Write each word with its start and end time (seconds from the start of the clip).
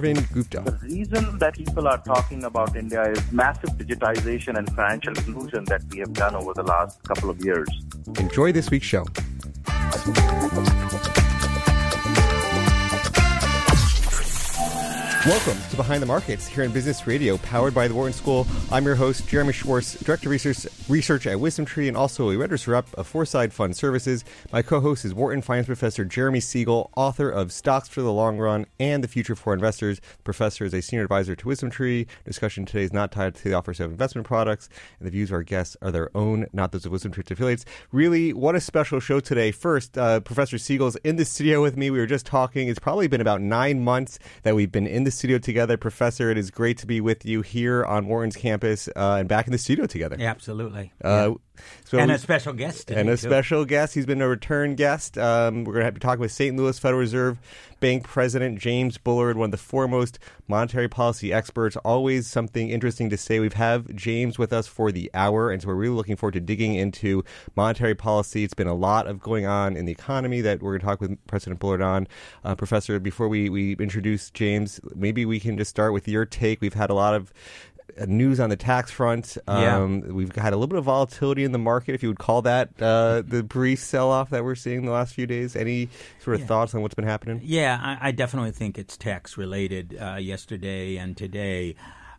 Arvind 0.00 0.32
Gupta. 0.32 0.62
The 0.62 0.78
reason 0.82 1.38
that 1.38 1.54
people 1.54 1.86
are 1.86 1.98
talking 1.98 2.44
about 2.44 2.74
India 2.76 3.10
is 3.10 3.32
massive 3.32 3.70
digitization 3.70 4.56
and 4.56 4.68
financial 4.74 5.12
inclusion 5.12 5.64
that 5.66 5.82
we 5.90 5.98
have 5.98 6.12
done 6.14 6.34
over 6.34 6.54
the 6.54 6.62
last 6.62 7.02
couple 7.04 7.28
of 7.28 7.44
years. 7.44 7.68
Enjoy 8.18 8.50
this 8.52 8.70
week's 8.70 8.86
show. 8.86 9.04
Welcome 15.26 15.58
to 15.68 15.76
Behind 15.76 16.00
the 16.02 16.06
Markets 16.06 16.46
here 16.46 16.64
in 16.64 16.72
Business 16.72 17.06
Radio, 17.06 17.36
powered 17.36 17.74
by 17.74 17.86
the 17.86 17.92
Wharton 17.92 18.14
School. 18.14 18.46
I'm 18.72 18.86
your 18.86 18.94
host, 18.94 19.28
Jeremy 19.28 19.52
Schwartz, 19.52 20.00
Director 20.00 20.28
of 20.28 20.30
Research, 20.30 20.66
Research 20.88 21.26
at 21.26 21.38
Wisdom 21.38 21.66
Tree 21.66 21.88
and 21.88 21.96
also 21.96 22.30
a 22.30 22.38
Register 22.38 22.70
Rep 22.70 22.86
of 22.94 23.06
Foreside 23.06 23.52
Fund 23.52 23.76
Services. 23.76 24.24
My 24.50 24.62
co 24.62 24.80
host 24.80 25.04
is 25.04 25.12
Wharton 25.12 25.42
Finance 25.42 25.66
Professor 25.66 26.06
Jeremy 26.06 26.40
Siegel, 26.40 26.90
author 26.96 27.28
of 27.28 27.52
Stocks 27.52 27.86
for 27.86 28.00
the 28.00 28.10
Long 28.10 28.38
Run 28.38 28.64
and 28.78 29.04
the 29.04 29.08
Future 29.08 29.36
for 29.36 29.52
Investors. 29.52 30.00
The 30.00 30.22
professor 30.22 30.64
is 30.64 30.72
a 30.72 30.80
senior 30.80 31.02
advisor 31.02 31.36
to 31.36 31.48
Wisdom 31.48 31.68
Tree. 31.68 32.06
Discussion 32.24 32.64
today 32.64 32.84
is 32.84 32.92
not 32.94 33.12
tied 33.12 33.34
to 33.34 33.44
the 33.44 33.52
offers 33.52 33.78
of 33.78 33.90
investment 33.90 34.26
products, 34.26 34.70
and 34.98 35.06
the 35.06 35.12
views 35.12 35.28
of 35.28 35.34
our 35.34 35.42
guests 35.42 35.76
are 35.82 35.90
their 35.90 36.08
own, 36.16 36.46
not 36.54 36.72
those 36.72 36.86
of 36.86 36.92
Wisdom 36.92 37.12
Tree's 37.12 37.30
affiliates. 37.30 37.66
Really, 37.92 38.32
what 38.32 38.54
a 38.54 38.60
special 38.60 39.00
show 39.00 39.20
today. 39.20 39.50
First, 39.50 39.98
uh, 39.98 40.20
Professor 40.20 40.56
Siegel's 40.56 40.96
in 40.96 41.16
the 41.16 41.26
studio 41.26 41.60
with 41.60 41.76
me. 41.76 41.90
We 41.90 41.98
were 41.98 42.06
just 42.06 42.24
talking. 42.24 42.68
It's 42.68 42.78
probably 42.78 43.06
been 43.06 43.20
about 43.20 43.42
nine 43.42 43.84
months 43.84 44.18
that 44.44 44.54
we've 44.54 44.72
been 44.72 44.86
in 44.86 45.04
the 45.04 45.09
studio 45.10 45.38
together. 45.38 45.76
Professor, 45.76 46.30
it 46.30 46.38
is 46.38 46.50
great 46.50 46.78
to 46.78 46.86
be 46.86 47.00
with 47.00 47.24
you 47.24 47.42
here 47.42 47.84
on 47.84 48.06
Wharton's 48.06 48.36
campus 48.36 48.88
uh, 48.88 49.16
and 49.20 49.28
back 49.28 49.46
in 49.46 49.52
the 49.52 49.58
studio 49.58 49.86
together. 49.86 50.16
Absolutely. 50.18 50.92
Uh, 51.02 51.32
so 51.84 51.98
and 51.98 52.10
a 52.10 52.18
special 52.18 52.52
guest. 52.52 52.88
Today, 52.88 53.00
and 53.00 53.08
a 53.08 53.12
too. 53.12 53.28
special 53.28 53.64
guest. 53.64 53.94
He's 53.94 54.06
been 54.06 54.22
a 54.22 54.28
return 54.28 54.74
guest. 54.74 55.18
Um, 55.18 55.64
we're 55.64 55.74
going 55.74 55.86
to 55.86 55.92
be 55.92 56.00
talking 56.00 56.20
with 56.20 56.32
St. 56.32 56.56
Louis 56.56 56.78
Federal 56.78 57.00
Reserve 57.00 57.38
Bank 57.80 58.04
President 58.04 58.58
James 58.58 58.98
Bullard, 58.98 59.36
one 59.36 59.46
of 59.46 59.50
the 59.52 59.56
foremost 59.56 60.18
monetary 60.46 60.88
policy 60.88 61.32
experts. 61.32 61.76
Always 61.76 62.26
something 62.26 62.68
interesting 62.68 63.08
to 63.10 63.16
say. 63.16 63.40
We've 63.40 63.54
have 63.54 63.94
James 63.94 64.38
with 64.38 64.52
us 64.52 64.66
for 64.66 64.92
the 64.92 65.10
hour, 65.14 65.50
and 65.50 65.62
so 65.62 65.68
we're 65.68 65.74
really 65.74 65.96
looking 65.96 66.16
forward 66.16 66.34
to 66.34 66.40
digging 66.40 66.74
into 66.74 67.24
monetary 67.56 67.94
policy. 67.94 68.44
It's 68.44 68.54
been 68.54 68.66
a 68.66 68.74
lot 68.74 69.06
of 69.06 69.20
going 69.20 69.46
on 69.46 69.76
in 69.76 69.86
the 69.86 69.92
economy 69.92 70.42
that 70.42 70.62
we're 70.62 70.72
going 70.72 70.80
to 70.80 70.86
talk 70.86 71.00
with 71.00 71.26
President 71.26 71.58
Bullard 71.58 71.82
on. 71.82 72.06
Uh, 72.44 72.54
Professor, 72.54 73.00
before 73.00 73.28
we, 73.28 73.48
we 73.48 73.72
introduce 73.74 74.30
James, 74.30 74.80
maybe 74.94 75.24
we 75.24 75.40
can 75.40 75.56
just 75.56 75.70
start 75.70 75.92
with 75.92 76.06
your 76.06 76.26
take. 76.26 76.60
We've 76.60 76.74
had 76.74 76.90
a 76.90 76.94
lot 76.94 77.14
of 77.14 77.32
news 78.06 78.40
on 78.40 78.50
the 78.50 78.56
tax 78.56 78.90
front. 78.90 79.36
Um, 79.46 80.02
Yeah. 80.04 80.12
We've 80.12 80.34
had 80.34 80.52
a 80.52 80.56
little 80.56 80.68
bit 80.68 80.78
of 80.78 80.84
volatility 80.84 81.44
in 81.44 81.52
the 81.52 81.58
market, 81.58 81.94
if 81.94 82.02
you 82.02 82.08
would 82.08 82.18
call 82.18 82.42
that 82.42 82.70
uh, 82.80 83.22
the 83.26 83.42
brief 83.42 83.78
sell 83.80 84.10
off 84.10 84.30
that 84.30 84.44
we're 84.44 84.54
seeing 84.54 84.84
the 84.84 84.92
last 84.92 85.14
few 85.14 85.26
days. 85.26 85.56
Any 85.56 85.88
sort 86.22 86.34
of 86.34 86.40
Yeah. 86.40 86.46
thoughts 86.46 86.74
on 86.74 86.82
what's 86.82 86.94
been 86.94 87.04
happening? 87.06 87.40
Yeah, 87.42 87.78
I, 87.82 88.08
I 88.08 88.10
definitely 88.12 88.52
think 88.52 88.78
it's 88.78 88.96
tax 88.96 89.36
related 89.38 89.96
uh, 90.00 90.16
yesterday 90.16 90.96
and 90.96 91.16
today. 91.16 91.74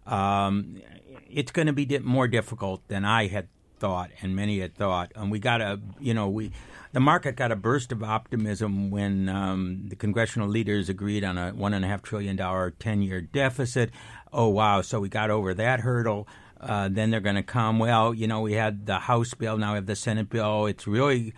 Um, 0.06 0.82
it's 1.30 1.52
going 1.52 1.68
to 1.68 1.74
be 1.74 1.86
di- 1.86 2.00
more 2.00 2.28
difficult 2.28 2.88
than 2.88 3.06
I 3.06 3.28
had 3.28 3.48
thought 3.80 4.12
and 4.22 4.36
many 4.36 4.60
had 4.60 4.76
thought. 4.76 5.12
And 5.16 5.32
we 5.32 5.40
got 5.40 5.62
a, 5.62 5.80
you 6.00 6.14
know, 6.14 6.30
we 6.30 6.52
the 6.94 7.00
market 7.00 7.36
got 7.38 7.52
a 7.52 7.56
burst 7.56 7.92
of 7.94 8.04
optimism 8.04 8.92
when 8.92 9.30
um, 9.30 9.86
the 9.88 9.96
congressional 9.96 10.48
leaders 10.50 10.90
agreed 10.90 11.24
on 11.24 11.38
a 11.38 11.52
one 11.52 11.74
and 11.74 11.86
a 11.86 11.88
half 11.88 12.02
trillion 12.02 12.36
dollar 12.36 12.72
ten 12.72 13.02
year 13.02 13.22
deficit. 13.22 13.92
Oh 14.34 14.48
wow! 14.48 14.82
So 14.82 15.00
we 15.00 15.10
got 15.10 15.30
over 15.30 15.54
that 15.54 15.82
hurdle. 15.82 16.28
Uh, 16.60 16.90
then 16.92 17.10
they're 17.10 17.20
going 17.20 17.36
to 17.36 17.44
come. 17.44 17.80
Well, 17.80 18.14
you 18.14 18.28
know, 18.28 18.42
we 18.42 18.54
had 18.54 18.86
the 18.86 19.00
House 19.00 19.34
bill. 19.34 19.58
Now 19.58 19.72
we 19.72 19.76
have 19.78 19.88
the 19.88 19.96
Senate 19.96 20.30
bill. 20.30 20.68
It's 20.68 20.86
really 20.86 21.34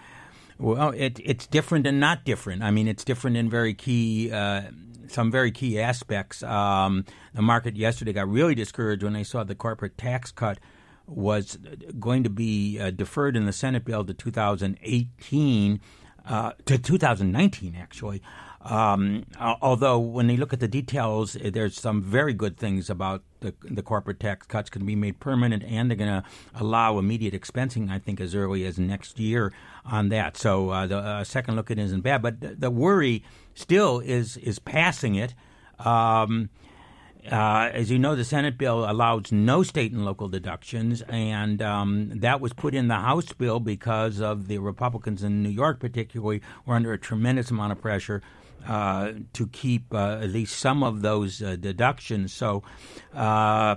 well, 0.60 0.92
it, 0.92 1.20
it's 1.24 1.48
different 1.48 1.88
and 1.88 2.00
not 2.00 2.24
different. 2.24 2.64
I 2.64 2.72
mean, 2.72 2.88
it's 2.88 3.04
different 3.04 3.38
in 3.38 3.50
very 3.50 3.74
key, 3.74 4.32
uh, 4.32 4.64
some 5.08 5.32
very 5.32 5.52
key 5.52 5.80
aspects. 5.80 6.44
Um, 6.44 7.06
the 7.34 7.42
market 7.42 7.76
yesterday 7.76 8.14
got 8.14 8.30
really 8.30 8.56
discouraged 8.56 9.04
when 9.04 9.14
they 9.14 9.24
saw 9.24 9.44
the 9.44 9.56
corporate 9.56 9.98
tax 9.98 10.32
cut 10.32 10.60
was 11.06 11.58
going 12.00 12.24
to 12.24 12.30
be 12.30 12.80
uh, 12.80 12.92
deferred 12.92 13.36
in 13.36 13.46
the 13.46 13.52
Senate 13.52 13.84
bill 13.84 14.06
to 14.06 14.14
2018, 14.14 15.82
uh, 16.26 16.52
to 16.66 16.78
2019, 16.78 17.76
actually. 17.76 18.22
Um, 18.64 19.26
although 19.40 20.00
when 20.00 20.30
you 20.30 20.38
look 20.38 20.54
at 20.54 20.62
the 20.62 20.70
details, 20.70 21.36
eh, 21.36 21.50
there's 21.50 21.78
some 21.78 22.02
very 22.02 22.34
good 22.34 22.58
things 22.58 22.90
about 22.90 23.22
the, 23.42 23.54
the 23.62 23.82
corporate 23.82 24.22
tax 24.22 24.48
cuts 24.48 24.70
can 24.70 24.86
be 24.86 24.96
made 24.96 25.20
permanent, 25.20 25.64
and 25.64 25.90
they're 25.90 25.98
going 25.98 26.22
to 26.22 26.24
allow 26.56 26.98
immediate 26.98 27.34
expensing. 27.34 27.92
I 27.92 28.00
think 28.00 28.22
as 28.22 28.34
early 28.34 28.66
as 28.66 28.80
next 28.80 29.20
year 29.20 29.52
on 29.86 30.10
that. 30.10 30.38
So 30.38 30.70
uh, 30.70 30.88
the 30.88 30.98
uh, 30.98 31.24
second 31.26 31.58
look 31.58 31.72
at 31.72 31.78
it 31.78 31.84
isn't 31.84 32.02
bad, 32.02 32.22
but 32.22 32.40
the, 32.40 32.56
the 32.56 32.72
worry 32.72 33.24
still 33.54 34.00
is 34.00 34.38
is 34.38 34.60
passing 34.60 35.16
it. 35.16 35.34
Um, 35.80 36.50
uh, 37.30 37.70
as 37.74 37.90
you 37.90 37.98
know, 37.98 38.16
the 38.16 38.26
Senate 38.26 38.58
bill 38.58 38.90
allows 38.90 39.32
no 39.32 39.64
state 39.64 39.92
and 39.92 40.04
local 40.04 40.28
deductions, 40.28 41.02
and 41.04 41.62
um, 41.62 42.20
that 42.20 42.42
was 42.42 42.54
put 42.54 42.74
in 42.74 42.88
the 42.88 42.96
House 42.96 43.32
bill 43.34 43.60
because 43.60 44.20
of 44.20 44.48
the 44.48 44.58
Republicans 44.58 45.24
in 45.24 45.42
New 45.42 45.50
York, 45.50 45.80
particularly, 45.80 46.42
were 46.66 46.76
under 46.76 46.92
a 46.92 46.98
tremendous 46.98 47.50
amount 47.50 47.72
of 47.72 47.82
pressure 47.82 48.22
uh, 48.68 49.12
to 49.34 49.48
keep 49.48 49.94
uh, 49.94 50.20
at 50.22 50.30
least 50.30 50.58
some 50.58 50.84
of 50.84 51.02
those 51.02 51.42
uh, 51.42 51.56
deductions. 51.56 52.34
So, 52.34 52.64
uh, 53.14 53.76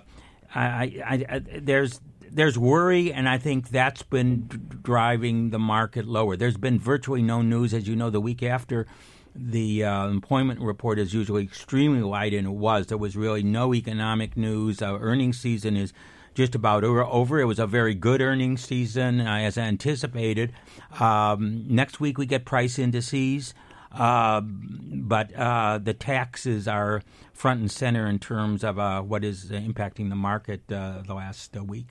I, 0.55 1.03
I, 1.05 1.25
I, 1.29 1.43
there's 1.61 2.01
there's 2.31 2.59
worry, 2.59 3.13
and 3.13 3.29
I 3.29 3.39
think 3.39 3.71
that's 3.71 4.03
been 4.03 4.47
driving 4.83 5.51
the 5.51 5.59
market 5.59 6.07
lower. 6.07 6.37
There's 6.37 6.57
been 6.57 6.79
virtually 6.79 7.23
no 7.23 7.43
news, 7.43 7.73
as 7.73 7.89
you 7.89 7.97
know, 7.97 8.11
the 8.11 8.21
week 8.21 8.43
after 8.43 8.87
the 9.35 9.83
employment 9.83 10.61
report 10.61 10.99
is 10.99 11.13
usually 11.15 11.45
extremely 11.45 12.01
light, 12.03 12.35
and 12.35 12.47
it 12.47 12.51
was. 12.51 12.87
There 12.87 12.99
was 12.99 13.17
really 13.17 13.43
no 13.43 13.75
economic 13.75 14.37
news. 14.37 14.83
Our 14.83 14.99
earnings 14.99 15.39
season 15.39 15.77
is 15.77 15.93
just 16.37 16.55
about 16.55 16.85
over. 16.85 17.03
over. 17.05 17.41
It 17.41 17.47
was 17.47 17.59
a 17.59 17.67
very 17.67 17.95
good 17.95 18.21
earnings 18.21 18.63
season, 18.63 19.21
uh, 19.21 19.39
as 19.39 19.59
anticipated. 19.59 20.53
Um, 21.01 21.65
next 21.67 21.99
week 21.99 22.19
we 22.19 22.27
get 22.27 22.45
price 22.45 22.79
indices, 22.79 23.55
uh, 23.93 24.41
but 24.41 25.35
uh, 25.35 25.79
the 25.79 25.95
taxes 25.95 26.67
are 26.69 27.03
front 27.33 27.61
and 27.61 27.71
center 27.71 28.07
in 28.07 28.19
terms 28.19 28.65
of 28.65 28.79
uh, 28.79 29.03
what 29.03 29.25
is 29.25 29.47
impacting 29.51 30.09
the 30.09 30.17
market 30.17 30.61
uh, 30.73 31.03
the 31.07 31.15
last 31.15 31.57
uh, 31.57 31.63
week. 31.63 31.89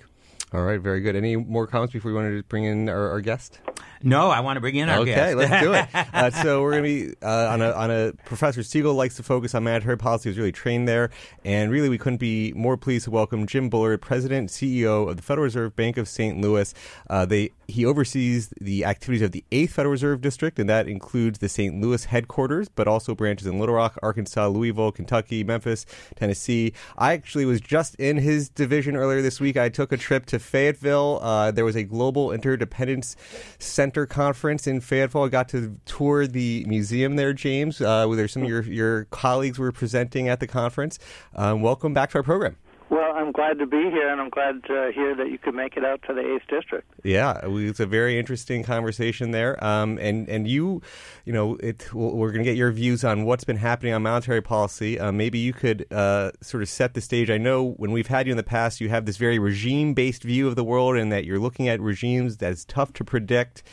All 0.55 0.63
right, 0.63 0.79
very 0.79 1.01
good. 1.01 1.17
Any 1.17 1.35
more 1.35 1.67
comments 1.67 1.91
before 1.91 2.11
we 2.11 2.15
wanted 2.15 2.37
to 2.37 2.43
bring 2.43 2.63
in 2.63 2.87
our, 2.87 3.09
our 3.09 3.19
guest? 3.19 3.59
No, 4.01 4.29
I 4.29 4.39
want 4.39 4.55
to 4.55 4.61
bring 4.61 4.75
in 4.75 4.87
our 4.87 4.99
okay, 4.99 5.15
guest. 5.15 5.35
Okay, 5.35 5.35
let's 5.35 5.63
do 5.63 5.73
it. 5.73 6.05
Uh, 6.15 6.29
so 6.29 6.61
we're 6.61 6.71
going 6.71 6.83
to 6.83 7.07
be 7.07 7.15
uh, 7.21 7.49
on 7.49 7.61
a 7.61 7.71
on 7.71 7.91
a. 7.91 8.13
Professor 8.23 8.63
Siegel 8.63 8.93
likes 8.93 9.15
to 9.17 9.23
focus 9.23 9.53
on 9.53 9.65
monetary 9.65 9.97
policy. 9.97 10.29
He's 10.29 10.37
really 10.37 10.51
trained 10.51 10.87
there, 10.87 11.09
and 11.43 11.69
really 11.69 11.89
we 11.89 11.97
couldn't 11.97 12.19
be 12.19 12.53
more 12.55 12.77
pleased 12.77 13.03
to 13.05 13.11
welcome 13.11 13.45
Jim 13.45 13.69
Bullard, 13.69 14.01
President 14.01 14.49
CEO 14.49 15.09
of 15.09 15.17
the 15.17 15.23
Federal 15.23 15.43
Reserve 15.43 15.75
Bank 15.75 15.97
of 15.97 16.07
St. 16.07 16.39
Louis. 16.39 16.73
Uh, 17.09 17.25
they 17.25 17.51
he 17.67 17.85
oversees 17.85 18.53
the 18.61 18.85
activities 18.85 19.21
of 19.21 19.31
the 19.31 19.43
Eighth 19.51 19.73
Federal 19.73 19.91
Reserve 19.91 20.21
District, 20.21 20.57
and 20.57 20.69
that 20.69 20.87
includes 20.87 21.39
the 21.39 21.49
St. 21.49 21.81
Louis 21.81 22.05
headquarters, 22.05 22.69
but 22.69 22.87
also 22.87 23.13
branches 23.13 23.47
in 23.47 23.59
Little 23.59 23.75
Rock, 23.75 23.97
Arkansas, 24.01 24.47
Louisville, 24.47 24.91
Kentucky, 24.91 25.43
Memphis, 25.43 25.85
Tennessee. 26.15 26.73
I 26.97 27.13
actually 27.13 27.45
was 27.45 27.59
just 27.59 27.95
in 27.95 28.17
his 28.17 28.49
division 28.49 28.95
earlier 28.95 29.21
this 29.21 29.39
week. 29.39 29.57
I 29.57 29.69
took 29.69 29.91
a 29.91 29.97
trip 29.97 30.25
to 30.27 30.39
Fayetteville. 30.45 31.19
Uh, 31.21 31.51
there 31.51 31.65
was 31.65 31.75
a 31.75 31.83
Global 31.83 32.31
Interdependence 32.31 33.15
Center 33.59 34.05
conference 34.05 34.67
in 34.67 34.79
Fayetteville. 34.79 35.23
I 35.23 35.29
got 35.29 35.49
to 35.49 35.77
tour 35.85 36.27
the 36.27 36.63
museum 36.67 37.15
there, 37.15 37.33
James, 37.33 37.81
uh, 37.81 38.05
where 38.05 38.27
some 38.27 38.43
of 38.43 38.49
your, 38.49 38.61
your 38.63 39.05
colleagues 39.05 39.59
were 39.59 39.71
presenting 39.71 40.29
at 40.29 40.39
the 40.39 40.47
conference. 40.47 40.99
Um, 41.35 41.61
welcome 41.61 41.93
back 41.93 42.11
to 42.11 42.19
our 42.19 42.23
program. 42.23 42.57
Well, 42.87 43.13
I'm 43.15 43.31
glad 43.31 43.57
to 43.59 43.65
be 43.65 43.89
here, 43.89 44.09
and 44.09 44.21
I'm 44.21 44.29
glad 44.29 44.63
to 44.65 44.91
hear 44.93 45.15
that 45.15 45.31
you 45.31 45.39
could 45.39 45.55
make 45.55 45.75
it 45.75 45.83
out 45.83 46.01
to 46.07 46.13
the 46.13 46.21
Eighth 46.21 46.47
District. 46.47 46.87
Yeah, 47.03 47.39
it's 47.43 47.79
a 47.79 47.85
very 47.87 48.19
interesting 48.19 48.63
conversation 48.63 49.31
there. 49.31 49.61
Um, 49.63 49.97
and 49.97 50.29
and 50.29 50.47
you, 50.47 50.83
you 51.25 51.33
know, 51.33 51.55
it, 51.55 51.91
we're 51.93 52.31
going 52.31 52.43
to 52.43 52.49
get 52.49 52.57
your 52.57 52.71
views 52.71 53.03
on 53.03 53.25
what's 53.25 53.43
been 53.43 53.57
happening 53.57 53.93
on 53.93 54.03
monetary 54.03 54.41
policy. 54.41 54.99
Uh, 54.99 55.11
maybe 55.11 55.39
you 55.39 55.51
could 55.51 55.91
uh, 55.91 56.31
sort 56.41 56.61
of 56.61 56.69
set 56.69 56.93
the 56.93 57.01
stage. 57.01 57.31
I 57.31 57.39
know 57.39 57.71
when 57.77 57.91
we've 57.91 58.07
had 58.07 58.27
you 58.27 58.31
in 58.31 58.37
the 58.37 58.43
past, 58.43 58.79
you 58.79 58.89
have 58.89 59.05
this 59.05 59.17
very 59.17 59.39
regime-based 59.39 60.21
view 60.21 60.47
of 60.47 60.55
the 60.55 60.63
world, 60.63 60.95
and 60.95 61.11
that 61.11 61.25
you're 61.25 61.39
looking 61.39 61.67
at 61.67 61.81
regimes 61.81 62.37
that's 62.37 62.65
tough 62.65 62.93
to 62.93 63.03
predict. 63.03 63.63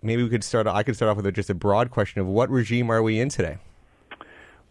Maybe 0.00 0.22
we 0.22 0.28
could 0.28 0.44
start. 0.44 0.68
I 0.68 0.84
could 0.84 0.94
start 0.94 1.10
off 1.10 1.22
with 1.22 1.34
just 1.34 1.50
a 1.50 1.54
broad 1.54 1.90
question 1.90 2.20
of 2.20 2.28
what 2.28 2.50
regime 2.50 2.88
are 2.88 3.02
we 3.02 3.18
in 3.18 3.30
today? 3.30 3.58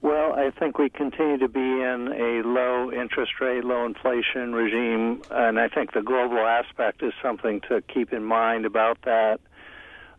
Well, 0.03 0.33
I 0.33 0.51
think 0.51 0.77
we 0.77 0.89
continue 0.89 1.37
to 1.37 1.47
be 1.47 1.61
in 1.61 2.09
a 2.11 2.45
low 2.45 2.91
interest 2.91 3.39
rate, 3.39 3.63
low 3.63 3.85
inflation 3.85 4.51
regime, 4.51 5.21
and 5.31 5.57
I 5.57 5.69
think 5.69 5.93
the 5.93 6.01
global 6.01 6.39
aspect 6.39 7.01
is 7.01 7.13
something 7.21 7.61
to 7.69 7.81
keep 7.81 8.11
in 8.11 8.25
mind 8.25 8.65
about 8.65 8.97
that. 9.03 9.39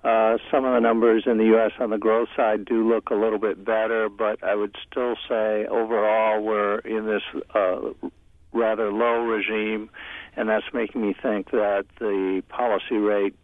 Uh, 0.03 0.39
some 0.51 0.65
of 0.65 0.73
the 0.73 0.81
numbers 0.81 1.25
in 1.27 1.37
the 1.37 1.45
U.S. 1.57 1.73
on 1.79 1.91
the 1.91 1.99
growth 1.99 2.31
side 2.35 2.65
do 2.65 2.89
look 2.89 3.11
a 3.11 3.15
little 3.15 3.39
bit 3.39 3.63
better, 3.63 4.09
but 4.09 4.43
I 4.43 4.55
would 4.55 4.75
still 4.91 5.17
say 5.29 5.67
overall 5.67 6.43
we're 6.43 6.79
in 6.79 7.05
this 7.05 7.43
uh, 7.55 8.09
rather 8.55 8.91
low 8.91 9.23
regime, 9.25 9.91
and 10.35 10.49
that's 10.49 10.65
making 10.73 11.03
me 11.03 11.15
think 11.23 11.51
that 11.51 11.85
the 11.99 12.43
policy 12.49 12.97
rate 12.97 13.35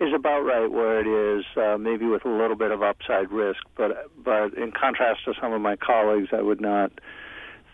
is 0.00 0.12
about 0.14 0.42
right 0.42 0.70
where 0.70 1.00
it 1.00 1.38
is, 1.38 1.44
uh, 1.56 1.76
maybe 1.76 2.06
with 2.06 2.24
a 2.24 2.28
little 2.28 2.56
bit 2.56 2.70
of 2.70 2.82
upside 2.82 3.30
risk. 3.30 3.60
But 3.76 4.10
but 4.22 4.54
in 4.54 4.72
contrast 4.72 5.24
to 5.24 5.34
some 5.40 5.52
of 5.52 5.60
my 5.60 5.76
colleagues, 5.76 6.28
I 6.32 6.42
would 6.42 6.60
not 6.60 6.92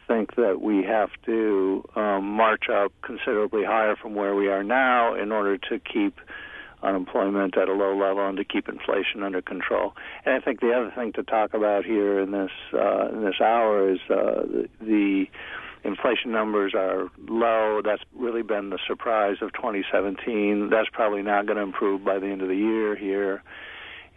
think 0.06 0.36
that 0.36 0.60
we 0.60 0.82
have 0.84 1.10
to 1.26 1.84
um, 1.96 2.24
march 2.24 2.64
up 2.68 2.92
considerably 3.02 3.64
higher 3.64 3.96
from 3.96 4.14
where 4.14 4.34
we 4.34 4.48
are 4.48 4.62
now 4.62 5.14
in 5.14 5.32
order 5.32 5.56
to 5.56 5.78
keep 5.78 6.20
unemployment 6.82 7.56
at 7.56 7.68
a 7.68 7.72
low 7.72 7.96
level 7.96 8.28
and 8.28 8.36
to 8.36 8.44
keep 8.44 8.68
inflation 8.68 9.22
under 9.22 9.40
control. 9.40 9.94
And 10.24 10.34
I 10.34 10.40
think 10.40 10.60
the 10.60 10.72
other 10.72 10.92
thing 10.94 11.12
to 11.14 11.22
talk 11.22 11.54
about 11.54 11.84
here 11.84 12.20
in 12.20 12.30
this 12.30 12.50
uh, 12.72 13.08
in 13.08 13.24
this 13.24 13.40
hour 13.40 13.90
is 13.90 14.00
uh, 14.10 14.42
the, 14.44 14.68
the 14.80 15.26
inflation 15.84 16.32
numbers 16.32 16.72
are 16.74 17.08
low. 17.28 17.80
That's 17.84 18.02
really 18.16 18.42
been 18.42 18.70
the 18.70 18.78
surprise 18.86 19.36
of 19.42 19.52
2017. 19.52 20.70
That's 20.70 20.88
probably 20.92 21.22
not 21.22 21.46
going 21.46 21.56
to 21.56 21.62
improve 21.62 22.04
by 22.04 22.18
the 22.18 22.26
end 22.26 22.42
of 22.42 22.48
the 22.48 22.56
year 22.56 22.96
here. 22.96 23.42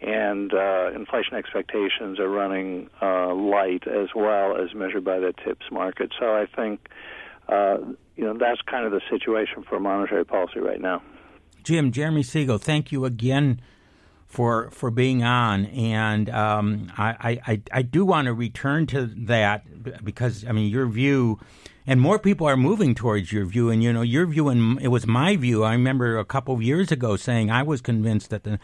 And 0.00 0.54
uh, 0.54 0.90
inflation 0.94 1.34
expectations 1.34 2.20
are 2.20 2.28
running 2.28 2.88
uh, 3.02 3.34
light 3.34 3.86
as 3.86 4.08
well 4.14 4.56
as 4.56 4.74
measured 4.74 5.04
by 5.04 5.18
the 5.18 5.32
TIPS 5.44 5.66
market. 5.72 6.12
So 6.18 6.26
I 6.26 6.46
think, 6.46 6.88
uh, 7.48 7.78
you 8.16 8.24
know, 8.24 8.36
that's 8.38 8.60
kind 8.62 8.86
of 8.86 8.92
the 8.92 9.00
situation 9.10 9.64
for 9.68 9.80
monetary 9.80 10.24
policy 10.24 10.60
right 10.60 10.80
now. 10.80 11.02
Jim, 11.64 11.90
Jeremy 11.90 12.22
Siegel, 12.22 12.58
thank 12.58 12.92
you 12.92 13.04
again 13.04 13.60
for 14.28 14.70
for 14.70 14.90
being 14.90 15.24
on, 15.24 15.64
and 15.66 16.28
um, 16.28 16.92
I, 16.96 17.40
I 17.46 17.62
I 17.72 17.82
do 17.82 18.04
want 18.04 18.26
to 18.26 18.34
return 18.34 18.86
to 18.88 19.06
that 19.06 20.04
because 20.04 20.44
I 20.46 20.52
mean 20.52 20.70
your 20.70 20.86
view, 20.86 21.40
and 21.86 21.98
more 21.98 22.18
people 22.18 22.46
are 22.46 22.56
moving 22.56 22.94
towards 22.94 23.32
your 23.32 23.46
view, 23.46 23.70
and 23.70 23.82
you 23.82 23.90
know 23.90 24.02
your 24.02 24.26
view 24.26 24.48
and 24.48 24.80
it 24.82 24.88
was 24.88 25.06
my 25.06 25.36
view. 25.36 25.64
I 25.64 25.72
remember 25.72 26.18
a 26.18 26.26
couple 26.26 26.54
of 26.54 26.62
years 26.62 26.92
ago 26.92 27.16
saying 27.16 27.50
I 27.50 27.62
was 27.62 27.80
convinced 27.80 28.28
that 28.28 28.44
the 28.44 28.60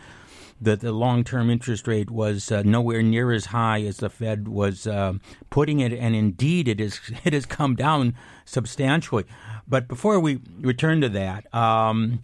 that 0.61 0.81
the 0.81 0.93
long 0.93 1.25
term 1.25 1.49
interest 1.49 1.89
rate 1.89 2.11
was 2.11 2.53
uh, 2.53 2.63
nowhere 2.63 3.03
near 3.03 3.33
as 3.33 3.47
high 3.47 3.83
as 3.83 3.97
the 3.97 4.11
Fed 4.11 4.47
was 4.47 4.87
uh, 4.87 5.15
putting 5.49 5.81
it, 5.81 5.95
and 5.95 6.15
indeed 6.15 6.69
it 6.69 6.79
is 6.79 7.01
it 7.25 7.33
has 7.33 7.47
come 7.47 7.75
down 7.75 8.15
substantially. 8.45 9.25
But 9.67 9.89
before 9.89 10.21
we 10.21 10.41
return 10.61 11.01
to 11.01 11.09
that. 11.09 11.53
Um, 11.55 12.21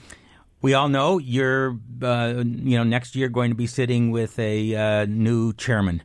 we 0.63 0.75
all 0.75 0.89
know 0.89 1.19
you're, 1.19 1.79
uh, 2.03 2.43
you 2.45 2.77
know, 2.77 2.85
next 2.85 3.17
year 3.17 3.29
going 3.29 3.51
to 3.51 3.55
be 3.55 3.67
sitting 3.67 4.11
with 4.11 4.39
a 4.39 4.75
uh, 4.75 5.07
new 5.07 5.53
chairman, 5.55 6.03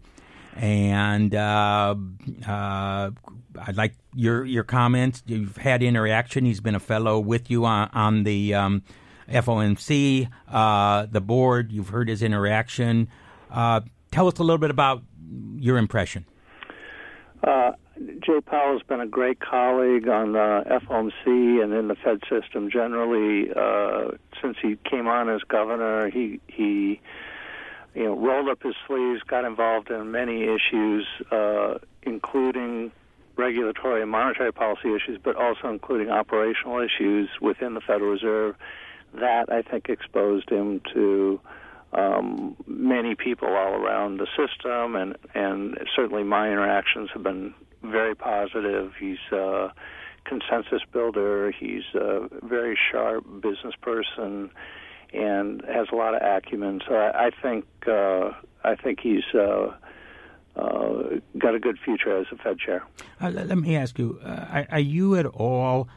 and 0.55 1.35
uh, 1.35 1.95
uh, 2.47 3.11
I'd 3.61 3.75
like 3.75 3.95
your 4.13 4.45
your 4.45 4.63
comments. 4.63 5.23
You've 5.25 5.57
had 5.57 5.83
interaction. 5.83 6.45
He's 6.45 6.61
been 6.61 6.75
a 6.75 6.79
fellow 6.79 7.19
with 7.19 7.51
you 7.51 7.65
on, 7.65 7.89
on 7.93 8.23
the 8.23 8.53
um, 8.53 8.83
FOMC, 9.29 10.29
uh, 10.47 11.05
the 11.11 11.21
board. 11.21 11.71
You've 11.71 11.89
heard 11.89 12.07
his 12.07 12.23
interaction. 12.23 13.09
Uh, 13.51 13.81
tell 14.11 14.27
us 14.27 14.39
a 14.39 14.43
little 14.43 14.57
bit 14.57 14.71
about 14.71 15.03
your 15.57 15.77
impression. 15.77 16.25
Jay 17.97 18.41
Powell's 18.45 18.83
been 18.83 18.99
a 18.99 19.07
great 19.07 19.39
colleague 19.39 20.07
on 20.09 20.33
the 20.33 20.63
FOMC 20.67 21.63
and 21.63 21.73
in 21.73 21.87
the 21.87 21.95
Fed 21.95 22.19
system 22.29 22.69
generally. 22.69 23.49
Uh, 23.55 24.17
since 24.41 24.57
he 24.61 24.77
came 24.89 25.07
on 25.07 25.29
as 25.29 25.41
governor, 25.47 26.09
he 26.09 26.41
he 26.47 26.99
you 27.93 28.03
know 28.03 28.15
rolled 28.17 28.49
up 28.49 28.61
his 28.63 28.75
sleeves, 28.85 29.21
got 29.23 29.45
involved 29.45 29.89
in 29.89 30.11
many 30.11 30.43
issues, 30.43 31.07
uh, 31.31 31.75
including 32.03 32.91
regulatory 33.37 34.01
and 34.01 34.11
monetary 34.11 34.51
policy 34.51 34.93
issues, 34.93 35.17
but 35.23 35.37
also 35.37 35.69
including 35.69 36.09
operational 36.09 36.79
issues 36.79 37.29
within 37.39 37.75
the 37.75 37.81
Federal 37.81 38.11
Reserve. 38.11 38.55
That 39.13 39.49
I 39.49 39.61
think 39.61 39.87
exposed 39.87 40.49
him 40.49 40.81
to 40.93 41.39
um, 41.93 42.57
many 42.67 43.15
people 43.15 43.47
all 43.47 43.73
around 43.73 44.17
the 44.17 44.27
system, 44.35 44.97
and 44.97 45.15
and 45.33 45.77
certainly 45.95 46.23
my 46.23 46.49
interactions 46.49 47.09
have 47.13 47.23
been 47.23 47.53
very 47.91 48.15
positive. 48.15 48.93
He's 48.99 49.17
a 49.31 49.73
consensus 50.25 50.81
builder. 50.91 51.51
He's 51.51 51.83
a 51.93 52.27
very 52.43 52.77
sharp 52.91 53.25
business 53.41 53.75
person 53.81 54.49
and 55.13 55.63
has 55.67 55.87
a 55.91 55.95
lot 55.95 56.15
of 56.15 56.21
acumen. 56.21 56.81
So 56.87 56.95
I, 56.95 57.27
I 57.27 57.29
think 57.41 57.65
uh, 57.87 58.31
I 58.63 58.75
think 58.75 58.99
he's 59.01 59.23
uh, 59.33 59.73
uh, 60.55 61.19
got 61.37 61.55
a 61.55 61.59
good 61.59 61.77
future 61.83 62.17
as 62.17 62.27
a 62.31 62.35
Fed 62.37 62.59
chair. 62.59 62.83
Uh, 63.21 63.29
let 63.29 63.57
me 63.57 63.75
ask 63.75 63.97
you: 63.97 64.19
uh, 64.23 64.63
are, 64.69 64.79
you 64.79 65.15
at 65.15 65.25
all 65.25 65.87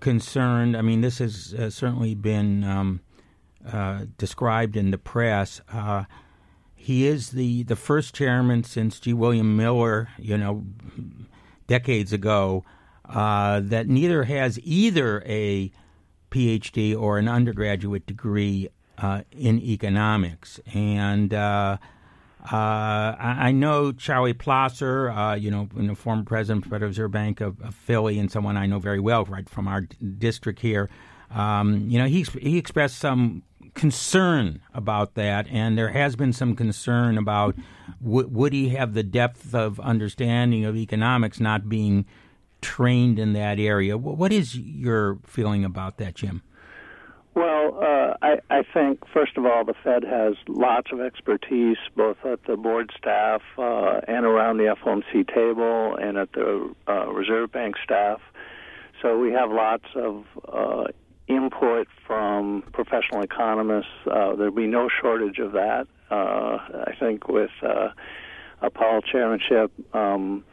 concerned? 0.00 0.76
I 0.76 0.82
mean, 0.82 1.00
this 1.00 1.18
has 1.18 1.54
uh, 1.54 1.70
certainly 1.70 2.14
been 2.14 2.64
um, 2.64 3.00
described 4.18 4.76
in 4.76 4.90
the 4.90 4.98
press. 4.98 5.60
he 6.74 7.06
is 7.06 7.30
the, 7.30 7.64
the 7.64 7.76
first 7.76 8.14
chairman 8.14 8.64
since 8.64 9.00
G. 9.00 9.12
William 9.12 9.56
Miller, 9.56 10.08
you 10.18 10.36
know, 10.36 10.64
decades 11.68 12.12
ago 12.12 12.64
uh, 13.08 13.60
that 13.60 13.88
neither 13.88 14.24
has 14.24 14.58
either 14.64 15.22
a 15.24 15.70
PhD 16.30 16.98
or 16.98 17.18
an 17.18 17.28
undergraduate 17.28 18.06
degree 18.06 18.68
uh, 18.98 19.22
in 19.30 19.60
economics. 19.60 20.58
And 20.74 21.32
uh, 21.32 21.78
uh 22.50 22.56
I 22.56 23.52
know 23.52 23.92
Charlie 23.92 24.34
Plosser, 24.34 25.10
uh, 25.10 25.34
you 25.36 25.50
know, 25.50 25.68
know, 25.74 25.94
former 25.94 26.24
president 26.24 26.64
of 26.64 26.70
the 26.70 26.86
Reserve 26.86 27.12
Bank 27.12 27.40
of, 27.40 27.60
of, 27.60 27.74
Philly, 27.74 28.18
and 28.18 28.30
someone 28.30 28.56
I 28.56 28.66
know 28.66 28.78
very 28.78 29.00
well, 29.00 29.24
right 29.24 29.48
from 29.48 29.68
our 29.68 29.82
district 30.18 30.60
here. 30.60 30.90
Um, 31.30 31.88
you 31.88 31.98
know, 31.98 32.06
he 32.06 32.22
he 32.40 32.58
expressed 32.58 32.98
some 32.98 33.42
concern 33.78 34.60
about 34.74 35.14
that, 35.14 35.46
and 35.48 35.78
there 35.78 35.90
has 35.90 36.16
been 36.16 36.32
some 36.32 36.54
concern 36.54 37.16
about 37.16 37.54
w- 38.02 38.28
would 38.28 38.52
he 38.52 38.70
have 38.70 38.92
the 38.92 39.02
depth 39.02 39.54
of 39.54 39.80
understanding 39.80 40.64
of 40.64 40.76
economics 40.76 41.40
not 41.40 41.68
being 41.68 42.04
trained 42.60 43.18
in 43.18 43.32
that 43.34 43.58
area. 43.58 43.92
W- 43.92 44.16
what 44.16 44.32
is 44.32 44.56
your 44.58 45.18
feeling 45.24 45.64
about 45.64 45.96
that, 45.98 46.14
Jim? 46.14 46.42
Well, 47.34 47.78
uh, 47.80 48.14
I, 48.20 48.40
I 48.50 48.62
think 48.74 49.04
first 49.14 49.36
of 49.36 49.46
all, 49.46 49.64
the 49.64 49.74
Fed 49.84 50.02
has 50.02 50.34
lots 50.48 50.90
of 50.92 51.00
expertise, 51.00 51.76
both 51.94 52.16
at 52.24 52.44
the 52.46 52.56
board 52.56 52.90
staff 52.98 53.42
uh, 53.56 54.00
and 54.08 54.26
around 54.26 54.56
the 54.56 54.74
FOMC 54.84 55.32
table, 55.32 55.96
and 55.96 56.18
at 56.18 56.32
the 56.32 56.74
uh, 56.88 57.06
Reserve 57.06 57.52
Bank 57.52 57.76
staff. 57.82 58.20
So 59.00 59.16
we 59.16 59.30
have 59.30 59.52
lots 59.52 59.84
of 59.94 60.24
uh, 60.52 60.84
input 61.28 61.88
from 62.06 62.62
professional 62.72 63.22
economists. 63.22 63.90
Uh, 64.06 64.34
there'll 64.34 64.50
be 64.50 64.66
no 64.66 64.88
shortage 65.00 65.38
of 65.38 65.52
that. 65.52 65.86
Uh, 66.10 66.58
I 66.86 66.94
think 66.98 67.28
with 67.28 67.50
uh, 67.62 67.90
a 68.62 68.70
Powell 68.70 69.02
chairmanship, 69.02 69.70
um, 69.94 70.44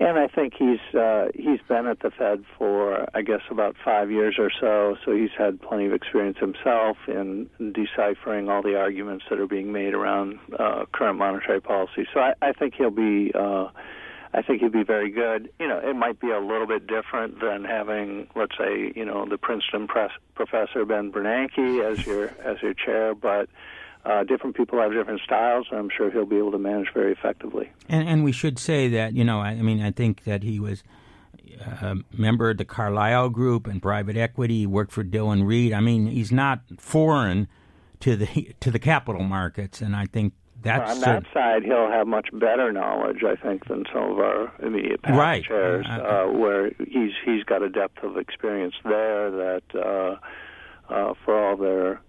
and 0.00 0.18
I 0.18 0.26
think 0.28 0.54
he's 0.58 0.80
uh, 0.98 1.28
he's 1.34 1.60
been 1.68 1.86
at 1.86 2.00
the 2.00 2.10
Fed 2.10 2.44
for 2.58 3.06
I 3.14 3.22
guess 3.22 3.42
about 3.50 3.76
five 3.84 4.10
years 4.10 4.36
or 4.38 4.50
so. 4.60 4.96
So 5.04 5.14
he's 5.14 5.30
had 5.36 5.60
plenty 5.60 5.86
of 5.86 5.92
experience 5.92 6.38
himself 6.38 6.96
in 7.06 7.48
deciphering 7.58 8.48
all 8.48 8.62
the 8.62 8.76
arguments 8.76 9.26
that 9.30 9.38
are 9.38 9.46
being 9.46 9.72
made 9.72 9.94
around 9.94 10.38
uh, 10.58 10.86
current 10.92 11.18
monetary 11.18 11.60
policy. 11.60 12.06
So 12.12 12.20
I, 12.20 12.32
I 12.42 12.52
think 12.52 12.74
he'll 12.74 12.90
be. 12.90 13.32
Uh, 14.32 14.38
I 14.38 14.42
think 14.42 14.62
he'd 14.62 14.72
be 14.72 14.84
very 14.84 15.10
good. 15.10 15.50
You 15.58 15.68
know, 15.68 15.78
it 15.78 15.94
might 15.94 16.20
be 16.20 16.30
a 16.30 16.40
little 16.40 16.66
bit 16.66 16.86
different 16.86 17.40
than 17.40 17.64
having, 17.64 18.28
let's 18.34 18.56
say, 18.56 18.92
you 18.94 19.04
know, 19.04 19.26
the 19.28 19.38
Princeton 19.38 19.86
press, 19.86 20.10
professor 20.34 20.84
Ben 20.84 21.12
Bernanke 21.12 21.84
as 21.90 22.06
your 22.06 22.28
as 22.44 22.62
your 22.62 22.74
chair, 22.74 23.14
but 23.14 23.48
uh, 24.04 24.24
different 24.24 24.56
people 24.56 24.80
have 24.80 24.92
different 24.92 25.20
styles, 25.20 25.66
and 25.70 25.78
I'm 25.78 25.90
sure 25.94 26.10
he'll 26.10 26.26
be 26.26 26.38
able 26.38 26.52
to 26.52 26.58
manage 26.58 26.88
very 26.94 27.12
effectively. 27.12 27.70
And, 27.88 28.08
and 28.08 28.24
we 28.24 28.32
should 28.32 28.58
say 28.58 28.88
that, 28.88 29.14
you 29.14 29.24
know, 29.24 29.40
I, 29.40 29.50
I 29.50 29.62
mean, 29.62 29.82
I 29.82 29.90
think 29.90 30.24
that 30.24 30.42
he 30.42 30.58
was 30.58 30.82
a 31.60 31.96
member 32.16 32.50
of 32.50 32.56
the 32.56 32.64
Carlyle 32.64 33.28
Group 33.28 33.66
and 33.66 33.82
private 33.82 34.16
equity. 34.16 34.60
He 34.60 34.66
worked 34.66 34.92
for 34.92 35.02
Dillon 35.02 35.44
Read. 35.44 35.72
I 35.72 35.80
mean, 35.80 36.06
he's 36.06 36.32
not 36.32 36.60
foreign 36.78 37.48
to 38.00 38.16
the 38.16 38.54
to 38.60 38.70
the 38.70 38.78
capital 38.78 39.22
markets, 39.22 39.80
and 39.80 39.94
I 39.94 40.06
think 40.06 40.32
that's 40.62 40.92
on 40.92 41.00
that 41.00 41.24
side, 41.32 41.62
he'll 41.64 41.90
have 41.90 42.06
much 42.06 42.28
better 42.32 42.72
knowledge, 42.72 43.22
I 43.24 43.36
think, 43.36 43.66
than 43.68 43.84
some 43.92 44.12
of 44.12 44.18
our 44.18 44.52
immediate 44.62 45.02
past 45.02 45.18
right. 45.18 45.44
chairs, 45.44 45.86
uh, 45.88 45.92
uh, 45.92 46.26
where 46.32 46.70
he's 46.78 47.12
he's 47.24 47.44
got 47.44 47.62
a 47.62 47.68
depth 47.68 48.02
of 48.02 48.16
experience 48.16 48.74
there 48.84 49.30
that, 49.30 49.62
uh, 49.74 50.16
uh, 50.92 51.14
for 51.24 51.38
all 51.38 51.56
their 51.56 52.00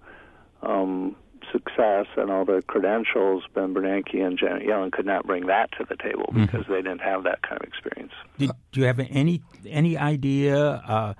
um, 0.63 1.15
success 1.51 2.05
and 2.17 2.29
all 2.31 2.45
the 2.45 2.61
credentials, 2.67 3.43
Ben 3.53 3.73
Bernanke 3.73 4.23
and 4.25 4.37
Janet 4.37 4.63
Yellen 4.63 4.91
could 4.91 5.05
not 5.05 5.25
bring 5.25 5.47
that 5.47 5.71
to 5.77 5.85
the 5.89 5.95
table 5.95 6.25
Mm-hmm. 6.31 6.45
because 6.45 6.65
they 6.67 6.81
didn't 6.81 7.01
have 7.01 7.23
that 7.23 7.41
kind 7.41 7.59
of 7.61 7.67
experience. 7.67 8.13
Did, 8.37 8.51
do 8.71 8.79
you 8.79 8.85
have 8.85 8.99
any 8.99 9.41
any 9.65 9.97
idea 9.97 10.57
uh, 10.57 11.13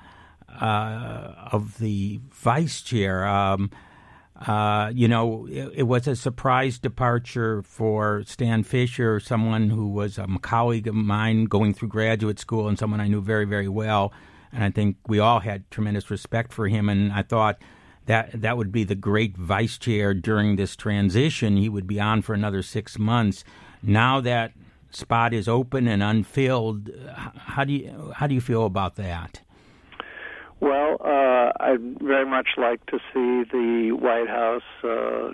uh, 0.63 1.49
of 1.51 1.79
the 1.79 2.19
vice 2.31 2.81
chair? 2.81 3.25
Um, 3.25 3.71
uh, 4.47 4.91
you 4.93 5.07
know, 5.07 5.47
it, 5.47 5.71
it, 5.75 5.83
was 5.83 6.07
a 6.07 6.15
surprise 6.15 6.79
departure 6.79 7.61
for 7.61 8.23
Stan 8.25 8.63
Fischer, 8.63 9.19
someone 9.19 9.69
who 9.69 9.87
was 9.87 10.17
a 10.17 10.27
colleague 10.41 10.87
of 10.87 10.95
mine 10.95 11.45
going 11.45 11.75
through 11.75 11.89
graduate 11.89 12.39
school 12.39 12.67
and 12.67 12.79
someone 12.79 12.99
I 12.99 13.07
knew 13.07 13.21
very, 13.21 13.45
very 13.45 13.67
well. 13.67 14.11
And 14.51 14.63
I 14.63 14.71
think 14.71 14.97
we 15.07 15.19
all 15.19 15.41
had 15.41 15.69
tremendous 15.69 16.09
respect 16.09 16.53
for 16.53 16.67
him. 16.67 16.89
And 16.89 17.13
I 17.13 17.21
thought 17.21 17.61
that 18.07 18.41
that 18.41 18.57
would 18.57 18.71
be 18.71 18.83
the 18.83 18.95
great 18.95 19.37
vice 19.37 19.77
chair 19.77 20.15
during 20.15 20.55
this 20.55 20.75
transition. 20.75 21.57
He 21.57 21.69
would 21.69 21.85
be 21.85 21.99
on 21.99 22.23
for 22.23 22.33
another 22.33 22.63
six 22.63 22.97
months. 22.97 23.43
Now 23.83 24.21
that 24.21 24.53
spot 24.89 25.33
is 25.33 25.47
open 25.47 25.87
and 25.87 26.01
unfilled, 26.01 26.89
how 27.37 27.63
do 27.63 27.73
you 27.73 28.11
how 28.15 28.25
do 28.25 28.33
you 28.33 28.41
feel 28.41 28.65
about 28.65 28.95
that? 28.95 29.41
Well, 30.61 30.97
uh, 31.03 31.51
I'd 31.59 31.99
very 31.99 32.25
much 32.25 32.49
like 32.55 32.85
to 32.87 32.99
see 33.11 33.43
the 33.51 33.91
White 33.99 34.29
House, 34.29 34.61
uh, 34.83 35.33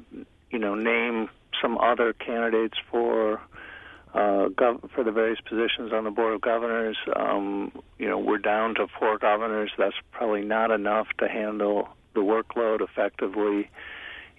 you 0.49 0.57
know, 0.57 0.73
name 0.73 1.29
some 1.61 1.77
other 1.77 2.13
candidates 2.13 2.77
for 2.89 3.41
uh, 4.13 4.47
gov- 4.47 4.89
for 4.91 5.03
the 5.03 5.11
various 5.11 5.39
positions 5.41 5.91
on 5.91 6.05
the 6.05 6.11
board 6.11 6.33
of 6.35 6.41
governors. 6.41 6.97
Um, 7.13 7.73
you 7.99 8.07
know, 8.07 8.17
we're 8.17 8.37
down 8.37 8.75
to 8.75 8.87
four 8.97 9.17
governors. 9.17 9.69
That's 9.77 9.95
probably 10.11 10.43
not 10.43 10.71
enough 10.71 11.07
to 11.19 11.27
handle 11.27 11.89
the 12.15 12.21
workload 12.21 12.79
effectively. 12.81 13.69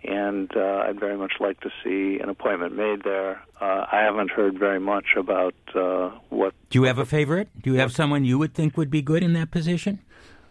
And 0.05 0.51
uh, 0.57 0.85
I'd 0.89 0.99
very 0.99 1.19
much 1.19 1.35
like 1.39 1.61
to 1.61 1.71
see 1.85 2.19
an 2.23 2.31
appointment 2.31 2.75
made 2.77 3.03
there. 3.03 3.43
Uh, 3.61 3.85
I 3.93 4.01
haven't 4.01 4.31
heard 4.31 4.59
very 4.59 4.81
much 4.81 5.07
about 5.19 5.55
uh, 5.75 6.11
what. 6.31 6.55
Do 6.71 6.79
you 6.79 6.85
have 6.85 6.99
a 6.99 7.05
favorite? 7.05 7.49
Do 7.61 7.73
you 7.75 7.79
have 7.79 7.93
someone 7.93 8.25
you 8.25 8.39
would 8.39 8.55
think 8.55 8.77
would 8.79 8.91
be 8.91 9.03
good 9.03 9.23
in 9.23 9.35
that 9.35 9.51
position? 9.51 9.99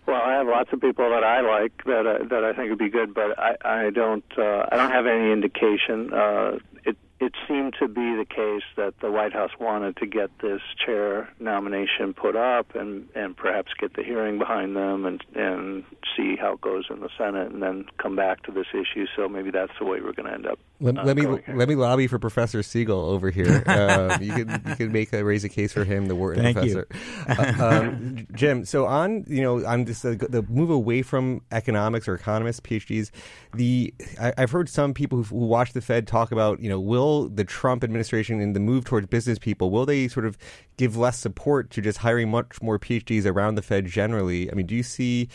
Well, 0.07 0.21
I 0.21 0.35
have 0.35 0.47
lots 0.47 0.71
of 0.71 0.79
people 0.79 1.09
that 1.09 1.23
I 1.25 1.41
like 1.41 1.83
that 1.85 2.07
I, 2.07 2.25
that 2.27 2.43
I 2.45 2.53
think 2.53 2.69
would 2.69 2.79
be 2.79 2.89
good, 2.89 3.13
but 3.13 3.37
I, 3.37 3.55
I 3.65 3.89
don't 3.89 4.23
uh, 4.37 4.65
I 4.71 4.77
don't 4.77 4.91
have 4.91 5.05
any 5.05 5.33
indication. 5.33 6.13
Uh, 6.13 6.59
it 6.85 6.95
it 7.19 7.33
seemed 7.47 7.75
to 7.79 7.87
be 7.87 8.15
the 8.15 8.25
case 8.25 8.63
that 8.75 8.93
the 9.01 9.09
White 9.09 9.33
House 9.33 9.49
wanted 9.59 9.97
to 9.97 10.05
get 10.05 10.29
this 10.39 10.61
chair 10.85 11.29
nomination 11.39 12.13
put 12.13 12.35
up 12.35 12.75
and 12.75 13.09
and 13.15 13.35
perhaps 13.35 13.71
get 13.79 13.95
the 13.95 14.03
hearing 14.03 14.37
behind 14.37 14.75
them 14.75 15.05
and 15.05 15.23
and 15.33 15.83
see 16.15 16.35
how 16.35 16.53
it 16.53 16.61
goes 16.61 16.85
in 16.91 16.99
the 16.99 17.09
Senate 17.17 17.51
and 17.51 17.61
then 17.63 17.85
come 17.97 18.15
back 18.15 18.43
to 18.43 18.51
this 18.51 18.67
issue. 18.71 19.07
So 19.15 19.27
maybe 19.27 19.49
that's 19.49 19.71
the 19.79 19.85
way 19.85 19.99
we're 19.99 20.13
going 20.13 20.27
to 20.27 20.33
end 20.33 20.45
up. 20.45 20.59
Let, 20.79 20.99
uh, 20.99 21.03
let 21.05 21.15
me 21.15 21.23
here. 21.23 21.43
let 21.55 21.67
me 21.67 21.73
lobby 21.73 22.05
for 22.05 22.19
Professor 22.19 22.61
Siegel 22.61 22.99
over 22.99 23.31
here. 23.31 23.63
um, 23.67 24.21
you 24.21 24.33
could 24.33 24.61
you 24.67 24.75
could 24.75 24.93
make 24.93 25.11
a 25.11 25.23
raise 25.23 25.43
a 25.43 25.49
case 25.49 25.73
for 25.73 25.83
him, 25.83 26.05
the 26.05 26.15
Wharton 26.15 26.43
Thank 26.43 26.63
you. 26.67 26.83
professor. 26.83 27.63
uh, 27.63 27.65
um, 27.65 28.27
Jim, 28.33 28.63
so 28.63 28.85
on 28.85 29.25
you 29.27 29.41
know 29.41 29.65
on 29.65 29.85
this 29.85 30.05
uh, 30.05 30.15
the 30.29 30.43
move 30.43 30.69
away 30.69 31.01
from 31.01 31.41
economics 31.51 32.07
or 32.07 32.13
economists 32.13 32.59
PhDs, 32.59 33.09
the 33.55 33.91
I, 34.21 34.33
I've 34.37 34.51
heard 34.51 34.69
some 34.69 34.93
people 34.93 35.23
who, 35.23 35.39
who 35.39 35.45
watch 35.47 35.73
the 35.73 35.81
Fed 35.81 36.05
talk 36.05 36.31
about 36.31 36.59
you 36.59 36.69
know 36.69 36.79
will 36.79 37.06
the 37.29 37.43
Trump 37.43 37.83
administration 37.83 38.39
and 38.39 38.55
the 38.55 38.59
move 38.59 38.85
towards 38.85 39.07
business 39.07 39.39
people 39.39 39.69
will 39.69 39.85
they 39.85 40.07
sort 40.07 40.25
of 40.25 40.37
give 40.77 40.95
less 40.95 41.17
support 41.17 41.69
to 41.71 41.81
just 41.81 41.99
hiring 41.99 42.29
much 42.29 42.61
more 42.61 42.77
PhDs 42.79 43.25
around 43.25 43.55
the 43.55 43.61
Fed 43.61 43.85
generally? 43.85 44.51
I 44.51 44.55
mean, 44.55 44.65
do 44.65 44.75
you 44.75 44.83
see 44.83 45.29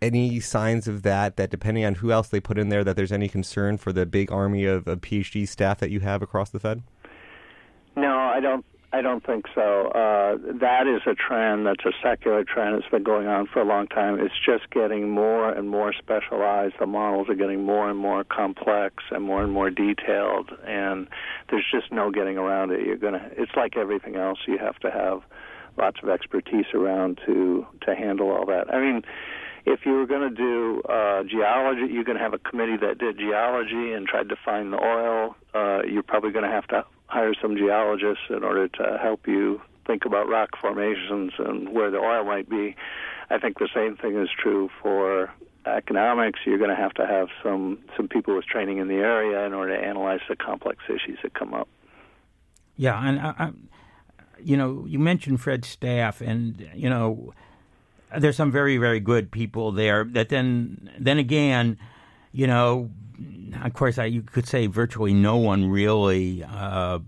any 0.00 0.38
signs 0.40 0.86
of 0.86 1.02
that 1.02 1.36
that 1.36 1.50
depending 1.50 1.84
on 1.84 1.96
who 1.96 2.12
else 2.12 2.28
they 2.28 2.40
put 2.40 2.56
in 2.58 2.68
there 2.68 2.84
that 2.84 2.94
there's 2.94 3.10
any 3.10 3.28
concern 3.28 3.76
for 3.76 3.92
the 3.92 4.06
big 4.06 4.30
army 4.30 4.64
of, 4.64 4.86
of 4.86 5.00
phd 5.00 5.48
staff 5.48 5.80
that 5.80 5.90
you 5.90 5.98
have 5.98 6.22
across 6.22 6.50
the 6.50 6.60
fed 6.60 6.84
No, 7.96 8.16
I 8.16 8.38
don't. 8.38 8.64
I 8.90 9.02
don't 9.02 9.24
think 9.24 9.44
so. 9.54 9.88
Uh, 9.88 10.38
that 10.60 10.86
is 10.86 11.02
a 11.06 11.14
trend. 11.14 11.66
That's 11.66 11.84
a 11.84 11.92
secular 12.02 12.42
trend. 12.42 12.76
It's 12.76 12.88
been 12.88 13.02
going 13.02 13.26
on 13.26 13.46
for 13.46 13.60
a 13.60 13.64
long 13.64 13.86
time. 13.86 14.18
It's 14.18 14.34
just 14.44 14.70
getting 14.70 15.10
more 15.10 15.50
and 15.50 15.68
more 15.68 15.92
specialized. 15.92 16.76
The 16.80 16.86
models 16.86 17.28
are 17.28 17.34
getting 17.34 17.64
more 17.64 17.90
and 17.90 17.98
more 17.98 18.24
complex 18.24 19.04
and 19.10 19.22
more 19.22 19.42
and 19.44 19.52
more 19.52 19.68
detailed. 19.68 20.52
And 20.66 21.06
there's 21.50 21.66
just 21.70 21.92
no 21.92 22.10
getting 22.10 22.38
around 22.38 22.70
it. 22.70 22.86
You're 22.86 22.96
gonna. 22.96 23.30
It's 23.36 23.52
like 23.56 23.76
everything 23.76 24.16
else. 24.16 24.38
You 24.46 24.56
have 24.56 24.78
to 24.78 24.90
have 24.90 25.20
lots 25.76 25.98
of 26.02 26.08
expertise 26.08 26.66
around 26.72 27.20
to 27.26 27.66
to 27.82 27.94
handle 27.94 28.30
all 28.30 28.46
that. 28.46 28.72
I 28.72 28.80
mean, 28.80 29.02
if 29.66 29.80
you 29.84 29.92
were 29.92 30.06
going 30.06 30.30
to 30.30 30.34
do 30.34 30.80
uh, 30.88 31.24
geology, 31.24 31.92
you're 31.92 32.04
going 32.04 32.16
to 32.16 32.24
have 32.24 32.32
a 32.32 32.38
committee 32.38 32.78
that 32.78 32.96
did 32.96 33.18
geology 33.18 33.92
and 33.92 34.06
tried 34.06 34.30
to 34.30 34.36
find 34.42 34.72
the 34.72 34.82
oil. 34.82 35.36
Uh, 35.52 35.82
you're 35.86 36.02
probably 36.02 36.30
going 36.30 36.44
to 36.44 36.50
have 36.50 36.66
to 36.68 36.86
hire 37.08 37.34
some 37.40 37.56
geologists 37.56 38.24
in 38.30 38.44
order 38.44 38.68
to 38.68 38.98
help 39.02 39.26
you 39.26 39.60
think 39.86 40.04
about 40.04 40.28
rock 40.28 40.50
formations 40.60 41.32
and 41.38 41.70
where 41.70 41.90
the 41.90 41.98
oil 41.98 42.24
might 42.24 42.48
be. 42.48 42.76
I 43.30 43.38
think 43.38 43.58
the 43.58 43.68
same 43.74 43.96
thing 43.96 44.16
is 44.16 44.28
true 44.38 44.70
for 44.82 45.30
economics. 45.66 46.40
You're 46.46 46.58
going 46.58 46.70
to 46.70 46.76
have 46.76 46.94
to 46.94 47.06
have 47.06 47.28
some 47.42 47.78
some 47.96 48.08
people 48.08 48.36
with 48.36 48.46
training 48.46 48.78
in 48.78 48.88
the 48.88 48.96
area 48.96 49.44
in 49.44 49.52
order 49.52 49.76
to 49.76 49.82
analyze 49.82 50.20
the 50.28 50.36
complex 50.36 50.78
issues 50.88 51.18
that 51.22 51.34
come 51.34 51.52
up. 51.52 51.68
Yeah, 52.76 52.98
and 53.02 53.20
I, 53.20 53.34
I, 53.38 53.50
you 54.40 54.56
know, 54.56 54.84
you 54.86 54.98
mentioned 54.98 55.40
Fed's 55.40 55.68
staff, 55.68 56.20
and 56.20 56.68
you 56.74 56.88
know, 56.88 57.34
there's 58.16 58.36
some 58.36 58.52
very, 58.52 58.76
very 58.78 59.00
good 59.00 59.30
people 59.30 59.72
there. 59.72 60.04
That 60.04 60.28
then, 60.28 60.90
then 60.98 61.18
again, 61.18 61.78
you 62.38 62.46
know, 62.46 62.88
of 63.64 63.74
course, 63.74 63.98
I, 63.98 64.04
you 64.04 64.22
could 64.22 64.46
say 64.46 64.68
virtually 64.68 65.12
no 65.12 65.38
one 65.38 65.68
really 65.68 66.44
uh, 66.44 67.00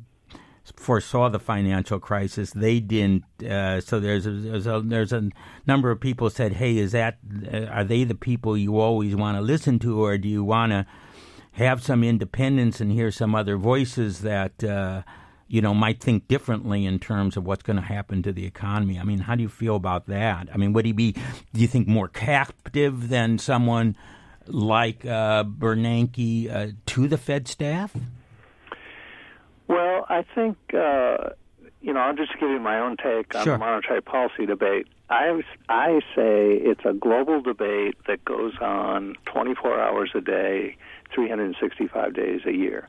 foresaw 0.74 1.28
the 1.28 1.38
financial 1.38 2.00
crisis. 2.00 2.50
They 2.50 2.80
didn't. 2.80 3.22
Uh, 3.40 3.80
so 3.80 4.00
there's 4.00 4.26
a, 4.26 4.32
there's 4.32 4.66
a 4.66 4.82
there's 4.84 5.12
a 5.12 5.30
number 5.68 5.92
of 5.92 6.00
people 6.00 6.30
said, 6.30 6.54
"Hey, 6.54 6.78
is 6.78 6.90
that 6.90 7.18
uh, 7.46 7.66
are 7.66 7.84
they 7.84 8.02
the 8.02 8.16
people 8.16 8.56
you 8.56 8.80
always 8.80 9.14
want 9.14 9.36
to 9.36 9.40
listen 9.40 9.78
to, 9.78 10.04
or 10.04 10.18
do 10.18 10.28
you 10.28 10.42
want 10.42 10.72
to 10.72 10.84
have 11.52 11.80
some 11.80 12.02
independence 12.02 12.80
and 12.80 12.90
hear 12.90 13.12
some 13.12 13.36
other 13.36 13.56
voices 13.56 14.22
that?" 14.22 14.64
Uh, 14.64 15.02
you 15.52 15.60
know, 15.60 15.74
might 15.74 16.00
think 16.00 16.28
differently 16.28 16.86
in 16.86 17.00
terms 17.00 17.36
of 17.36 17.44
what's 17.44 17.64
going 17.64 17.74
to 17.74 17.82
happen 17.82 18.22
to 18.22 18.32
the 18.32 18.46
economy. 18.46 19.00
I 19.00 19.02
mean, 19.02 19.18
how 19.18 19.34
do 19.34 19.42
you 19.42 19.48
feel 19.48 19.74
about 19.74 20.06
that? 20.06 20.46
I 20.54 20.56
mean, 20.56 20.72
would 20.74 20.86
he 20.86 20.92
be, 20.92 21.10
do 21.10 21.60
you 21.60 21.66
think, 21.66 21.88
more 21.88 22.06
captive 22.06 23.08
than 23.08 23.36
someone 23.36 23.96
like 24.52 25.04
uh, 25.04 25.44
Bernanke 25.44 26.52
uh, 26.52 26.68
to 26.86 27.08
the 27.08 27.18
Fed 27.18 27.48
staff? 27.48 27.94
Well, 29.68 30.04
I 30.08 30.24
think 30.34 30.56
uh, 30.74 31.30
you 31.80 31.92
know. 31.92 32.00
I'll 32.00 32.16
just 32.16 32.32
give 32.40 32.50
you 32.50 32.58
my 32.60 32.78
own 32.80 32.96
take 32.96 33.34
on 33.34 33.44
Sure. 33.44 33.54
the 33.54 33.58
monetary 33.58 34.02
policy 34.02 34.46
debate. 34.46 34.86
I 35.08 35.42
I 35.68 36.00
say 36.14 36.54
it's 36.54 36.84
a 36.84 36.92
global 36.92 37.40
debate 37.40 37.96
that 38.06 38.24
goes 38.24 38.54
on 38.60 39.14
24 39.26 39.80
hours 39.80 40.10
a 40.14 40.20
day, 40.20 40.76
365 41.14 42.14
days 42.14 42.40
a 42.46 42.52
year. 42.52 42.88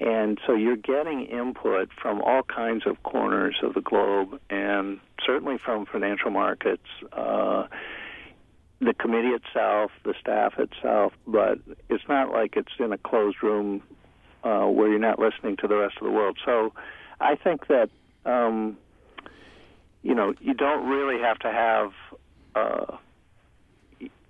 And 0.00 0.40
so 0.46 0.54
you're 0.54 0.76
getting 0.76 1.26
input 1.26 1.90
from 2.00 2.22
all 2.22 2.42
kinds 2.42 2.86
of 2.86 3.00
corners 3.04 3.56
of 3.62 3.74
the 3.74 3.80
globe, 3.82 4.40
and 4.50 4.98
certainly 5.24 5.58
from 5.58 5.86
financial 5.86 6.30
markets, 6.30 6.86
uh, 7.12 7.66
the 8.82 8.94
committee 8.94 9.28
itself, 9.28 9.92
the 10.04 10.14
staff 10.20 10.54
itself. 10.58 11.12
But 11.26 11.58
it's 11.88 12.04
not 12.08 12.32
like 12.32 12.56
it's 12.56 12.72
in 12.78 12.92
a 12.92 12.98
closed 12.98 13.42
room 13.42 13.82
uh, 14.44 14.66
where 14.66 14.88
you're 14.88 14.98
not 14.98 15.18
listening 15.18 15.56
to 15.58 15.68
the 15.68 15.76
rest 15.76 15.96
of 16.00 16.04
the 16.04 16.12
world. 16.12 16.38
So 16.44 16.72
I 17.20 17.36
think 17.36 17.68
that 17.68 17.90
um, 18.24 18.76
you 20.02 20.14
know 20.14 20.34
you 20.40 20.54
don't 20.54 20.88
really 20.88 21.20
have 21.20 21.38
to 21.40 21.52
have 21.52 21.92
uh, 22.54 22.96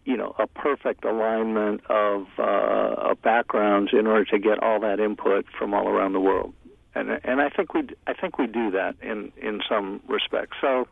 you 0.04 0.16
know 0.16 0.34
a 0.38 0.46
perfect 0.46 1.04
alignment 1.04 1.80
of, 1.88 2.26
uh, 2.38 3.10
of 3.10 3.22
backgrounds 3.22 3.92
in 3.92 4.06
order 4.06 4.24
to 4.26 4.38
get 4.38 4.62
all 4.62 4.80
that 4.80 5.00
input 5.00 5.46
from 5.58 5.74
all 5.74 5.88
around 5.88 6.12
the 6.12 6.20
world. 6.20 6.54
And 6.94 7.10
and 7.24 7.40
I 7.40 7.48
think 7.48 7.72
we 7.72 7.88
I 8.06 8.12
think 8.12 8.38
we 8.38 8.46
do 8.46 8.70
that 8.72 8.96
in 9.00 9.32
in 9.36 9.60
some 9.66 10.02
respects. 10.06 10.58
So 10.60 10.86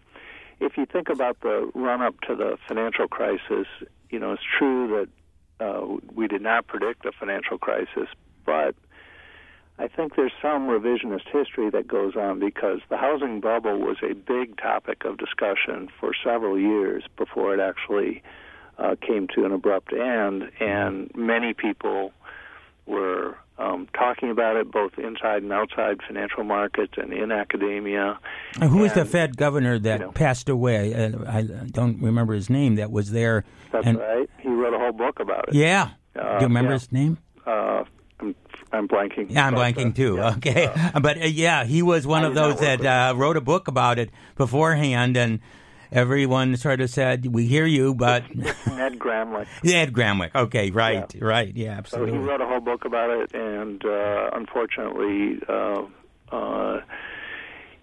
if 0.60 0.76
you 0.76 0.86
think 0.86 1.08
about 1.08 1.40
the 1.40 1.70
run 1.74 2.02
up 2.02 2.20
to 2.22 2.36
the 2.36 2.58
financial 2.68 3.08
crisis, 3.08 3.66
you 4.10 4.18
know 4.18 4.32
it's 4.32 4.42
true 4.58 5.06
that 5.58 5.64
uh, 5.64 5.86
we 6.14 6.28
did 6.28 6.42
not 6.42 6.66
predict 6.66 7.04
a 7.04 7.12
financial 7.12 7.58
crisis, 7.58 8.08
but 8.44 8.74
I 9.78 9.88
think 9.88 10.14
there's 10.14 10.32
some 10.42 10.68
revisionist 10.68 11.28
history 11.32 11.70
that 11.70 11.88
goes 11.88 12.14
on 12.14 12.38
because 12.38 12.80
the 12.90 12.98
housing 12.98 13.40
bubble 13.40 13.78
was 13.78 13.96
a 14.02 14.14
big 14.14 14.58
topic 14.58 15.04
of 15.04 15.16
discussion 15.16 15.88
for 15.98 16.12
several 16.22 16.58
years 16.58 17.04
before 17.16 17.54
it 17.54 17.60
actually 17.60 18.22
uh, 18.78 18.96
came 19.00 19.26
to 19.34 19.44
an 19.44 19.52
abrupt 19.52 19.92
end, 19.92 20.50
and 20.60 21.10
many 21.14 21.54
people 21.54 22.12
were 22.86 23.36
um, 23.60 23.86
talking 23.92 24.30
about 24.30 24.56
it 24.56 24.70
both 24.72 24.98
inside 24.98 25.42
and 25.42 25.52
outside 25.52 26.00
financial 26.06 26.44
markets 26.44 26.94
and 26.96 27.12
in 27.12 27.30
academia. 27.30 28.18
And 28.60 28.70
who 28.70 28.84
is 28.84 28.92
the 28.94 29.04
Fed 29.04 29.36
governor 29.36 29.78
that 29.78 30.00
you 30.00 30.06
know. 30.06 30.12
passed 30.12 30.48
away? 30.48 30.94
Uh, 30.94 31.10
I 31.28 31.42
don't 31.42 32.00
remember 32.02 32.32
his 32.34 32.48
name. 32.48 32.76
That 32.76 32.90
was 32.90 33.10
there. 33.10 33.44
That's 33.70 33.86
and 33.86 33.98
right. 33.98 34.28
He 34.38 34.48
wrote 34.48 34.74
a 34.74 34.78
whole 34.78 34.92
book 34.92 35.20
about 35.20 35.48
it. 35.48 35.54
yeah, 35.54 35.90
Uh, 36.16 36.38
do 36.38 36.44
you 36.44 36.48
remember 36.48 36.70
yeah. 36.70 36.78
his 36.78 36.90
name? 36.92 37.18
Uh, 37.46 37.84
I'm 38.20 38.34
I'm 38.72 38.88
blanking. 38.88 39.26
Yeah, 39.30 39.46
I'm 39.46 39.54
But, 39.54 39.74
blanking 39.74 39.90
uh, 39.90 39.94
too. 39.94 40.14
yeah. 40.16 40.34
Okay, 40.36 40.90
but 41.00 41.20
uh, 41.22 41.26
yeah, 41.26 41.64
he 41.64 41.82
was 41.82 42.06
one 42.06 42.24
I 42.24 42.28
of 42.28 42.34
those 42.34 42.58
that 42.60 42.84
uh, 42.84 43.14
wrote 43.16 43.36
a 43.36 43.40
book 43.40 43.68
about 43.68 43.98
it 43.98 44.10
beforehand, 44.36 45.16
and 45.16 45.40
everyone 45.92 46.56
sort 46.56 46.80
of 46.80 46.90
said, 46.90 47.26
"We 47.26 47.46
hear 47.46 47.66
you," 47.66 47.94
but 47.94 48.24
Ned 48.34 48.98
Gramlich. 48.98 49.46
Ed 49.64 49.92
Gramlich. 49.92 50.34
Okay, 50.34 50.70
right, 50.70 51.12
right, 51.20 51.54
yeah, 51.56 51.74
So 51.74 51.78
absolutely. 51.78 52.12
he 52.12 52.18
wrote 52.18 52.40
a 52.40 52.46
whole 52.46 52.60
book 52.60 52.84
about 52.84 53.10
it, 53.10 53.34
and 53.34 53.84
uh, 53.84 54.30
unfortunately, 54.32 55.40
uh, 55.48 55.82
uh, 56.34 56.80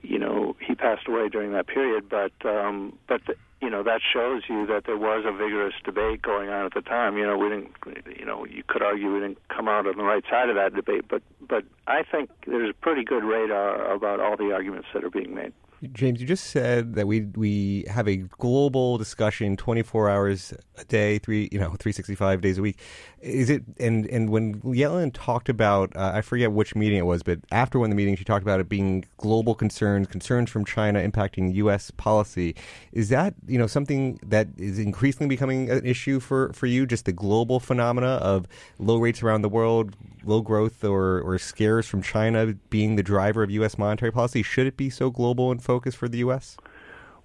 you 0.02 0.20
know, 0.20 0.56
he 0.66 0.76
passed 0.76 1.08
away 1.08 1.30
during 1.30 1.52
that 1.54 1.68
period. 1.68 2.10
But 2.10 2.34
um, 2.46 2.98
but 3.08 3.22
the, 3.26 3.36
you 3.62 3.70
know 3.70 3.84
that 3.84 4.02
shows 4.14 4.44
you 4.48 4.66
that 4.68 4.84
there 4.86 4.98
was 4.98 5.26
a 5.28 5.32
vigorous 5.32 5.74
debate 5.84 6.22
going 6.22 6.50
on 6.50 6.66
at 6.66 6.74
the 6.74 6.82
time. 6.82 7.18
You 7.18 7.26
know, 7.26 7.38
we 7.38 7.50
didn't. 7.50 7.72
You 8.18 8.26
know, 8.26 8.46
you 8.46 8.64
could 8.68 8.82
argue 8.82 9.14
we 9.14 9.20
didn't 9.20 9.40
come 9.50 9.68
out 9.68 9.88
on 9.88 9.98
the 9.98 10.04
right 10.04 10.24
side 10.30 10.50
of 10.50 10.56
that 10.56 10.76
debate, 10.76 11.06
but 11.10 11.22
but 11.42 11.64
I 11.88 12.04
think 12.04 12.30
there's 12.46 12.70
a 12.70 12.74
pretty 12.74 13.04
good 13.04 13.24
radar 13.24 13.92
about 13.92 14.20
all 14.20 14.38
the 14.38 14.54
arguments 14.54 14.88
that 14.94 15.04
are 15.04 15.10
being 15.10 15.34
made. 15.34 15.54
James, 15.92 16.20
you 16.20 16.26
just 16.26 16.46
said 16.46 16.96
that 16.96 17.06
we 17.06 17.22
we 17.36 17.86
have 17.88 18.08
a 18.08 18.18
global 18.18 18.98
discussion, 18.98 19.56
twenty 19.56 19.84
four 19.84 20.10
hours 20.10 20.52
a 20.76 20.84
day, 20.86 21.20
three 21.20 21.50
you 21.52 21.60
know 21.60 21.76
three 21.78 21.92
sixty 21.92 22.16
five 22.16 22.42
days 22.42 22.58
a 22.58 22.64
week. 22.64 22.80
Is 23.22 23.52
it 23.52 23.64
and 23.80 24.08
and 24.08 24.32
when 24.32 24.60
Yellen 24.62 25.12
talked 25.14 25.50
about, 25.50 25.96
uh, 25.96 26.12
I 26.16 26.22
forget 26.22 26.52
which 26.52 26.76
meeting 26.76 26.98
it 26.98 27.06
was, 27.06 27.22
but 27.22 27.40
after 27.52 27.78
one 27.78 27.88
of 27.88 27.92
the 27.92 27.96
meetings, 27.96 28.18
she 28.18 28.26
talked 28.26 28.42
about 28.42 28.60
it 28.60 28.68
being 28.68 29.06
global 29.18 29.54
concerns, 29.54 30.08
concerns 30.08 30.50
from 30.50 30.66
China 30.66 31.00
impacting 31.00 31.54
U.S. 31.56 31.92
policy. 31.92 32.56
Is 32.92 33.10
that 33.10 33.36
you 33.48 33.60
know 33.60 33.68
something 33.68 34.20
that 34.26 34.48
is 34.58 34.80
increasingly 34.80 35.28
becoming 35.28 35.70
an 35.70 35.86
issue 35.86 36.20
for 36.20 36.54
for 36.54 36.66
you? 36.66 36.88
Just 36.88 37.06
the 37.06 37.14
global 37.14 37.60
phenomena 37.60 38.14
of 38.16 38.48
low 38.80 38.98
rates 38.98 39.22
around 39.22 39.44
the 39.44 39.50
world, 39.50 39.96
low 40.24 40.42
growth 40.42 40.84
or 40.84 41.22
or 41.22 41.38
scares 41.38 41.86
from 41.86 42.02
China 42.02 42.54
being 42.72 42.96
the 42.96 43.04
driver 43.04 43.44
of 43.44 43.52
U.S. 43.52 43.78
monetary 43.78 44.12
policy. 44.12 44.42
Should 44.42 44.66
it 44.66 44.76
be 44.76 44.90
so 44.90 45.12
global 45.12 45.52
in 45.52 45.60
focus 45.68 45.94
for 45.94 46.08
the 46.08 46.20
U.S.? 46.20 46.58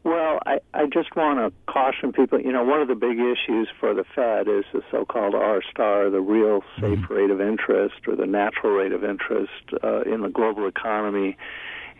Well, 0.04 0.40
I, 0.46 0.58
I 0.74 0.86
just 0.86 1.14
want 1.14 1.38
to 1.38 1.72
caution 1.72 2.12
people. 2.12 2.40
You 2.40 2.52
know, 2.52 2.64
one 2.64 2.82
of 2.82 2.88
the 2.88 2.96
big 2.96 3.18
issues 3.18 3.68
for 3.78 3.94
the 3.94 4.04
Fed 4.14 4.48
is 4.48 4.64
the 4.72 4.82
so-called 4.90 5.36
R 5.36 5.62
star, 5.70 6.10
the 6.10 6.20
real 6.20 6.62
safe 6.80 7.08
rate 7.08 7.30
of 7.30 7.40
interest 7.40 7.94
or 8.08 8.16
the 8.16 8.26
natural 8.26 8.72
rate 8.72 8.92
of 8.92 9.04
interest 9.04 9.62
uh, 9.84 10.00
in 10.02 10.22
the 10.22 10.28
global 10.28 10.66
economy. 10.66 11.36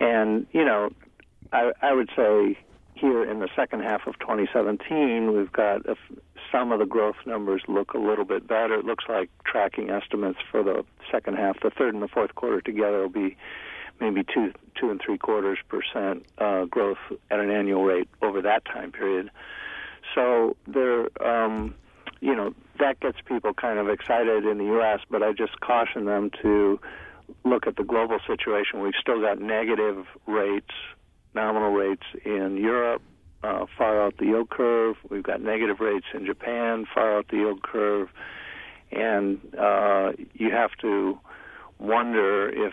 And 0.01 0.49
you 0.51 0.65
know, 0.65 0.91
I, 1.53 1.71
I 1.81 1.93
would 1.93 2.11
say 2.17 2.59
here 2.95 3.25
in 3.25 3.39
the 3.39 3.49
second 3.55 3.83
half 3.83 4.09
of 4.09 4.19
2017, 4.19 5.33
we've 5.37 5.53
got 5.53 5.87
a, 5.87 5.97
some 6.51 6.73
of 6.73 6.81
the 6.81 6.87
growth 6.87 7.17
numbers 7.25 7.63
look 7.69 7.95
a 7.95 7.99
little 7.99 8.25
bit 8.25 8.49
better. 8.49 8.75
It 8.75 8.85
looks 8.85 9.05
like 9.09 9.31
tracking 9.45 9.91
estimates 9.91 10.39
for 10.51 10.65
the 10.65 10.85
second 11.11 11.37
half, 11.37 11.61
the 11.61 11.71
third 11.71 11.95
and 11.95 12.03
the 12.03 12.09
fourth 12.09 12.35
quarter 12.35 12.61
together 12.61 13.03
will 13.03 13.09
be 13.09 13.37
maybe 14.03 14.25
two 14.25 14.53
two 14.79 14.91
and 14.91 15.01
three 15.05 15.17
quarters 15.17 15.59
percent 15.69 16.27
uh, 16.39 16.65
growth 16.65 16.99
at 17.31 17.39
an 17.39 17.51
annual 17.51 17.85
rate 17.85 18.09
over 18.21 18.43
that 18.43 18.65
time 18.65 18.91
period. 18.91 19.31
So 20.15 20.57
there, 20.67 21.09
um, 21.25 21.75
you 22.21 22.35
know, 22.35 22.53
that 22.81 22.99
gets 23.01 23.19
people 23.25 23.55
kind 23.55 23.79
of 23.79 23.89
excited 23.89 24.45
in 24.45 24.59
the 24.59 24.65
U.S. 24.65 25.01
But 25.09 25.23
I 25.23 25.33
just 25.33 25.61
caution 25.61 26.05
them 26.05 26.31
to 26.43 26.81
look 27.45 27.67
at 27.67 27.77
the 27.77 27.85
global 27.85 28.19
situation. 28.27 28.81
We've 28.81 28.99
still 29.01 29.21
got 29.21 29.41
negative 29.41 30.05
rates, 30.27 30.75
nominal 31.35 31.71
rates 31.73 32.07
in 32.25 32.57
Europe. 32.57 33.03
Uh, 33.45 33.67
far 33.77 34.01
out 34.01 34.17
the 34.19 34.27
yield 34.27 34.51
curve. 34.51 34.97
We've 35.11 35.23
got 35.23 35.41
negative 35.41 35.81
rates 35.81 36.07
in 36.15 36.27
Japan, 36.27 36.87
far 36.95 37.19
out 37.19 37.27
the 37.29 37.39
yield 37.39 37.63
curve, 37.63 38.09
and 38.93 39.41
uh, 39.59 40.13
you 40.33 40.53
have 40.53 40.71
to 40.83 41.19
wonder 41.81 42.49
if 42.49 42.73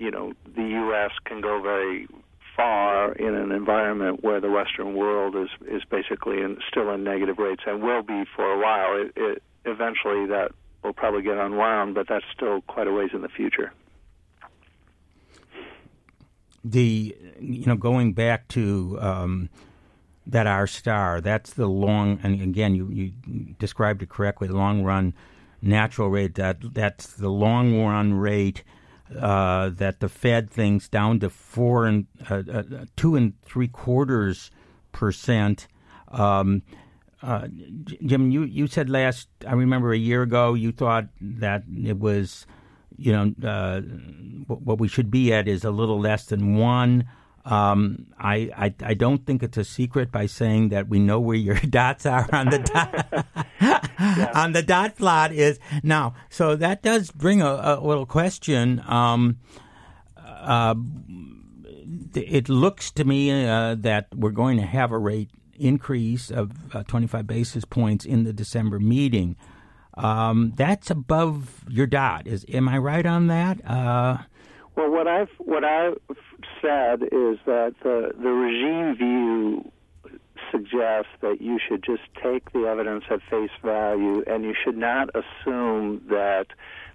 you 0.00 0.10
know 0.10 0.32
the 0.56 0.62
U.S. 0.62 1.12
can 1.24 1.40
go 1.40 1.60
very 1.62 2.08
far 2.56 3.12
in 3.12 3.34
an 3.34 3.52
environment 3.52 4.24
where 4.24 4.40
the 4.40 4.50
Western 4.50 4.94
world 4.94 5.36
is 5.36 5.50
is 5.68 5.82
basically 5.88 6.40
in, 6.40 6.58
still 6.68 6.90
in 6.90 7.04
negative 7.04 7.38
rates 7.38 7.62
and 7.66 7.82
will 7.82 8.02
be 8.02 8.24
for 8.34 8.44
a 8.44 8.58
while. 8.58 9.00
It, 9.00 9.12
it, 9.16 9.42
eventually, 9.64 10.26
that 10.26 10.50
will 10.82 10.94
probably 10.94 11.22
get 11.22 11.36
unwound, 11.36 11.94
but 11.94 12.08
that's 12.08 12.24
still 12.34 12.62
quite 12.62 12.88
a 12.88 12.92
ways 12.92 13.10
in 13.12 13.22
the 13.22 13.28
future. 13.28 13.72
the 16.64 17.16
you 17.40 17.66
know 17.66 17.76
going 17.76 18.12
back 18.12 18.48
to 18.48 18.98
um, 19.00 19.50
that 20.26 20.46
R 20.46 20.66
star, 20.66 21.20
that's 21.20 21.54
the 21.54 21.66
long 21.66 22.20
and 22.22 22.40
again 22.40 22.74
you, 22.74 22.88
you 22.90 23.12
described 23.58 24.02
it 24.02 24.08
correctly. 24.08 24.48
The 24.48 24.56
long 24.56 24.82
run 24.82 25.14
natural 25.62 26.08
rate 26.08 26.34
that 26.36 26.58
that's 26.74 27.06
the 27.06 27.28
long 27.28 27.82
run 27.82 28.14
rate 28.14 28.62
uh, 29.18 29.70
that 29.70 30.00
the 30.00 30.08
Fed 30.08 30.50
thinks 30.50 30.88
down 30.88 31.20
to 31.20 31.30
four 31.30 31.86
and 31.86 32.06
uh, 32.30 32.42
uh, 32.52 32.62
two 32.96 33.16
and 33.16 33.34
three 33.42 33.68
quarters 33.68 34.50
percent. 34.92 35.66
Um, 36.08 36.62
uh, 37.22 37.48
Jim, 37.84 38.30
you, 38.30 38.44
you 38.44 38.66
said 38.66 38.88
last 38.88 39.28
I 39.46 39.52
remember 39.52 39.92
a 39.92 39.98
year 39.98 40.22
ago 40.22 40.54
you 40.54 40.72
thought 40.72 41.08
that 41.20 41.64
it 41.84 41.98
was 41.98 42.46
you 43.00 43.12
know, 43.12 43.48
uh, 43.48 43.80
what 44.46 44.78
we 44.78 44.86
should 44.86 45.10
be 45.10 45.32
at 45.32 45.48
is 45.48 45.64
a 45.64 45.70
little 45.70 45.98
less 45.98 46.26
than 46.26 46.56
one. 46.56 47.08
Um, 47.46 48.08
I, 48.18 48.50
I, 48.54 48.74
I 48.84 48.94
don't 48.94 49.24
think 49.24 49.42
it's 49.42 49.56
a 49.56 49.64
secret 49.64 50.12
by 50.12 50.26
saying 50.26 50.68
that 50.68 50.88
we 50.88 50.98
know 50.98 51.18
where 51.18 51.36
your 51.36 51.54
dots 51.70 52.04
are 52.04 52.28
on 52.30 52.50
the 52.50 52.58
dot 53.38 53.46
yeah. 54.16 54.32
on 54.34 54.52
the 54.52 54.62
dot 54.62 54.96
plot 54.96 55.32
is 55.32 55.58
now. 55.82 56.14
So 56.28 56.56
that 56.56 56.82
does 56.82 57.10
bring 57.10 57.42
a, 57.42 57.78
a 57.80 57.80
little 57.80 58.06
question. 58.06 58.82
Um, 58.86 59.38
uh, 60.16 60.74
it 62.14 62.48
looks 62.48 62.90
to 62.92 63.04
me 63.04 63.46
uh, 63.46 63.74
that 63.76 64.08
we're 64.14 64.30
going 64.30 64.56
to 64.56 64.66
have 64.66 64.92
a 64.92 64.98
rate 64.98 65.30
increase 65.58 66.30
of 66.30 66.74
uh, 66.74 66.82
25 66.84 67.26
basis 67.26 67.64
points 67.64 68.04
in 68.04 68.24
the 68.24 68.32
December 68.32 68.78
meeting. 68.78 69.36
Um, 69.94 70.52
that's 70.56 70.90
above 70.90 71.64
your 71.68 71.86
dot. 71.86 72.26
Is 72.26 72.46
am 72.48 72.68
I 72.68 72.78
right 72.78 73.04
on 73.04 73.26
that? 73.26 73.64
Uh, 73.68 74.18
well, 74.76 74.90
what 74.90 75.06
I've 75.06 75.28
what 75.38 75.64
I've 75.64 75.98
said 76.62 77.02
is 77.02 77.38
that 77.44 77.74
the 77.82 78.12
the 78.16 78.30
regime 78.30 78.96
view 78.96 79.72
suggests 80.50 81.10
that 81.20 81.40
you 81.40 81.58
should 81.58 81.82
just 81.82 82.02
take 82.22 82.52
the 82.52 82.66
evidence 82.66 83.04
at 83.10 83.20
face 83.22 83.50
value, 83.62 84.22
and 84.26 84.44
you 84.44 84.54
should 84.54 84.76
not 84.76 85.10
assume 85.14 86.02
that 86.08 86.46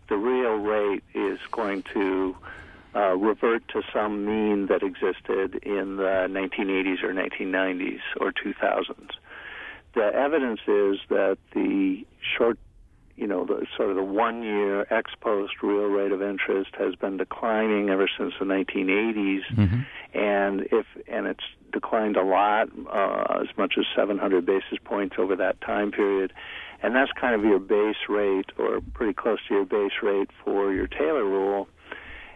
the 0.10 0.18
real 0.18 0.56
rate 0.56 1.04
is 1.13 1.39
going 1.52 1.84
to 1.94 2.36
uh, 2.96 3.15
revert 3.15 3.68
to 3.70 3.82
some 3.94 4.26
mean 4.26 4.68
that 4.68 4.84
existed 4.84 5.56
in 5.63 5.98
the 5.98 6.28
1980s 6.30 7.04
or 7.04 7.13
1990s 7.13 8.00
or 8.22 8.32
2000s. 8.32 9.12
The 9.96 10.13
evidence 10.13 10.60
is 10.68 11.00
that 11.10 11.38
the 11.54 12.06
short 12.38 12.58
you 13.15 13.28
know, 13.28 13.45
the 13.45 13.65
sort 13.78 13.89
of 13.89 13.95
the 13.95 14.04
one 14.04 14.43
year 14.43 14.82
ex 14.91 15.12
post 15.21 15.54
real 15.63 15.86
rate 15.86 16.12
of 16.12 16.21
interest 16.21 16.71
has 16.78 16.95
been 16.95 17.17
declining 17.17 17.89
ever 17.89 18.10
since 18.17 18.34
the 18.39 18.45
1980s, 18.45 19.41
mm-hmm. 19.54 19.80
and 20.17 20.62
if 20.71 20.86
and 21.08 21.28
it's 21.28 21.43
declined 21.71 22.17
a 22.17 22.23
lot, 22.23 22.69
uh, 22.91 23.41
as 23.41 23.58
much 23.58 23.75
as 23.78 23.86
700 23.95 24.45
basis 24.45 24.78
points 24.84 25.15
over 25.17 25.36
that 25.36 25.60
time 25.62 25.91
period, 25.91 26.34
and 26.84 26.95
that's 26.95 27.12
kind 27.13 27.36
of 27.36 27.43
your 27.43 27.60
base 27.60 27.95
rate 28.10 28.51
or 28.58 28.82
pretty 28.93 29.13
close 29.13 29.39
to 29.47 29.54
your 29.54 29.65
base 29.65 29.93
rate 30.04 30.30
for 30.43 30.73
your 30.73 30.88
Taylor 30.88 31.25
rule, 31.25 31.67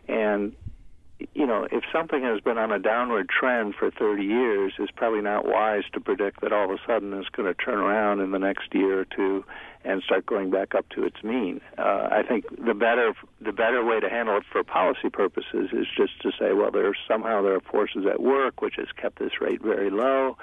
and 0.08 0.56
you 1.34 1.46
know, 1.46 1.68
if 1.72 1.84
something 1.92 2.24
has 2.24 2.40
been 2.42 2.58
on 2.58 2.72
a 2.72 2.80
downward 2.80 3.30
trend 3.30 3.76
for 3.76 3.92
30 3.92 4.24
years, 4.24 4.74
it's 4.80 4.92
probably 4.92 5.22
not 5.22 5.46
wise 5.46 5.84
to 5.94 6.00
predict 6.00 6.42
that 6.42 6.54
all 6.54 6.66
of 6.66 6.72
a 6.72 6.78
sudden 6.88 7.14
it's 7.14 7.30
going 7.30 7.48
to 7.48 7.54
turn 7.54 7.80
around 7.80 8.22
in 8.22 8.32
the 8.32 8.40
next 8.40 8.74
year 8.74 9.02
or 9.02 9.06
two 9.06 9.44
and 9.84 10.02
start 10.04 10.26
going 10.26 10.50
back 10.50 10.76
up 10.76 10.88
to 10.90 11.04
its 11.04 11.24
mean. 11.24 11.62
Uh, 11.78 12.08
I 12.12 12.24
think 12.28 12.46
the 12.66 12.74
better 12.74 13.14
the 13.42 13.54
better 13.54 13.84
way 13.84 14.00
to 14.00 14.10
handle 14.10 14.38
it 14.38 14.44
for 14.52 14.64
policy 14.64 15.10
purposes 15.10 15.70
is 15.72 15.88
just 15.96 16.22
to 16.22 16.32
say, 16.40 16.54
well, 16.54 16.72
there 16.72 16.96
somehow 17.08 17.42
there 17.42 17.56
are 17.56 17.62
forces 17.62 18.06
at 18.06 18.22
work 18.22 18.62
which 18.62 18.76
has 18.76 18.88
kept 18.96 19.20
this 19.20 19.42
rate 19.42 19.62
very 19.62 19.90
low, 19.90 20.38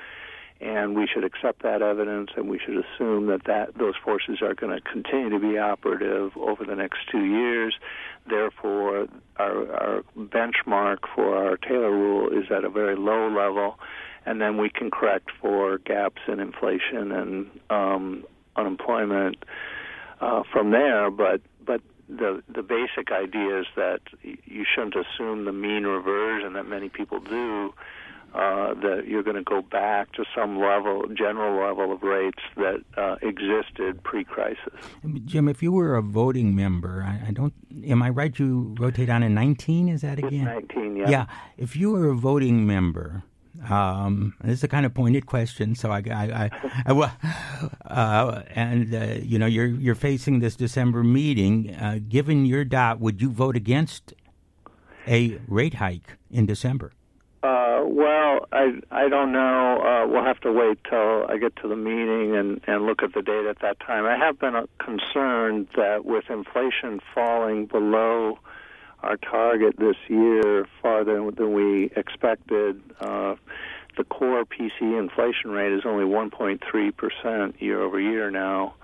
and 0.61 0.97
we 0.97 1.07
should 1.07 1.25
accept 1.25 1.63
that 1.63 1.83
evidence 1.83 2.31
and 2.37 2.49
we 2.49 2.59
should 2.59 2.77
assume 2.77 3.27
that, 3.27 3.45
that 3.45 3.77
those 3.77 3.95
forces 4.03 4.41
are 4.41 4.55
going 4.55 4.75
to 4.75 4.81
continue 4.81 5.29
to 5.31 5.39
be 5.39 5.59
operative 5.59 6.37
over 6.37 6.65
the 6.65 6.75
next 6.75 7.01
two 7.11 7.25
years. 7.25 7.75
Therefore, 8.29 9.07
our, 9.37 9.73
our 9.73 10.05
benchmark 10.19 10.99
for 11.15 11.37
our 11.37 11.57
Taylor 11.59 11.91
rule 11.91 12.31
is 12.31 12.51
at 12.51 12.65
a 12.65 12.71
very 12.71 12.97
low 12.97 13.29
level, 13.29 13.79
and 14.25 14.41
then 14.41 14.57
we 14.57 14.71
can 14.71 14.91
correct 14.91 15.31
for 15.41 15.79
gaps 15.79 16.23
in 16.27 16.41
inflation 16.41 17.13
and 17.13 17.51
um, 17.71 18.25
unemployment 18.57 19.37
uh, 20.21 20.43
from 20.53 20.71
there. 20.71 21.11
But 21.11 21.43
but 21.65 21.83
the 22.09 22.43
the 22.49 22.63
basic 22.63 23.13
idea 23.13 23.61
is 23.61 23.67
that 23.77 24.01
you 24.23 24.65
shouldn't 24.75 24.97
assume 24.97 25.45
the 25.45 25.53
mean 25.53 25.85
reversion 25.85 26.55
that 26.55 26.67
many 26.67 26.89
people 26.89 27.21
do. 27.21 27.75
Uh, 28.37 28.75
that 28.75 29.05
you're 29.07 29.23
going 29.23 29.37
to 29.37 29.43
go 29.43 29.63
back 29.63 30.13
to 30.13 30.25
some 30.35 30.61
level, 30.61 31.05
general 31.17 31.67
level 31.67 31.91
of 31.91 32.03
rates 32.03 32.43
that 32.57 32.83
uh, 32.99 33.17
existed 33.23 34.03
pre-crisis. 34.05 34.75
Jim, 35.25 35.49
if 35.49 35.63
you 35.63 35.73
were 35.73 35.97
a 35.97 36.03
voting 36.03 36.55
member, 36.55 37.03
I, 37.03 37.29
I, 37.29 37.31
don't. 37.31 37.55
Am 37.87 38.03
I 38.03 38.11
right? 38.11 38.39
You 38.39 38.75
rotate 38.79 39.09
on 39.09 39.23
in 39.23 39.35
19. 39.35 39.89
Is 39.89 40.03
that 40.03 40.19
again? 40.19 40.45
19. 40.45 40.97
Yeah. 40.97 41.09
Yeah. 41.09 41.27
If 41.57 41.77
you 41.77 41.93
were 41.93 42.11
a 42.11 42.15
voting 42.15 42.67
member. 42.67 43.23
Um, 43.71 44.35
this 44.45 44.59
is 44.59 44.65
a 44.65 44.69
kind 44.69 44.85
of 44.85 44.93
pointed 44.93 45.25
question, 45.25 45.75
so 45.75 45.91
I, 45.91 46.03
I, 46.11 46.51
I, 46.85 46.93
I 46.93 47.91
uh, 47.91 48.43
and 48.51 48.95
uh, 48.95 49.15
you 49.23 49.39
know, 49.39 49.47
you're 49.47 49.65
you're 49.65 49.95
facing 49.95 50.41
this 50.41 50.57
December 50.57 51.03
meeting. 51.03 51.75
Uh, 51.75 52.01
given 52.07 52.45
your 52.45 52.67
dot, 52.67 53.01
would 53.01 53.23
you 53.23 53.31
vote 53.31 53.57
against 53.57 54.13
a 55.09 55.41
rate 55.49 55.75
hike 55.75 56.19
in 56.31 56.45
December? 56.45 56.93
Uh, 57.47 57.85
well, 57.87 58.47
I 58.51 58.81
I 58.91 59.09
don't 59.09 59.31
know. 59.31 59.81
Uh, 59.81 60.09
we'll 60.09 60.25
have 60.25 60.41
to 60.41 60.51
wait 60.53 60.79
till 60.89 61.27
I 61.29 61.39
get 61.39 61.55
to 61.57 61.69
the 61.69 61.77
meeting 61.77 62.35
and 62.35 62.61
and 62.67 62.87
look 62.87 63.05
at 63.05 63.13
the 63.15 63.23
data 63.23 63.49
at 63.51 63.61
that 63.61 63.79
time. 63.79 64.05
I 64.05 64.17
have 64.17 64.41
been 64.41 64.57
uh, 64.57 64.67
concerned 64.79 65.69
that 65.77 66.05
with 66.05 66.25
inflation 66.29 67.01
falling 67.15 67.67
below 67.67 68.41
our 69.05 69.17
target 69.17 69.77
this 69.79 69.97
year 70.09 70.67
farther 70.83 71.31
than 71.31 71.53
we 71.53 71.91
expected, 71.95 72.81
uh, 72.99 73.37
the 73.97 74.03
core 74.05 74.45
PCE 74.45 74.99
inflation 74.99 75.51
rate 75.51 75.73
is 75.73 75.83
only 75.85 76.05
1.3 76.05 76.97
percent 76.97 77.63
year 77.63 77.81
over 77.81 78.01
year 78.01 78.29
now, 78.29 78.75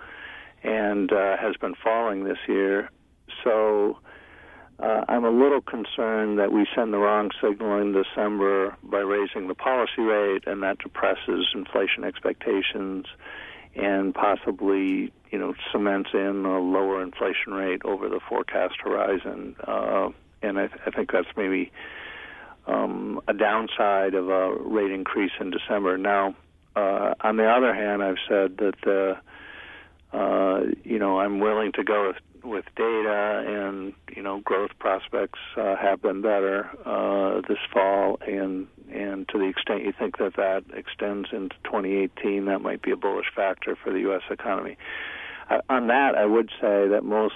and 0.63 1.13
uh, 1.13 1.37
has 1.37 1.57
been 1.57 1.75
falling 1.83 2.23
this 2.23 2.39
year. 2.47 2.91
So 3.43 3.99
uh, 4.83 5.05
I'm 5.09 5.25
a 5.25 5.31
little 5.31 5.61
concerned 5.61 6.39
that 6.41 6.51
we 6.53 6.67
send 6.75 6.93
the 6.93 6.99
wrong 6.99 7.31
signal 7.41 7.81
in 7.81 7.93
December 7.93 8.77
by 8.83 8.99
raising 8.99 9.47
the 9.47 9.55
policy 9.55 10.03
rate, 10.03 10.45
and 10.47 10.63
that 10.65 10.79
depresses 10.79 11.47
inflation 11.55 12.03
expectations 12.05 13.07
and 13.77 14.13
possibly, 14.13 15.13
you 15.31 15.39
know, 15.39 15.55
cements 15.71 16.11
in 16.13 16.45
a 16.45 16.59
lower 16.59 17.01
inflation 17.01 17.55
rate 17.55 17.83
over 17.85 18.09
the 18.09 18.21
forecast 18.29 18.75
horizon. 18.83 19.55
Uh, 19.67 20.09
and 20.43 20.59
I, 20.59 20.67
th- 20.67 20.81
I 20.85 20.91
think 20.91 21.13
that's 21.13 21.29
maybe 21.37 21.71
um, 22.67 23.21
a 23.29 23.33
downside 23.33 24.15
of 24.15 24.29
a 24.29 24.55
rate 24.57 24.91
increase 24.91 25.33
in 25.41 25.51
December. 25.51 25.97
Now, 25.97 26.35
uh, 26.75 27.15
on 27.21 27.37
the 27.37 27.49
other 27.49 27.73
hand, 27.73 28.03
I've 28.03 28.17
said 28.29 28.57
that, 28.59 29.21
uh, 30.13 30.17
uh, 30.17 30.65
you 30.83 30.99
know, 30.99 31.21
I'm 31.21 31.39
willing 31.39 31.73
to 31.73 31.85
go 31.85 32.13
with 32.45 32.65
data 32.77 33.45
and 33.47 33.93
you 34.15 34.23
know 34.23 34.41
growth 34.41 34.71
prospects 34.79 35.39
uh, 35.57 35.77
have 35.77 36.03
been 36.03 36.23
better 36.23 36.71
uh, 36.85 37.41
this 37.49 37.59
fall, 37.73 38.19
and 38.27 38.67
and 38.93 39.29
to 39.29 39.39
the 39.39 39.45
extent 39.45 39.85
you 39.85 39.93
think 39.97 40.19
that 40.19 40.37
that 40.37 40.65
extends 40.75 41.29
into 41.33 41.57
2018, 41.65 42.45
that 42.45 42.61
might 42.61 42.83
be 42.83 42.91
a 42.91 42.97
bullish 42.97 43.27
factor 43.35 43.77
for 43.83 43.93
the 43.93 44.01
U.S. 44.01 44.23
economy. 44.31 44.77
Uh, 45.49 45.61
on 45.69 45.87
that, 45.87 46.15
I 46.15 46.27
would 46.27 46.51
say 46.61 46.89
that 46.89 47.03
most 47.05 47.35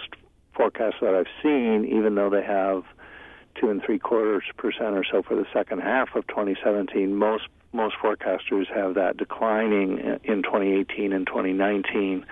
forecasts 0.54 0.96
that 1.00 1.14
I've 1.14 1.26
seen, 1.42 1.86
even 1.86 2.14
though 2.14 2.30
they 2.30 2.42
have 2.42 2.84
two 3.60 3.70
and 3.70 3.82
three 3.82 3.98
quarters 3.98 4.44
percent 4.56 4.96
or 4.96 5.04
so 5.10 5.22
for 5.22 5.34
the 5.34 5.46
second 5.52 5.80
half 5.80 6.14
of 6.14 6.26
2017, 6.26 7.14
most 7.14 7.44
most 7.72 7.96
forecasters 8.02 8.66
have 8.74 8.94
that 8.94 9.16
declining 9.16 9.98
in 10.24 10.42
2018 10.42 11.12
and 11.12 11.26
2019 11.26 12.24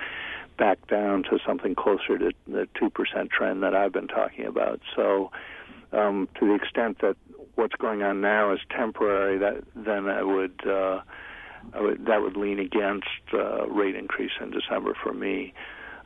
back 0.57 0.87
down 0.89 1.23
to 1.25 1.39
something 1.47 1.75
closer 1.75 2.19
to 2.19 2.33
the 2.47 2.69
2% 2.81 3.31
trend 3.31 3.63
that 3.63 3.75
I've 3.75 3.93
been 3.93 4.09
talking 4.09 4.47
about. 4.47 4.81
So, 4.95 5.31
um, 5.93 6.29
to 6.39 6.47
the 6.47 6.55
extent 6.55 6.99
that 7.03 7.17
what's 7.55 7.75
going 7.77 8.03
on 8.03 8.21
now 8.21 8.53
is 8.53 8.61
temporary, 8.77 9.39
that 9.39 9.63
then 9.75 10.09
I 10.09 10.23
would, 10.23 10.61
uh, 10.67 11.01
I 11.73 11.81
would 11.81 12.07
that 12.07 12.21
would 12.21 12.37
lean 12.37 12.59
against 12.59 13.07
uh, 13.33 13.67
rate 13.67 13.95
increase 13.95 14.33
in 14.41 14.51
December 14.51 14.95
for 15.03 15.13
me. 15.13 15.55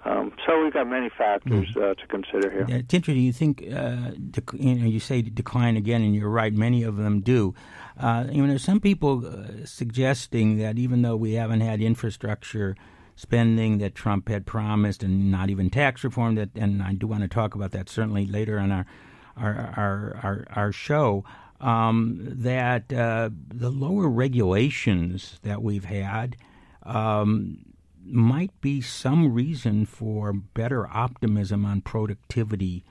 Um, 0.04 0.32
so 0.46 0.62
we've 0.62 0.72
got 0.72 0.86
many 0.86 1.08
factors 1.08 1.68
mm. 1.74 1.90
uh, 1.90 1.94
to 1.94 2.06
consider 2.06 2.50
here. 2.50 2.66
It's 2.68 2.94
interesting. 2.94 3.24
You 3.24 3.32
think 3.32 3.62
uh, 3.62 4.12
dec- 4.30 4.58
you 4.58 4.74
know 4.76 4.86
you 4.86 5.00
say 5.00 5.22
decline 5.22 5.76
again, 5.76 6.02
and 6.02 6.14
you're 6.14 6.28
right. 6.30 6.52
Many 6.52 6.82
of 6.84 6.96
them 6.96 7.20
do. 7.20 7.54
Uh, 7.98 8.26
you 8.30 8.42
know, 8.42 8.48
there's 8.48 8.62
some 8.62 8.80
people 8.80 9.26
uh, 9.26 9.66
suggesting 9.66 10.58
that 10.58 10.78
even 10.78 11.02
though 11.02 11.16
we 11.16 11.32
haven't 11.32 11.62
had 11.62 11.80
infrastructure 11.80 12.76
spending 13.18 13.78
that 13.78 13.96
Trump 13.96 14.28
had 14.28 14.46
promised, 14.46 15.02
and 15.02 15.28
not 15.28 15.50
even 15.50 15.70
tax 15.70 16.04
reform. 16.04 16.36
That, 16.36 16.50
and 16.54 16.80
I 16.80 16.92
do 16.92 17.08
want 17.08 17.22
to 17.22 17.28
talk 17.28 17.56
about 17.56 17.72
that 17.72 17.88
certainly 17.88 18.26
later 18.26 18.60
on 18.60 18.70
our 18.70 18.86
our 19.36 19.74
our 19.76 20.20
our, 20.22 20.46
our 20.54 20.72
show. 20.72 21.24
Um, 21.60 22.20
that 22.22 22.92
uh, 22.92 23.30
the 23.48 23.70
lower 23.70 24.08
regulations 24.08 25.40
that 25.42 25.60
we've 25.60 25.86
had 25.86 26.36
um, 26.84 27.58
might 28.04 28.52
be 28.60 28.80
some 28.80 29.34
reason 29.34 29.84
for 29.84 30.32
better 30.32 30.86
optimism 30.86 31.66
on 31.66 31.80
productivity 31.80 32.84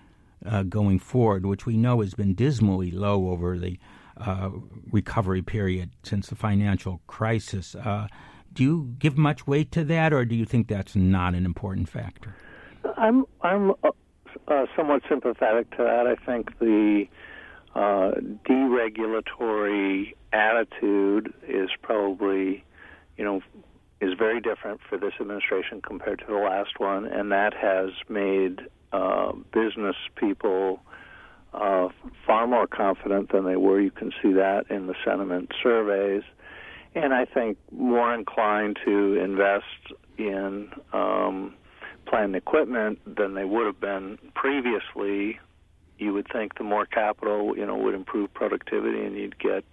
uh, 0.46 0.64
going 0.64 1.00
forward, 1.00 1.46
which 1.46 1.66
we 1.66 1.78
know 1.78 2.02
has 2.02 2.14
been 2.14 2.36
dismally 2.36 2.92
low 2.92 3.30
over 3.30 3.58
the 3.58 3.80
uh, 4.18 4.50
recovery 4.92 5.42
period 5.42 5.92
since 6.04 6.28
the 6.28 6.36
financial 6.36 7.00
crisis. 7.08 7.74
Do 8.58 8.64
you 8.64 8.96
give 8.98 9.20
much 9.20 9.46
weight 9.46 9.72
to 9.74 9.84
that, 9.84 10.12
or 10.12 10.26
do 10.26 10.34
you 10.34 10.44
think 10.44 10.68
that's 10.68 10.96
not 10.96 11.36
an 11.36 11.46
important 11.46 11.90
factor? 11.90 12.34
I'm 12.98 13.24
I'm 13.42 13.70
uh, 13.84 13.92
uh, 14.48 14.66
somewhat 14.76 15.04
sympathetic 15.08 15.70
to 15.78 15.84
that. 15.84 16.08
I 16.08 16.16
think 16.26 16.58
the 16.58 17.06
uh, 17.76 18.14
deregulatory 18.50 20.16
attitude 20.34 21.36
is 21.48 21.70
probably, 21.84 22.66
you 23.16 23.24
know, 23.24 23.42
is 24.02 24.16
very 24.18 24.42
different 24.42 24.82
for 24.90 24.98
this 24.98 25.14
administration 25.22 25.80
compared 25.80 26.18
to 26.22 26.26
the 26.26 26.40
last 26.40 26.80
one, 26.80 27.06
and 27.06 27.32
that 27.32 27.54
has 27.54 27.92
made 28.10 28.62
uh, 28.92 29.34
business 29.54 29.98
people 30.16 30.80
uh, 31.54 31.90
far 32.26 32.48
more 32.48 32.66
confident 32.66 33.32
than 33.32 33.46
they 33.46 33.56
were. 33.56 33.80
You 33.80 33.92
can 33.92 34.12
see 34.20 34.34
that 34.34 34.72
in 34.72 34.88
the 34.88 34.96
sentiment 35.06 35.52
surveys 35.62 36.24
and 36.98 37.14
I 37.14 37.26
think 37.26 37.58
more 37.72 38.14
inclined 38.14 38.78
to 38.86 39.16
invest 39.16 39.66
in 40.18 40.70
um, 40.94 41.54
plant 42.06 42.36
equipment 42.36 43.00
than 43.06 43.36
they 43.36 43.46
would 43.46 43.66
have 43.66 43.80
been 43.80 44.18
previously. 44.34 45.40
You 45.98 46.14
would 46.14 46.28
think 46.32 46.58
the 46.58 46.64
more 46.64 46.86
capital, 46.86 47.58
you 47.58 47.66
know, 47.66 47.76
would 47.78 47.96
improve 47.96 48.34
productivity, 48.34 49.04
and 49.04 49.16
you'd 49.16 49.40
get 49.40 49.64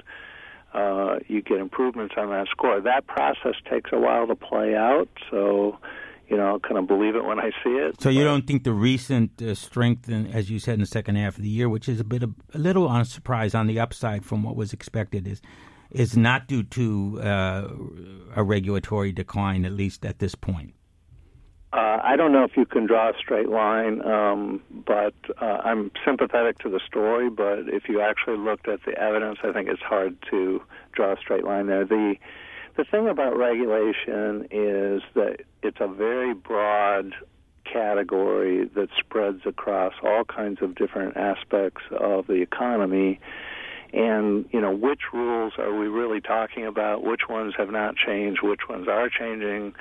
uh, 0.75 1.19
you 1.29 1.41
get 1.41 1.59
improvements 1.59 2.15
on 2.17 2.31
that 2.31 2.49
score. 2.51 2.81
That 2.81 3.07
process 3.07 3.55
takes 3.71 3.91
a 3.93 3.99
while 3.99 4.27
to 4.27 4.35
play 4.35 4.75
out, 4.75 5.09
so 5.31 5.79
you 6.29 6.37
know, 6.39 6.59
kind 6.59 6.79
of 6.79 6.87
believe 6.87 7.17
it 7.17 7.25
when 7.25 7.39
I 7.39 7.51
see 7.63 7.71
it. 7.71 8.01
So 8.01 8.09
you 8.09 8.25
don't 8.25 8.47
think 8.47 8.65
the 8.65 8.73
recent 8.73 9.43
uh, 9.43 9.55
strength, 9.55 10.09
in, 10.09 10.27
as 10.29 10.51
you 10.51 10.59
said, 10.59 10.75
in 10.75 10.81
the 10.81 10.87
second 10.87 11.17
half 11.17 11.37
of 11.37 11.43
the 11.43 11.51
year, 11.51 11.69
which 11.69 11.87
is 11.89 12.01
a 12.01 12.05
bit 12.05 12.23
of, 12.23 12.35
a 12.55 12.59
little 12.59 12.89
on 12.89 13.05
surprise 13.05 13.55
on 13.55 13.67
the 13.67 13.79
upside 13.79 14.25
from 14.25 14.43
what 14.43 14.57
was 14.57 14.73
expected, 14.73 15.29
is 15.29 15.43
is 15.94 16.16
not 16.16 16.48
due 16.48 16.64
to 16.64 17.20
uh, 17.22 17.68
a 18.35 18.42
regulatory 18.42 19.12
decline, 19.12 19.64
at 19.64 19.72
least 19.72 20.04
at 20.04 20.18
this 20.18 20.35
point? 20.35 20.74
Uh, 21.72 21.98
I 22.04 22.16
don't 22.16 22.30
know 22.33 22.44
if 22.44 22.57
you 22.57 22.66
can 22.66 22.87
draw 22.87 23.11
a 23.11 23.12
straight 23.18 23.48
line, 23.48 24.04
um, 24.07 24.62
but 24.70 25.14
uh, 25.40 25.61
I'm 25.64 25.90
sympathetic 26.04 26.59
to 26.59 26.68
the 26.68 26.80
story. 26.87 27.30
But 27.30 27.68
if 27.68 27.88
you 27.88 28.00
actually 28.00 28.38
looked 28.38 28.68
at 28.68 28.80
the 28.85 28.92
evidence, 28.96 29.38
I 29.42 29.52
think 29.52 29.68
it's 29.68 29.83
hard 29.83 30.16
to 30.30 30.62
draw 30.92 31.14
a 31.14 31.16
straight 31.16 31.44
line 31.44 31.66
there. 31.66 31.85
The 31.85 32.14
the 32.76 32.85
thing 32.85 33.09
about 33.09 33.37
regulation 33.37 34.48
is 34.50 35.02
that 35.14 35.38
it's 35.62 35.78
a 35.80 35.87
very 35.87 36.35
broad 36.35 37.14
category 37.64 38.66
that 38.74 38.88
spreads 38.98 39.42
across 39.46 39.94
all 40.02 40.24
kinds 40.24 40.61
of 40.61 40.74
different 40.74 41.16
aspects 41.16 41.83
of 41.90 42.26
the 42.26 42.35
economy 42.35 43.20
and 43.94 44.44
you 44.52 44.61
know 44.61 44.72
which 44.72 45.00
rules 45.12 45.52
are 45.59 45.74
we 45.74 45.87
really 45.87 46.20
talking 46.20 46.66
about? 46.66 47.04
Which 47.04 47.22
ones 47.28 47.54
have 47.57 47.70
not 47.70 47.94
changed? 47.96 48.42
Which 48.42 48.68
ones 48.68 48.88
are 48.88 49.09
changing? 49.09 49.74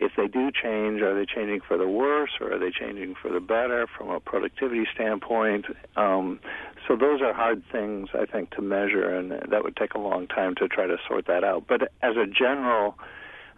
If 0.00 0.12
they 0.16 0.28
do 0.28 0.50
change 0.50 1.02
are 1.02 1.14
they 1.14 1.26
changing 1.26 1.60
for 1.66 1.76
the 1.76 1.88
worse 1.88 2.30
or 2.40 2.52
are 2.52 2.58
they 2.58 2.70
changing 2.70 3.14
for 3.20 3.30
the 3.30 3.40
better 3.40 3.86
from 3.86 4.10
a 4.10 4.20
productivity 4.20 4.86
standpoint? 4.94 5.66
Um, 5.96 6.40
so 6.86 6.96
those 6.96 7.20
are 7.20 7.34
hard 7.34 7.62
things 7.70 8.08
i 8.14 8.24
think 8.24 8.50
to 8.50 8.62
measure 8.62 9.14
and 9.14 9.32
that 9.32 9.62
would 9.62 9.76
take 9.76 9.94
a 9.94 9.98
long 9.98 10.26
time 10.26 10.54
to 10.54 10.68
try 10.68 10.86
to 10.86 10.96
sort 11.06 11.26
that 11.26 11.44
out. 11.44 11.64
But 11.68 11.92
as 12.02 12.16
a 12.16 12.26
general 12.26 12.96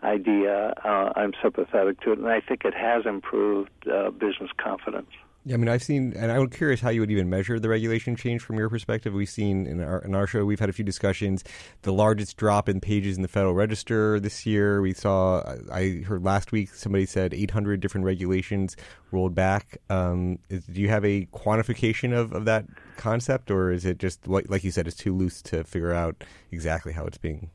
idea 0.02 0.72
uh, 0.82 1.12
i'm 1.14 1.32
sympathetic 1.42 2.00
to 2.00 2.12
it 2.12 2.18
and 2.18 2.26
i 2.28 2.40
think 2.40 2.64
it 2.64 2.74
has 2.74 3.04
improved 3.04 3.70
uh, 3.86 4.10
business 4.10 4.50
confidence 4.56 5.10
Yeah, 5.44 5.54
I 5.54 5.56
mean, 5.56 5.68
I've 5.68 5.82
seen, 5.82 6.12
and 6.16 6.30
I'm 6.30 6.50
curious 6.50 6.82
how 6.82 6.90
you 6.90 7.00
would 7.00 7.10
even 7.10 7.30
measure 7.30 7.58
the 7.58 7.70
regulation 7.70 8.14
change 8.14 8.42
from 8.42 8.58
your 8.58 8.68
perspective. 8.68 9.14
We've 9.14 9.28
seen 9.28 9.66
in 9.66 9.82
our 9.82 10.02
in 10.02 10.14
our 10.14 10.26
show, 10.26 10.44
we've 10.44 10.60
had 10.60 10.68
a 10.68 10.72
few 10.72 10.84
discussions. 10.84 11.42
The 11.80 11.94
largest 11.94 12.36
drop 12.36 12.68
in 12.68 12.78
pages 12.78 13.16
in 13.16 13.22
the 13.22 13.28
Federal 13.28 13.54
Register 13.54 14.20
this 14.20 14.44
year. 14.44 14.82
We 14.82 14.92
saw, 14.92 15.42
I 15.72 16.02
heard 16.06 16.22
last 16.24 16.52
week 16.52 16.74
somebody 16.74 17.06
said 17.06 17.32
800 17.32 17.80
different 17.80 18.04
regulations 18.04 18.76
rolled 19.12 19.34
back. 19.34 19.78
Um, 19.88 20.40
is, 20.50 20.66
do 20.66 20.78
you 20.78 20.88
have 20.90 21.06
a 21.06 21.24
quantification 21.32 22.14
of, 22.14 22.34
of 22.34 22.44
that 22.44 22.66
concept, 22.98 23.50
or 23.50 23.72
is 23.72 23.86
it 23.86 23.96
just 23.96 24.28
like 24.28 24.62
you 24.62 24.70
said, 24.70 24.86
it's 24.86 24.96
too 24.96 25.16
loose 25.16 25.40
to 25.42 25.64
figure 25.64 25.94
out 25.94 26.22
exactly 26.52 26.92
how 26.92 27.06
it's 27.06 27.18
being 27.18 27.50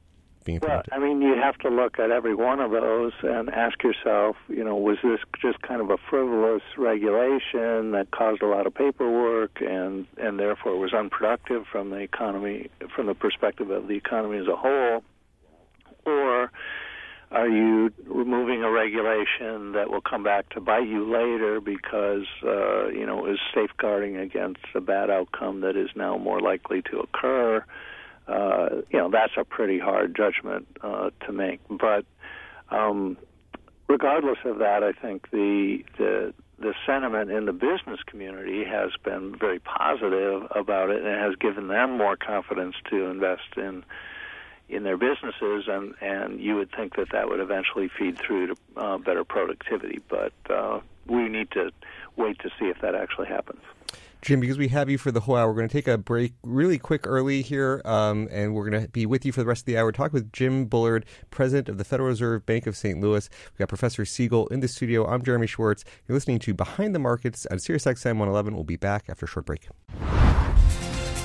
being 0.46 0.60
Well, 0.62 0.84
I 0.92 1.00
mean, 1.00 1.22
you 1.22 1.36
have 1.36 1.58
to 1.60 1.70
look 1.70 2.00
at 2.00 2.12
every 2.12 2.36
one 2.36 2.60
of 2.60 2.72
those 2.72 3.12
and 3.24 3.50
ask 3.50 3.84
yourself, 3.84 4.38
you 4.48 4.64
know, 4.64 4.76
was 4.76 4.98
this 5.04 5.20
just 5.42 5.62
kind 5.62 5.82
of 5.82 5.90
a 5.90 5.98
frivolous 6.10 6.62
regulation 6.78 7.92
that 7.92 8.08
caused 8.12 8.42
a 8.42 8.48
lot 8.48 8.68
of 8.68 8.74
paperwork 8.74 9.60
and 9.62 10.08
and 10.18 10.40
therefore 10.40 10.78
was 10.78 10.94
unproductive 10.94 11.66
from 11.70 11.90
the 11.90 11.98
economy, 11.98 12.70
from 12.96 13.08
the 13.08 13.16
perspective 13.16 13.70
of 13.72 13.88
the 13.88 13.96
economy 13.96 14.38
as 14.38 14.48
a 14.48 14.56
whole, 14.56 15.04
or 16.06 16.52
are 17.32 17.50
you 17.50 17.92
removing 18.06 18.64
a 18.64 18.70
regulation 18.70 19.74
that 19.74 19.90
will 19.90 20.02
come 20.02 20.24
back 20.24 20.48
to 20.50 20.62
bite 20.62 20.88
you 20.88 21.12
later 21.12 21.60
because 21.60 22.26
uh, 22.44 22.88
you 22.88 23.06
know 23.06 23.26
is 23.26 23.40
safeguarding 23.54 24.16
against 24.16 24.62
a 24.76 24.82
bad 24.82 25.10
outcome 25.10 25.62
that 25.62 25.76
is 25.76 25.90
now 25.96 26.18
more 26.18 26.40
likely 26.40 26.82
to 26.84 27.00
occur? 27.00 27.66
Uh, 28.28 28.70
you 28.90 29.00
know 29.00 29.10
that's 29.10 29.34
a 29.38 29.44
pretty 29.44 29.80
hard 29.80 30.16
judgment 30.16 30.68
uh, 30.82 31.12
to 31.26 31.32
make. 31.32 31.60
But 31.70 32.06
um, 32.70 33.18
regardless 33.88 34.40
of 34.46 34.60
that, 34.60 34.84
I 34.84 34.92
think 34.94 35.30
the 35.32 35.84
the 35.98 36.34
the 36.58 36.74
sentiment 36.86 37.32
in 37.32 37.46
the 37.46 37.54
business 37.54 38.00
community 38.06 38.64
has 38.64 38.92
been 39.04 39.36
very 39.38 39.60
positive 39.60 40.48
about 40.52 40.90
it, 40.90 41.00
and 41.00 41.08
it 41.08 41.20
has 41.20 41.36
given 41.36 41.68
them 41.68 41.98
more 41.98 42.16
confidence 42.16 42.76
to 42.90 43.06
invest 43.06 43.58
in 43.58 43.84
in 44.68 44.84
their 44.84 44.98
businesses, 44.98 45.66
and 45.68 45.94
and 46.02 46.40
you 46.40 46.56
would 46.56 46.72
think 46.72 46.96
that 46.96 47.10
that 47.12 47.30
would 47.30 47.40
eventually 47.40 47.90
feed 48.00 48.18
through 48.18 48.48
to 48.48 48.56
uh, 48.78 48.98
better 48.98 49.24
productivity. 49.24 50.02
But 50.10 50.34
uh, 50.50 50.80
we 51.06 51.30
need 51.30 51.52
to 51.52 51.72
wait 52.16 52.40
to 52.40 52.50
see 52.60 52.66
if 52.66 52.82
that 52.82 52.96
actually 52.96 53.28
happens. 53.28 53.62
Jim, 54.26 54.40
because 54.40 54.58
we 54.58 54.70
have 54.70 54.90
you 54.90 54.98
for 54.98 55.12
the 55.12 55.20
whole 55.20 55.36
hour, 55.36 55.50
we're 55.50 55.54
going 55.54 55.70
to 55.70 55.72
take 55.72 55.88
a 55.88 56.00
break 56.00 56.34
really 56.42 56.80
quick 56.80 57.06
early 57.06 57.44
here, 57.44 57.80
um, 57.86 58.28
and 58.32 58.56
we're 58.56 58.68
going 58.68 58.82
to 58.82 58.90
be 58.90 59.06
with 59.06 59.24
you 59.24 59.32
for 59.32 59.42
the 59.42 59.46
rest 59.46 59.62
of 59.62 59.66
the 59.68 59.78
hour. 59.78 59.92
Talk 59.92 60.14
with 60.14 60.34
Jim 60.34 60.66
Bullard, 60.66 61.06
president 61.30 61.70
of 61.70 61.78
the 61.78 61.84
Federal 61.84 62.10
Reserve 62.10 62.44
Bank 62.44 62.66
of 62.66 62.76
St. 62.76 63.00
Louis. 63.00 63.30
We've 63.52 63.60
got 63.60 63.70
Professor 63.70 64.04
Siegel 64.04 64.48
in 64.48 64.62
the 64.62 64.68
studio. 64.68 65.06
I'm 65.06 65.22
Jeremy 65.22 65.46
Schwartz. 65.46 65.84
You're 66.08 66.16
listening 66.16 66.40
to 66.40 66.56
Behind 66.56 66.96
the 66.96 67.00
Markets 67.00 67.46
on 67.52 67.58
SiriusXM 67.58 68.18
111. 68.18 68.56
We'll 68.56 68.64
be 68.64 68.78
back 68.78 69.06
after 69.10 69.26
a 69.26 69.30
short 69.30 69.46
break. 69.46 69.68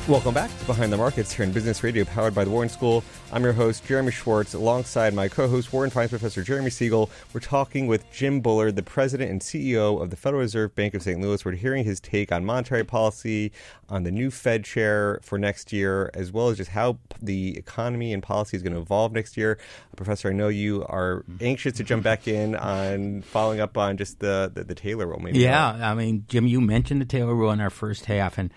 Welcome 0.09 0.35
back 0.35 0.51
to 0.59 0.65
Behind 0.65 0.93
the 0.93 0.97
Markets 0.97 1.31
here 1.33 1.45
in 1.45 1.53
Business 1.53 1.85
Radio, 1.85 2.05
powered 2.05 2.35
by 2.35 2.43
the 2.43 2.51
Wharton 2.51 2.69
School. 2.69 3.05
I'm 3.31 3.45
your 3.45 3.53
host, 3.53 3.87
Jeremy 3.87 4.11
Schwartz, 4.11 4.55
alongside 4.55 5.15
my 5.15 5.29
co 5.29 5.47
host, 5.47 5.73
Wharton 5.73 5.91
Finance 5.91 6.11
Professor 6.11 6.43
Jeremy 6.43 6.71
Siegel. 6.71 7.09
We're 7.33 7.39
talking 7.41 7.87
with 7.87 8.11
Jim 8.11 8.41
Bullard, 8.41 8.75
the 8.75 8.83
president 8.83 9.31
and 9.31 9.41
CEO 9.41 10.03
of 10.03 10.11
the 10.11 10.17
Federal 10.17 10.41
Reserve 10.41 10.75
Bank 10.75 10.95
of 10.95 11.03
St. 11.03 11.21
Louis. 11.21 11.45
We're 11.45 11.53
hearing 11.53 11.85
his 11.85 12.01
take 12.01 12.33
on 12.33 12.45
monetary 12.45 12.83
policy, 12.83 13.53
on 13.89 14.03
the 14.03 14.11
new 14.11 14.33
Fed 14.33 14.65
chair 14.65 15.21
for 15.23 15.39
next 15.39 15.73
year, 15.73 16.11
as 16.13 16.33
well 16.33 16.49
as 16.49 16.57
just 16.57 16.71
how 16.71 16.99
the 17.23 17.57
economy 17.57 18.13
and 18.13 18.21
policy 18.21 18.57
is 18.57 18.65
going 18.65 18.75
to 18.75 18.81
evolve 18.81 19.13
next 19.13 19.37
year. 19.37 19.59
Professor, 19.95 20.31
I 20.31 20.33
know 20.33 20.49
you 20.49 20.85
are 20.89 21.25
anxious 21.41 21.75
to 21.75 21.85
jump 21.85 22.03
back 22.03 22.27
in 22.27 22.57
on 22.57 23.23
following 23.23 23.61
up 23.61 23.79
on 23.79 23.97
just 23.97 24.19
the, 24.19 24.51
the, 24.53 24.65
the 24.65 24.75
Taylor 24.75 25.07
rule. 25.07 25.21
Maybe 25.21 25.39
yeah, 25.39 25.69
I 25.69 25.95
mean, 25.95 26.25
Jim, 26.27 26.49
you 26.49 26.61
mentioned 26.61 27.01
the 27.01 27.07
Taylor 27.07 27.35
rule 27.35 27.53
in 27.53 27.61
our 27.61 27.71
first 27.71 28.07
half, 28.07 28.39
and 28.39 28.51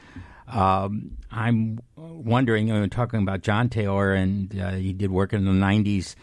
um, 0.48 1.18
I'm 1.32 1.80
wondering, 1.96 2.68
you 2.68 2.74
know, 2.74 2.88
talking 2.88 3.22
about 3.22 3.42
John 3.42 3.70
Taylor, 3.70 4.14
and 4.14 4.60
uh, 4.60 4.72
he 4.72 4.94
did 4.94 5.12
work 5.12 5.34
in 5.34 5.46
the 5.46 5.52
90s, 5.52 6.16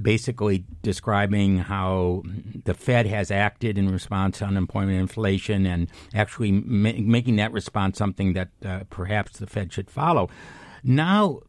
basically 0.00 0.64
describing 0.82 1.58
how 1.58 2.22
the 2.64 2.74
Fed 2.74 3.06
has 3.06 3.30
acted 3.30 3.78
in 3.78 3.90
response 3.90 4.38
to 4.38 4.44
unemployment 4.44 4.98
inflation 4.98 5.66
and 5.66 5.88
actually 6.14 6.52
ma- 6.52 6.92
making 6.96 7.36
that 7.36 7.52
response 7.52 7.98
something 7.98 8.32
that 8.34 8.48
uh, 8.64 8.80
perhaps 8.90 9.38
the 9.38 9.46
Fed 9.46 9.72
should 9.72 9.90
follow. 9.90 10.30
Now, 10.84 11.40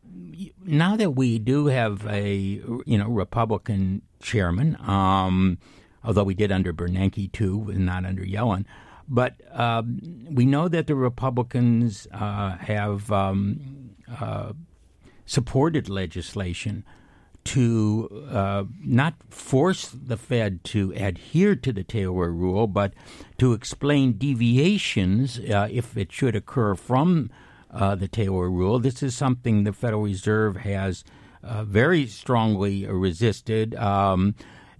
now 0.64 0.96
that 0.96 1.12
we 1.12 1.40
do 1.40 1.68
have 1.68 2.06
a 2.08 2.36
you 2.36 2.98
know 2.98 3.08
Republican 3.08 4.02
chairman, 4.22 4.78
um, 4.82 5.58
although 6.04 6.24
we 6.24 6.36
did 6.36 6.52
under 6.52 6.74
Bernanke 6.74 7.32
too, 7.32 7.70
and 7.70 7.86
not 7.86 8.06
under 8.06 8.24
Yellen, 8.24 8.66
but 9.14 9.36
um, 9.52 10.00
we 10.28 10.44
know 10.44 10.68
that 10.68 10.88
the 10.88 10.96
Republicans 10.96 12.08
uh, 12.12 12.58
have 12.58 13.12
um, 13.12 13.92
uh, 14.20 14.54
supported 15.28 15.88
legislation 15.88 16.84
to 17.44 18.26
uh, 18.32 18.64
not 18.82 19.14
force 19.30 19.88
the 19.90 20.18
Fed 20.18 20.64
to 20.64 20.94
adhere 20.96 21.56
to 21.58 21.72
the 21.72 21.84
Taylor 21.84 22.32
rule, 22.32 22.66
but 22.66 22.94
to 23.38 23.54
explain 23.54 24.14
deviations 24.14 25.38
uh, 25.38 25.68
if 25.70 25.96
it 25.96 26.12
should 26.12 26.36
occur 26.36 26.74
from 26.74 27.30
uh, 27.70 27.94
the 27.94 28.08
Taylor 28.08 28.50
rule. 28.50 28.80
This 28.80 29.04
is 29.04 29.16
something 29.16 29.64
the 29.64 29.74
Federal 29.74 30.04
Reserve 30.04 30.58
has 30.58 31.04
uh, 31.44 31.64
very 31.66 32.08
strongly 32.08 32.88
resisted. 32.88 33.76
Um, 33.76 34.34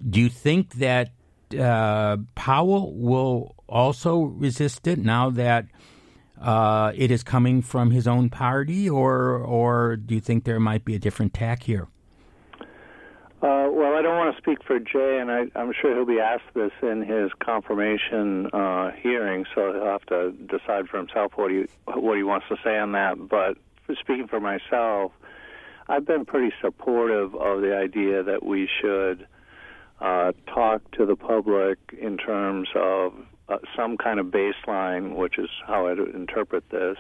do 0.10 0.20
you 0.20 0.30
think 0.30 0.74
that 0.76 1.12
Powell 1.52 2.96
will 2.96 3.56
also 3.74 4.22
resist 4.22 4.88
it 4.88 5.00
now 5.00 5.32
that 5.32 5.66
uh, 6.40 6.92
it 6.96 7.10
is 7.10 7.24
coming 7.24 7.62
from 7.62 7.92
his 7.92 8.08
own 8.08 8.30
party, 8.30 8.90
or 8.90 9.38
or 9.38 9.96
do 9.96 10.16
you 10.16 10.22
think 10.22 10.44
there 10.44 10.60
might 10.60 10.86
be 10.86 10.96
a 10.96 11.00
different 11.00 11.34
tack 11.34 11.64
here? 11.64 11.88
Uh, 13.42 13.68
well, 13.70 13.96
I 13.96 14.02
don't 14.02 14.18
want 14.18 14.34
to 14.34 14.42
speak 14.42 14.64
for 14.64 14.80
Jay, 14.80 15.20
and 15.20 15.30
I, 15.30 15.48
am 15.60 15.74
sure 15.74 15.94
he'll 15.94 16.06
be 16.06 16.22
asked 16.22 16.54
this 16.54 16.72
in 16.82 17.02
his 17.02 17.32
confirmation 17.40 18.48
uh, 18.54 18.92
hearing, 18.92 19.46
so 19.54 19.74
he'll 19.74 19.86
have 19.86 20.06
to 20.06 20.32
decide 20.32 20.88
for 20.88 20.98
himself 20.98 21.34
what 21.36 21.52
he 21.52 21.66
what 21.86 22.16
he 22.16 22.24
wants 22.24 22.46
to 22.50 22.56
say 22.64 22.78
on 22.78 22.94
that. 22.94 23.28
But 23.28 23.58
speaking 24.00 24.28
for 24.28 24.40
myself, 24.40 25.12
I've 25.90 26.06
been 26.06 26.26
pretty 26.26 26.54
supportive 26.62 27.36
of 27.36 27.62
the 27.62 27.76
idea 27.76 28.24
that 28.24 28.44
we 28.44 28.70
should 28.82 29.28
uh, 30.00 30.32
talk 30.48 30.90
to 30.92 31.06
the 31.06 31.16
public 31.16 31.78
in 32.00 32.18
terms 32.18 32.70
of 32.76 33.14
uh, 33.54 33.58
some 33.76 33.98
kind 33.98 34.20
of 34.20 34.28
baseline, 34.28 35.16
which 35.16 35.38
is 35.38 35.50
how 35.66 35.88
I 35.88 35.94
interpret 35.94 36.70
this, 36.70 36.98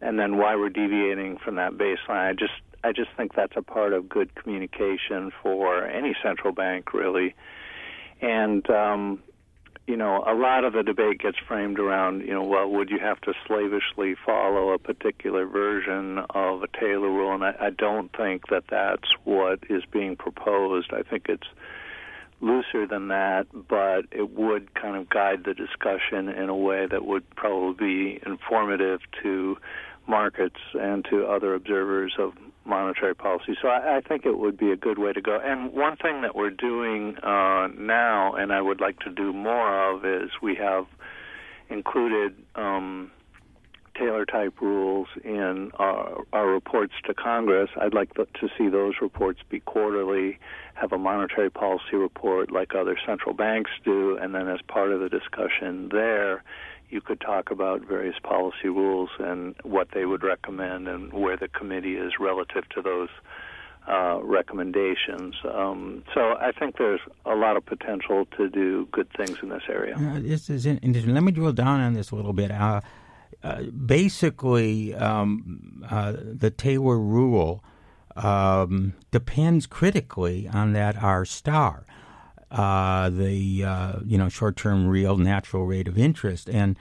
and 0.00 0.18
then 0.18 0.36
why 0.36 0.56
we're 0.56 0.70
deviating 0.70 1.38
from 1.38 1.56
that 1.56 1.72
baseline. 1.72 2.30
I 2.30 2.32
just 2.32 2.52
I 2.82 2.92
just 2.92 3.10
think 3.16 3.34
that's 3.34 3.56
a 3.56 3.62
part 3.62 3.92
of 3.92 4.08
good 4.08 4.34
communication 4.34 5.32
for 5.42 5.86
any 5.86 6.14
central 6.22 6.52
bank, 6.52 6.92
really. 6.92 7.34
And 8.20 8.68
um, 8.70 9.22
you 9.86 9.96
know, 9.96 10.24
a 10.26 10.34
lot 10.34 10.64
of 10.64 10.72
the 10.72 10.82
debate 10.82 11.20
gets 11.20 11.36
framed 11.46 11.78
around, 11.78 12.22
you 12.22 12.32
know, 12.32 12.42
well, 12.42 12.68
would 12.70 12.88
you 12.88 12.98
have 12.98 13.20
to 13.22 13.34
slavishly 13.46 14.14
follow 14.24 14.70
a 14.70 14.78
particular 14.78 15.46
version 15.46 16.20
of 16.30 16.62
a 16.62 16.68
Taylor 16.68 17.10
rule? 17.10 17.34
And 17.34 17.44
I, 17.44 17.54
I 17.60 17.70
don't 17.70 18.10
think 18.16 18.48
that 18.48 18.64
that's 18.70 19.10
what 19.24 19.60
is 19.68 19.82
being 19.90 20.16
proposed. 20.16 20.92
I 20.92 21.02
think 21.02 21.26
it's 21.28 21.46
looser 22.44 22.86
than 22.86 23.08
that, 23.08 23.46
but 23.52 24.04
it 24.12 24.30
would 24.30 24.74
kind 24.74 24.96
of 24.96 25.08
guide 25.08 25.44
the 25.44 25.54
discussion 25.54 26.28
in 26.28 26.48
a 26.48 26.56
way 26.56 26.86
that 26.86 27.04
would 27.04 27.28
probably 27.34 27.74
be 27.74 28.20
informative 28.26 29.00
to 29.22 29.56
markets 30.06 30.60
and 30.74 31.04
to 31.10 31.24
other 31.24 31.54
observers 31.54 32.14
of 32.18 32.34
monetary 32.66 33.14
policy. 33.14 33.56
So 33.60 33.68
I, 33.68 33.96
I 33.96 34.00
think 34.00 34.26
it 34.26 34.38
would 34.38 34.58
be 34.58 34.70
a 34.70 34.76
good 34.76 34.98
way 34.98 35.12
to 35.12 35.20
go. 35.20 35.40
And 35.42 35.72
one 35.72 35.96
thing 35.96 36.22
that 36.22 36.34
we're 36.34 36.50
doing 36.50 37.16
uh, 37.22 37.68
now, 37.76 38.34
and 38.34 38.52
I 38.52 38.60
would 38.60 38.80
like 38.80 38.98
to 39.00 39.10
do 39.10 39.32
more 39.32 39.90
of, 39.90 40.04
is 40.04 40.30
we 40.42 40.54
have 40.56 40.86
included 41.70 42.34
um, 42.54 43.10
Taylor 43.94 44.24
type 44.24 44.60
rules 44.60 45.08
in 45.24 45.70
our, 45.74 46.24
our, 46.32 46.46
reports 46.46 46.94
to 47.06 47.14
Congress. 47.14 47.70
I'd 47.80 47.94
like 47.94 48.12
to 48.14 48.48
see 48.58 48.68
those 48.68 48.94
reports 49.00 49.40
be 49.48 49.60
quarterly, 49.60 50.38
have 50.74 50.92
a 50.92 50.98
monetary 50.98 51.50
policy 51.50 51.96
report 51.96 52.50
like 52.50 52.74
other 52.74 52.96
central 53.06 53.34
banks 53.34 53.70
do, 53.84 54.16
and 54.16 54.34
then 54.34 54.48
as 54.48 54.60
part 54.66 54.92
of 54.92 55.00
the 55.00 55.08
discussion 55.08 55.88
there, 55.90 56.42
you 56.90 57.00
could 57.00 57.20
talk 57.20 57.50
about 57.50 57.82
various 57.82 58.16
policy 58.22 58.68
rules 58.68 59.10
and 59.18 59.54
what 59.62 59.88
they 59.94 60.04
would 60.04 60.22
recommend 60.22 60.86
and 60.88 61.12
where 61.12 61.36
the 61.36 61.48
committee 61.48 61.96
is 61.96 62.12
relative 62.20 62.68
to 62.70 62.82
those 62.82 63.08
uh, 63.88 64.18
recommendations. 64.22 65.34
Um, 65.44 66.04
so 66.14 66.36
I 66.40 66.52
think 66.52 66.78
there's 66.78 67.00
a 67.26 67.34
lot 67.34 67.56
of 67.56 67.66
potential 67.66 68.26
to 68.36 68.48
do 68.48 68.88
good 68.92 69.08
things 69.16 69.38
in 69.42 69.50
this 69.50 69.64
area. 69.68 69.96
Uh, 69.96 70.20
this 70.20 70.48
is 70.48 70.66
interesting. 70.66 71.14
Let 71.14 71.22
me 71.22 71.32
drill 71.32 71.52
down 71.52 71.80
on 71.80 71.94
this 71.94 72.10
a 72.10 72.16
little 72.16 72.32
bit. 72.32 72.50
Uh, 72.50 72.80
uh, 73.42 73.62
basically, 73.62 74.94
um, 74.94 75.84
uh, 75.88 76.14
the 76.18 76.50
Taylor 76.50 76.98
rule 76.98 77.62
um, 78.16 78.94
depends 79.10 79.66
critically 79.66 80.48
on 80.48 80.72
that 80.72 81.02
R 81.02 81.24
star, 81.24 81.86
uh, 82.50 83.10
the 83.10 83.64
uh, 83.64 83.92
you 84.04 84.18
know 84.18 84.28
short-term 84.28 84.86
real 84.86 85.16
natural 85.16 85.66
rate 85.66 85.88
of 85.88 85.98
interest, 85.98 86.48
and 86.48 86.78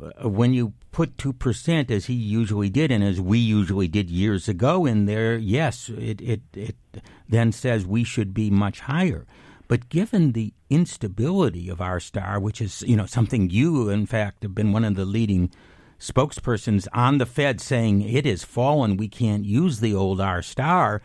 uh, 0.00 0.28
when 0.28 0.52
you 0.52 0.74
put 0.92 1.16
2% 1.18 1.90
as 1.90 2.06
he 2.06 2.14
usually 2.14 2.70
did 2.70 2.90
and 2.90 3.04
as 3.04 3.20
we 3.20 3.38
usually 3.38 3.88
did 3.88 4.08
years 4.08 4.48
ago 4.48 4.86
in 4.86 5.04
there, 5.04 5.36
yes, 5.36 5.90
it, 5.90 6.22
it, 6.22 6.40
it 6.54 6.76
then 7.28 7.52
says 7.52 7.84
we 7.86 8.02
should 8.02 8.32
be 8.32 8.50
much 8.50 8.80
higher. 8.80 9.26
But 9.68 9.88
given 9.88 10.32
the 10.32 10.54
instability 10.70 11.68
of 11.68 11.80
R 11.80 12.00
star, 12.00 12.38
which 12.38 12.60
is 12.60 12.82
you 12.86 12.96
know 12.96 13.06
something 13.06 13.50
you 13.50 13.88
in 13.88 14.06
fact 14.06 14.42
have 14.42 14.54
been 14.54 14.72
one 14.72 14.84
of 14.84 14.94
the 14.94 15.04
leading 15.04 15.50
spokespersons 15.98 16.86
on 16.92 17.18
the 17.18 17.26
Fed 17.26 17.60
saying 17.60 18.02
it 18.02 18.24
has 18.26 18.44
fallen, 18.44 18.96
we 18.96 19.08
can't 19.08 19.44
use 19.44 19.80
the 19.80 19.94
old 19.94 20.20
R 20.20 20.42
star. 20.42 21.02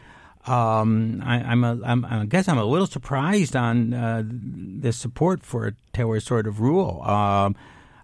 Um, 0.48 1.22
I, 1.24 1.52
am 1.52 1.64
a, 1.64 1.80
I'm, 1.84 2.04
I 2.06 2.26
guess 2.26 2.48
I'm 2.48 2.58
a 2.58 2.66
little 2.66 2.88
surprised 2.88 3.56
on 3.56 3.94
uh, 3.94 4.24
the 4.26 4.92
support 4.92 5.44
for 5.44 5.68
a 5.68 5.74
Taylor 5.94 6.20
sort 6.20 6.48
of 6.48 6.60
rule. 6.60 7.02
Um, 7.04 7.56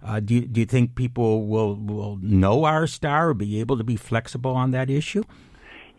uh, 0.03 0.19
do, 0.19 0.35
you, 0.35 0.41
do 0.41 0.59
you 0.59 0.65
think 0.65 0.93
people 0.93 1.47
will, 1.47 1.75
will 1.75 2.17
know 2.21 2.63
R 2.63 2.85
star 2.85 3.29
or 3.29 3.33
be 3.33 3.59
able 3.59 3.77
to 3.77 3.83
be 3.83 3.95
flexible 3.95 4.51
on 4.51 4.71
that 4.71 4.89
issue? 4.89 5.23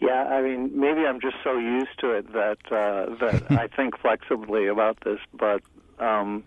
Yeah, 0.01 0.25
I 0.25 0.43
mean, 0.43 0.79
maybe 0.79 1.01
I'm 1.01 1.21
just 1.21 1.37
so 1.43 1.59
used 1.59 1.99
to 2.01 2.13
it 2.13 2.33
that 2.33 2.59
uh, 2.71 3.17
that 3.21 3.51
I 3.51 3.67
think 3.67 3.99
flexibly 3.99 4.69
about 4.69 4.99
this, 5.05 5.19
but 5.35 5.61
um, 5.99 6.45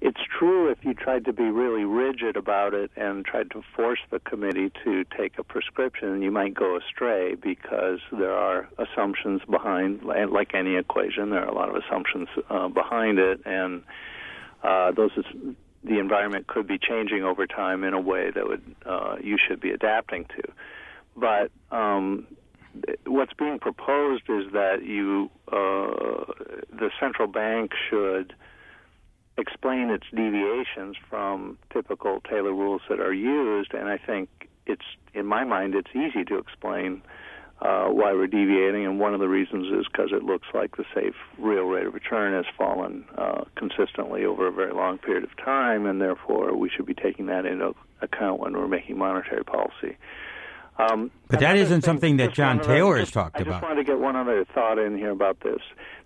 it's 0.00 0.20
true 0.38 0.70
if 0.70 0.78
you 0.82 0.94
tried 0.94 1.26
to 1.26 1.32
be 1.32 1.44
really 1.44 1.84
rigid 1.84 2.36
about 2.36 2.72
it 2.72 2.90
and 2.96 3.24
tried 3.24 3.50
to 3.50 3.62
force 3.76 3.98
the 4.10 4.18
committee 4.20 4.72
to 4.82 5.04
take 5.16 5.38
a 5.38 5.44
prescription, 5.44 6.22
you 6.22 6.30
might 6.30 6.54
go 6.54 6.78
astray 6.78 7.34
because 7.34 7.98
there 8.10 8.32
are 8.32 8.66
assumptions 8.78 9.42
behind, 9.50 10.02
like 10.02 10.54
any 10.54 10.76
equation, 10.76 11.30
there 11.30 11.44
are 11.44 11.48
a 11.48 11.54
lot 11.54 11.68
of 11.68 11.76
assumptions 11.76 12.28
uh, 12.48 12.68
behind 12.68 13.18
it, 13.18 13.40
and 13.44 13.82
uh, 14.62 14.90
those 14.92 15.10
is, 15.18 15.24
the 15.84 15.98
environment 15.98 16.46
could 16.46 16.66
be 16.66 16.78
changing 16.78 17.22
over 17.22 17.46
time 17.46 17.84
in 17.84 17.92
a 17.92 18.00
way 18.00 18.30
that 18.30 18.46
would 18.48 18.74
uh, 18.86 19.16
you 19.22 19.36
should 19.36 19.60
be 19.60 19.70
adapting 19.70 20.24
to. 20.24 20.42
But 21.14 21.50
um, 21.70 22.26
what's 23.06 23.32
being 23.34 23.58
proposed 23.58 24.24
is 24.30 24.52
that 24.52 24.82
you, 24.82 25.30
uh, 25.48 26.32
the 26.72 26.90
central 26.98 27.28
bank 27.28 27.72
should 27.90 28.34
explain 29.40 29.90
its 29.90 30.06
deviations 30.14 30.96
from 31.08 31.58
typical 31.72 32.20
Taylor 32.28 32.52
rules 32.52 32.82
that 32.88 33.00
are 33.00 33.12
used, 33.12 33.74
and 33.74 33.88
I 33.88 33.98
think 33.98 34.28
it's, 34.66 34.84
in 35.14 35.26
my 35.26 35.44
mind, 35.44 35.74
it's 35.74 35.90
easy 35.94 36.24
to 36.26 36.38
explain 36.38 37.02
uh, 37.62 37.88
why 37.88 38.12
we're 38.12 38.26
deviating, 38.26 38.86
and 38.86 38.98
one 38.98 39.12
of 39.12 39.20
the 39.20 39.28
reasons 39.28 39.66
is 39.66 39.86
because 39.90 40.10
it 40.12 40.22
looks 40.22 40.48
like 40.54 40.76
the 40.76 40.84
safe 40.94 41.14
real 41.38 41.64
rate 41.64 41.86
of 41.86 41.92
return 41.92 42.32
has 42.32 42.46
fallen 42.56 43.04
uh, 43.18 43.44
consistently 43.54 44.24
over 44.24 44.46
a 44.46 44.52
very 44.52 44.72
long 44.72 44.96
period 44.98 45.24
of 45.24 45.36
time, 45.36 45.84
and 45.84 46.00
therefore 46.00 46.56
we 46.56 46.70
should 46.70 46.86
be 46.86 46.94
taking 46.94 47.26
that 47.26 47.44
into 47.44 47.74
account 48.00 48.40
when 48.40 48.54
we're 48.54 48.68
making 48.68 48.96
monetary 48.96 49.44
policy. 49.44 49.96
Um, 50.80 51.10
but 51.28 51.40
that 51.40 51.56
isn't 51.56 51.82
thing, 51.82 51.86
something 51.86 52.16
that 52.18 52.32
John 52.32 52.60
Taylor 52.60 52.98
has 52.98 53.10
talked 53.10 53.36
I 53.36 53.42
about. 53.42 53.54
I 53.54 53.56
just 53.56 53.62
wanted 53.62 53.76
to 53.76 53.84
get 53.84 53.98
one 53.98 54.16
other 54.16 54.44
thought 54.54 54.78
in 54.78 54.96
here 54.96 55.10
about 55.10 55.40
this. 55.40 55.60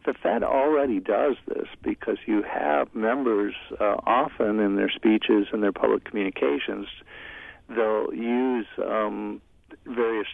The 0.05 0.15
Fed 0.15 0.43
already 0.43 1.01
does 1.01 1.37
this 1.47 1.67
because 1.83 2.19
you 2.27 2.43
have 2.43 2.95
members 2.95 3.55
uh, 3.81 3.97
often 4.07 4.61
in 4.61 4.77
their 4.77 4.91
speeches 4.91 5.47
and 5.53 5.63
their 5.63 5.73
public 5.73 6.05
communications, 6.05 6.87
they'll 7.69 8.13
use 8.13 8.67
um, 8.79 9.41
various 9.87 10.29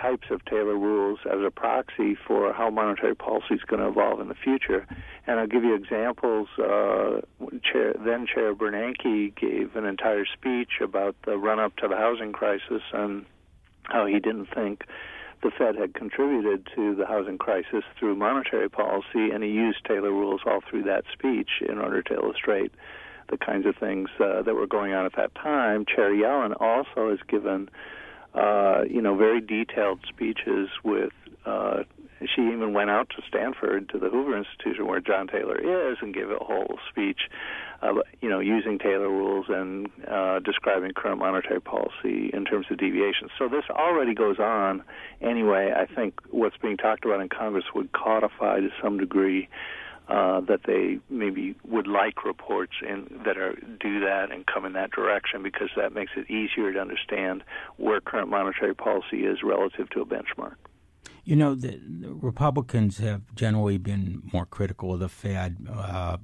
types 0.00 0.28
of 0.30 0.44
Taylor 0.44 0.76
rules 0.76 1.20
as 1.26 1.38
a 1.46 1.50
proxy 1.50 2.16
for 2.26 2.52
how 2.52 2.70
monetary 2.70 3.14
policy 3.14 3.54
is 3.54 3.60
going 3.62 3.80
to 3.80 3.88
evolve 3.88 4.20
in 4.20 4.28
the 4.28 4.34
future. 4.34 4.86
And 5.26 5.38
I'll 5.38 5.46
give 5.46 5.62
you 5.62 5.74
examples. 5.74 6.48
Uh, 6.58 7.20
Chair, 7.62 7.94
then 8.04 8.26
Chair 8.32 8.54
Bernanke 8.54 9.34
gave 9.36 9.76
an 9.76 9.84
entire 9.84 10.24
speech 10.26 10.80
about 10.82 11.14
the 11.24 11.36
run 11.36 11.60
up 11.60 11.76
to 11.76 11.88
the 11.88 11.96
housing 11.96 12.32
crisis 12.32 12.82
and 12.92 13.26
how 13.84 14.06
he 14.06 14.18
didn't 14.20 14.46
think 14.54 14.84
the 15.42 15.50
Fed 15.50 15.74
had 15.76 15.94
contributed 15.94 16.68
to 16.74 16.94
the 16.94 17.04
housing 17.06 17.36
crisis 17.36 17.82
through 17.98 18.14
monetary 18.14 18.68
policy, 18.68 19.30
and 19.32 19.42
he 19.42 19.50
used 19.50 19.84
Taylor 19.84 20.12
rules 20.12 20.42
all 20.46 20.60
through 20.68 20.84
that 20.84 21.04
speech 21.12 21.50
in 21.68 21.78
order 21.78 22.00
to 22.02 22.14
illustrate 22.14 22.72
the 23.28 23.36
kinds 23.36 23.66
of 23.66 23.76
things 23.76 24.08
uh, 24.20 24.42
that 24.42 24.54
were 24.54 24.66
going 24.66 24.92
on 24.92 25.04
at 25.04 25.16
that 25.16 25.34
time. 25.34 25.84
Chair 25.84 26.12
Yellen 26.12 26.54
also 26.60 27.10
has 27.10 27.18
given, 27.26 27.68
uh, 28.34 28.82
you 28.88 29.02
know, 29.02 29.16
very 29.16 29.40
detailed 29.40 30.00
speeches 30.08 30.68
with 30.84 31.12
uh, 31.44 31.82
she 32.34 32.42
even 32.42 32.72
went 32.72 32.90
out 32.90 33.10
to 33.10 33.22
Stanford 33.28 33.88
to 33.90 33.98
the 33.98 34.08
Hoover 34.08 34.36
Institution 34.36 34.86
where 34.86 35.00
John 35.00 35.28
Taylor 35.28 35.58
is 35.58 35.98
and 36.00 36.14
gave 36.14 36.30
a 36.30 36.38
whole 36.38 36.78
speech, 36.88 37.28
uh, 37.82 37.94
you 38.20 38.28
know, 38.28 38.40
using 38.40 38.78
Taylor 38.78 39.08
rules 39.08 39.46
and 39.48 39.88
uh, 40.08 40.38
describing 40.40 40.92
current 40.92 41.18
monetary 41.18 41.60
policy 41.60 42.30
in 42.32 42.44
terms 42.44 42.66
of 42.70 42.78
deviations. 42.78 43.30
So 43.38 43.48
this 43.48 43.64
already 43.70 44.14
goes 44.14 44.38
on 44.38 44.82
anyway. 45.20 45.72
I 45.76 45.92
think 45.92 46.20
what's 46.30 46.56
being 46.56 46.76
talked 46.76 47.04
about 47.04 47.20
in 47.20 47.28
Congress 47.28 47.64
would 47.74 47.92
codify 47.92 48.60
to 48.60 48.68
some 48.82 48.98
degree. 48.98 49.48
Uh, 50.08 50.40
that 50.40 50.60
they 50.66 50.98
maybe 51.08 51.54
would 51.64 51.86
like 51.86 52.24
reports 52.24 52.72
in, 52.82 53.22
that 53.24 53.38
are 53.38 53.54
do 53.80 54.00
that 54.00 54.32
and 54.32 54.44
come 54.46 54.66
in 54.66 54.72
that 54.72 54.90
direction 54.90 55.44
because 55.44 55.70
that 55.76 55.94
makes 55.94 56.10
it 56.16 56.28
easier 56.28 56.72
to 56.72 56.80
understand 56.80 57.44
where 57.76 58.00
current 58.00 58.28
monetary 58.28 58.74
policy 58.74 59.24
is 59.24 59.38
relative 59.44 59.88
to 59.88 60.00
a 60.00 60.04
benchmark. 60.04 60.56
You 61.24 61.36
know, 61.36 61.54
the, 61.54 61.80
the, 62.00 62.12
Republicans 62.12 62.98
have 62.98 63.22
generally 63.34 63.78
been 63.78 64.22
more 64.32 64.46
critical 64.46 64.92
of 64.92 65.00
the 65.00 65.08
Fed. 65.08 65.68
Uh, 65.70 66.16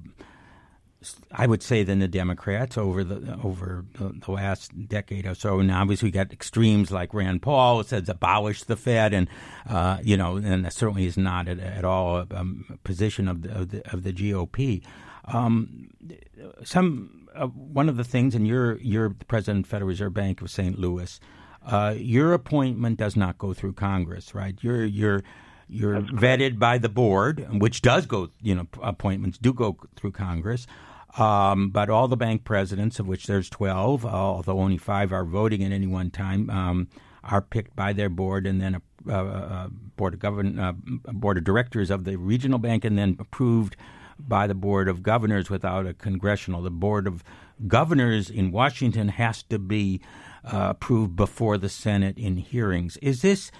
I 1.31 1.47
would 1.47 1.63
say 1.63 1.83
than 1.83 1.99
the 1.99 2.09
Democrats 2.09 2.77
over 2.77 3.05
the 3.05 3.39
over 3.41 3.85
the, 3.93 4.19
the, 4.25 4.31
last 4.31 4.89
decade 4.89 5.25
or 5.25 5.33
so. 5.33 5.59
And 5.59 5.71
obviously, 5.71 6.07
we 6.07 6.11
got 6.11 6.33
extremes 6.33 6.91
like 6.91 7.13
Rand 7.13 7.41
Paul 7.41 7.77
who 7.77 7.83
says 7.83 8.09
abolish 8.09 8.63
the 8.63 8.75
Fed, 8.75 9.13
and 9.13 9.29
uh, 9.65 9.99
you 10.03 10.17
know, 10.17 10.35
and 10.35 10.71
certainly 10.73 11.05
is 11.05 11.17
not 11.17 11.47
at, 11.47 11.59
at 11.59 11.85
all 11.85 12.17
a, 12.17 12.27
a, 12.31 12.77
position 12.83 13.29
of 13.29 13.43
the 13.43 13.57
of 13.57 13.69
the, 13.69 13.93
of 13.93 14.03
the 14.03 14.11
GOP. 14.11 14.83
Um, 15.25 15.91
some 16.65 17.29
uh, 17.33 17.47
one 17.47 17.87
of 17.87 17.95
the 17.95 18.03
things, 18.03 18.35
and 18.35 18.45
you're 18.45 18.77
you're 18.79 19.09
the 19.09 19.25
president 19.25 19.65
of 19.65 19.69
Federal 19.69 19.87
Reserve 19.87 20.13
Bank 20.13 20.41
of 20.41 20.51
St. 20.51 20.77
Louis. 20.77 21.19
Uh, 21.69 21.93
your 21.95 22.33
appointment 22.33 22.97
does 22.97 23.15
not 23.15 23.37
go 23.37 23.53
through 23.53 23.73
Congress, 23.73 24.33
right? 24.33 24.57
You're 24.61 24.85
you're 24.85 25.21
you're 25.67 26.01
vetted 26.01 26.57
by 26.57 26.79
the 26.79 26.89
board, 26.89 27.47
which 27.61 27.83
does 27.83 28.07
go. 28.07 28.29
You 28.41 28.55
know, 28.55 28.67
appointments 28.81 29.37
do 29.37 29.53
go 29.53 29.77
through 29.95 30.11
Congress. 30.13 30.65
Um, 31.17 31.69
but 31.69 31.89
all 31.89 32.07
the 32.07 32.17
bank 32.17 32.43
presidents, 32.43 32.99
of 32.99 33.07
which 33.07 33.25
there's 33.27 33.49
12, 33.49 34.05
uh, 34.05 34.09
although 34.09 34.59
only 34.59 34.77
five 34.77 35.11
are 35.11 35.25
voting 35.25 35.63
at 35.63 35.71
any 35.71 35.87
one 35.87 36.11
time, 36.11 36.49
um, 36.49 36.87
are 37.23 37.41
picked 37.41 37.75
by 37.75 37.93
their 37.93 38.09
board 38.09 38.45
and 38.45 38.61
then 38.61 38.75
a, 38.75 39.11
a, 39.11 39.25
a 39.25 39.69
board 39.95 40.13
of 40.13 40.19
govern, 40.19 40.59
uh, 40.59 40.73
board 41.11 41.37
of 41.37 41.43
directors 41.43 41.89
of 41.89 42.03
the 42.03 42.15
regional 42.15 42.59
bank, 42.59 42.85
and 42.85 42.97
then 42.97 43.15
approved 43.19 43.75
by 44.19 44.47
the 44.47 44.53
board 44.53 44.87
of 44.87 45.01
governors 45.01 45.49
without 45.49 45.87
a 45.87 45.93
congressional. 45.93 46.61
The 46.61 46.71
board 46.71 47.07
of 47.07 47.23
governors 47.67 48.29
in 48.29 48.51
Washington 48.51 49.09
has 49.09 49.43
to 49.43 49.57
be 49.59 50.01
uh, 50.43 50.67
approved 50.71 51.15
before 51.15 51.57
the 51.57 51.69
Senate 51.69 52.17
in 52.17 52.37
hearings. 52.37 52.97
Is 52.97 53.21
this 53.21 53.51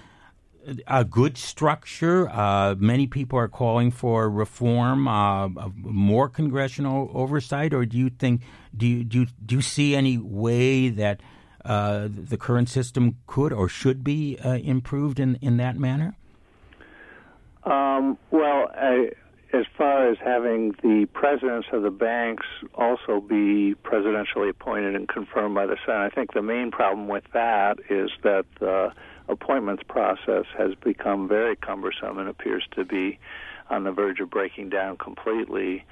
a 0.86 1.04
good 1.04 1.36
structure? 1.36 2.28
Uh, 2.28 2.74
many 2.78 3.06
people 3.06 3.38
are 3.38 3.48
calling 3.48 3.90
for 3.90 4.28
reform, 4.28 5.08
uh, 5.08 5.48
more 5.76 6.28
congressional 6.28 7.10
oversight, 7.14 7.72
or 7.72 7.86
do 7.86 7.96
you 7.96 8.10
think 8.10 8.42
do 8.76 8.86
you 8.86 9.04
do 9.04 9.20
you, 9.20 9.26
do 9.44 9.54
you 9.56 9.62
see 9.62 9.94
any 9.94 10.18
way 10.18 10.88
that 10.88 11.20
uh, 11.64 12.08
the 12.10 12.36
current 12.36 12.68
system 12.68 13.16
could 13.26 13.52
or 13.52 13.68
should 13.68 14.04
be 14.04 14.38
uh, 14.38 14.54
improved 14.54 15.18
in 15.18 15.36
in 15.40 15.56
that 15.56 15.76
manner? 15.76 16.16
Um, 17.64 18.16
well, 18.30 18.70
I, 18.74 19.10
as 19.52 19.64
far 19.76 20.08
as 20.08 20.16
having 20.24 20.72
the 20.82 21.06
presidents 21.12 21.68
of 21.72 21.82
the 21.82 21.90
banks 21.90 22.46
also 22.74 23.20
be 23.20 23.74
presidentially 23.82 24.48
appointed 24.48 24.94
and 24.94 25.08
confirmed 25.08 25.54
by 25.54 25.66
the 25.66 25.76
Senate, 25.84 26.12
I 26.12 26.14
think 26.14 26.34
the 26.34 26.42
main 26.42 26.70
problem 26.70 27.08
with 27.08 27.24
that 27.32 27.78
is 27.88 28.10
that 28.22 28.44
the 28.60 28.92
appointments 29.28 29.82
process 29.88 30.44
has 30.56 30.74
become 30.84 31.28
very 31.28 31.56
cumbersome 31.56 32.18
and 32.18 32.28
appears 32.28 32.64
to 32.76 32.84
be 32.84 33.18
on 33.68 33.84
the 33.84 33.92
verge 33.92 34.20
of 34.20 34.30
breaking 34.30 34.68
down 34.68 34.96
completely, 34.96 35.84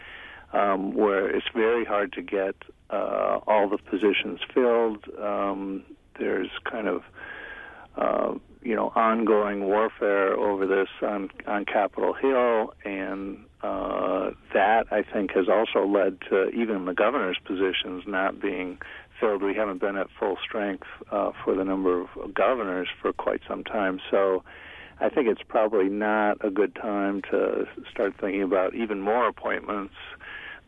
um, 0.53 0.95
where 0.95 1.29
it's 1.29 1.47
very 1.55 1.85
hard 1.85 2.13
to 2.13 2.23
get 2.23 2.55
uh, 2.91 3.41
all 3.47 3.69
the 3.69 3.79
positions 3.79 4.41
filled. 4.53 5.05
Um, 5.21 5.85
there's 6.19 6.51
kind 6.71 6.89
of 6.89 7.03
uh, 7.97 8.35
you 8.63 8.75
know 8.75 8.93
ongoing 8.95 9.65
warfare 9.67 10.35
over 10.35 10.67
this 10.67 10.89
on 11.03 11.31
on 11.47 11.65
Capitol 11.65 12.13
Hill, 12.15 12.75
and 12.85 13.45
uh, 13.63 14.31
that 14.55 14.87
I 14.91 15.03
think 15.03 15.33
has 15.33 15.49
also 15.49 15.87
led 15.87 16.21
to 16.31 16.49
even 16.51 16.85
the 16.85 16.95
governor's 16.95 17.39
positions 17.45 18.05
not 18.07 18.41
being 18.41 18.79
filled. 19.19 19.43
We 19.43 19.55
haven't 19.55 19.81
been 19.81 19.97
at 19.97 20.09
full 20.19 20.37
strength 20.43 20.87
uh, 21.11 21.33
for 21.45 21.55
the 21.55 21.65
number 21.65 22.01
of 22.01 22.35
governors 22.35 22.89
for 23.01 23.13
quite 23.13 23.41
some 23.49 23.65
time, 23.65 24.01
so. 24.11 24.43
I 25.01 25.09
think 25.09 25.29
it's 25.29 25.43
probably 25.47 25.89
not 25.89 26.45
a 26.45 26.51
good 26.51 26.75
time 26.75 27.23
to 27.31 27.69
start 27.89 28.15
thinking 28.21 28.43
about 28.43 28.75
even 28.75 29.01
more 29.01 29.29
appointments 29.29 29.95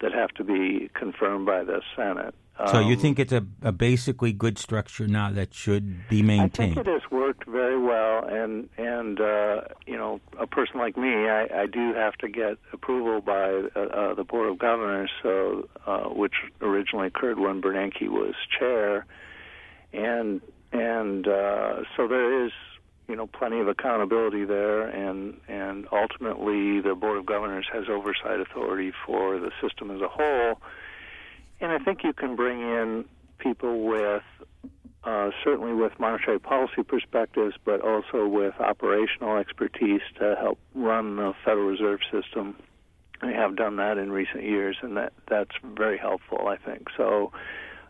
that 0.00 0.12
have 0.12 0.30
to 0.34 0.44
be 0.44 0.88
confirmed 0.94 1.46
by 1.46 1.64
the 1.64 1.82
Senate. 1.96 2.32
So 2.70 2.78
you 2.78 2.94
Um, 2.94 3.00
think 3.00 3.18
it's 3.18 3.32
a, 3.32 3.46
a 3.62 3.72
basically 3.72 4.32
good 4.34 4.58
structure 4.58 5.06
now 5.06 5.30
that 5.30 5.54
should 5.54 6.08
be 6.08 6.22
maintained? 6.22 6.72
I 6.72 6.74
think 6.74 6.86
it 6.86 6.92
has 6.92 7.10
worked 7.10 7.46
very 7.46 7.78
well, 7.78 8.24
and 8.24 8.68
and 8.76 9.18
uh, 9.18 9.62
you 9.86 9.96
know, 9.96 10.20
a 10.38 10.46
person 10.46 10.78
like 10.78 10.96
me, 10.96 11.28
I, 11.28 11.62
I 11.62 11.66
do 11.66 11.94
have 11.94 12.14
to 12.18 12.28
get 12.28 12.58
approval 12.72 13.22
by 13.22 13.62
uh, 13.74 13.80
uh, 13.80 14.14
the 14.14 14.24
board 14.24 14.50
of 14.50 14.58
governors, 14.58 15.10
so 15.22 15.68
uh, 15.86 16.04
which 16.10 16.34
originally 16.60 17.06
occurred 17.06 17.38
when 17.38 17.62
Bernanke 17.62 18.08
was 18.08 18.34
chair, 18.58 19.06
and 19.94 20.42
and 20.72 21.26
uh, 21.26 21.82
so 21.96 22.06
there 22.08 22.44
is 22.44 22.52
you 23.08 23.16
know 23.16 23.26
plenty 23.26 23.60
of 23.60 23.68
accountability 23.68 24.44
there, 24.44 24.86
and 24.86 25.40
and 25.48 25.86
ultimately 25.92 26.80
the 26.82 26.94
board 26.94 27.16
of 27.16 27.24
governors 27.24 27.66
has 27.72 27.84
oversight 27.88 28.38
authority 28.38 28.92
for 29.06 29.38
the 29.40 29.50
system 29.62 29.90
as 29.90 30.02
a 30.02 30.08
whole, 30.08 30.60
and 31.60 31.72
I 31.72 31.78
think 31.78 32.04
you 32.04 32.12
can 32.12 32.36
bring 32.36 32.60
in 32.60 33.04
people 33.38 33.84
with 33.84 34.22
uh, 35.04 35.30
certainly 35.42 35.72
with 35.72 35.98
monetary 35.98 36.38
policy 36.38 36.82
perspectives, 36.82 37.54
but 37.64 37.80
also 37.80 38.26
with 38.26 38.54
operational 38.60 39.38
expertise 39.38 40.02
to 40.18 40.36
help 40.38 40.58
run 40.74 41.16
the 41.16 41.32
Federal 41.44 41.68
Reserve 41.68 42.00
System. 42.12 42.56
We 43.22 43.32
have 43.32 43.56
done 43.56 43.76
that 43.76 43.96
in 43.98 44.12
recent 44.12 44.42
years, 44.42 44.76
and 44.82 44.96
that 44.96 45.12
that's 45.28 45.50
very 45.62 45.98
helpful, 45.98 46.48
I 46.48 46.56
think. 46.56 46.88
So, 46.96 47.32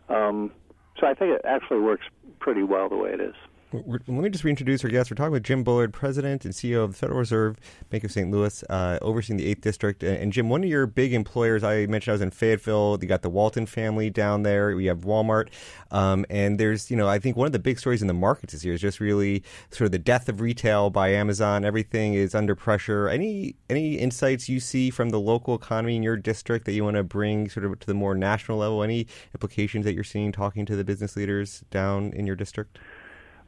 um, 0.09 0.51
so 0.99 1.07
I 1.07 1.13
think 1.13 1.35
it 1.35 1.41
actually 1.45 1.79
works 1.79 2.05
pretty 2.39 2.63
well 2.63 2.89
the 2.89 2.97
way 2.97 3.11
it 3.11 3.21
is. 3.21 3.35
Let 3.73 4.07
me 4.09 4.29
just 4.29 4.43
reintroduce 4.43 4.83
our 4.83 4.89
guest. 4.89 5.09
We're 5.09 5.15
talking 5.15 5.31
with 5.31 5.43
Jim 5.43 5.63
Bullard, 5.63 5.93
President 5.93 6.43
and 6.43 6.53
CEO 6.53 6.83
of 6.83 6.91
the 6.91 6.97
Federal 6.97 7.19
Reserve 7.19 7.57
Bank 7.89 8.03
of 8.03 8.11
St. 8.11 8.29
Louis, 8.29 8.63
uh, 8.69 8.99
overseeing 9.01 9.37
the 9.37 9.55
8th 9.55 9.61
District. 9.61 10.03
And, 10.03 10.17
and, 10.17 10.33
Jim, 10.33 10.49
one 10.49 10.61
of 10.61 10.69
your 10.69 10.85
big 10.85 11.13
employers, 11.13 11.63
I 11.63 11.85
mentioned 11.85 12.11
I 12.11 12.15
was 12.15 12.21
in 12.21 12.31
Fayetteville. 12.31 12.99
You 13.01 13.07
got 13.07 13.21
the 13.21 13.29
Walton 13.29 13.65
family 13.65 14.09
down 14.09 14.43
there. 14.43 14.75
We 14.75 14.87
have 14.87 14.99
Walmart. 14.99 15.47
Um, 15.89 16.25
and 16.29 16.59
there's, 16.59 16.91
you 16.91 16.97
know, 16.97 17.07
I 17.07 17.17
think 17.17 17.37
one 17.37 17.45
of 17.45 17.53
the 17.53 17.59
big 17.59 17.79
stories 17.79 18.01
in 18.01 18.09
the 18.09 18.13
markets 18.13 18.51
this 18.51 18.65
year 18.65 18.73
is 18.73 18.81
just 18.81 18.99
really 18.99 19.41
sort 19.69 19.85
of 19.85 19.91
the 19.93 19.99
death 19.99 20.27
of 20.27 20.41
retail 20.41 20.89
by 20.89 21.09
Amazon. 21.09 21.63
Everything 21.63 22.13
is 22.13 22.35
under 22.35 22.55
pressure. 22.55 23.07
Any 23.07 23.55
any 23.69 23.95
insights 23.95 24.49
you 24.49 24.59
see 24.59 24.89
from 24.89 25.11
the 25.11 25.19
local 25.19 25.55
economy 25.55 25.95
in 25.95 26.03
your 26.03 26.17
district 26.17 26.65
that 26.65 26.73
you 26.73 26.83
want 26.83 26.97
to 26.97 27.03
bring 27.03 27.49
sort 27.49 27.65
of 27.65 27.79
to 27.79 27.87
the 27.87 27.93
more 27.93 28.15
national 28.15 28.57
level? 28.57 28.83
Any 28.83 29.07
implications 29.33 29.85
that 29.85 29.93
you're 29.93 30.03
seeing 30.03 30.33
talking 30.33 30.65
to 30.65 30.75
the 30.75 30.83
business 30.83 31.15
leaders 31.15 31.63
down 31.71 32.11
in 32.13 32.27
your 32.27 32.35
district? 32.35 32.77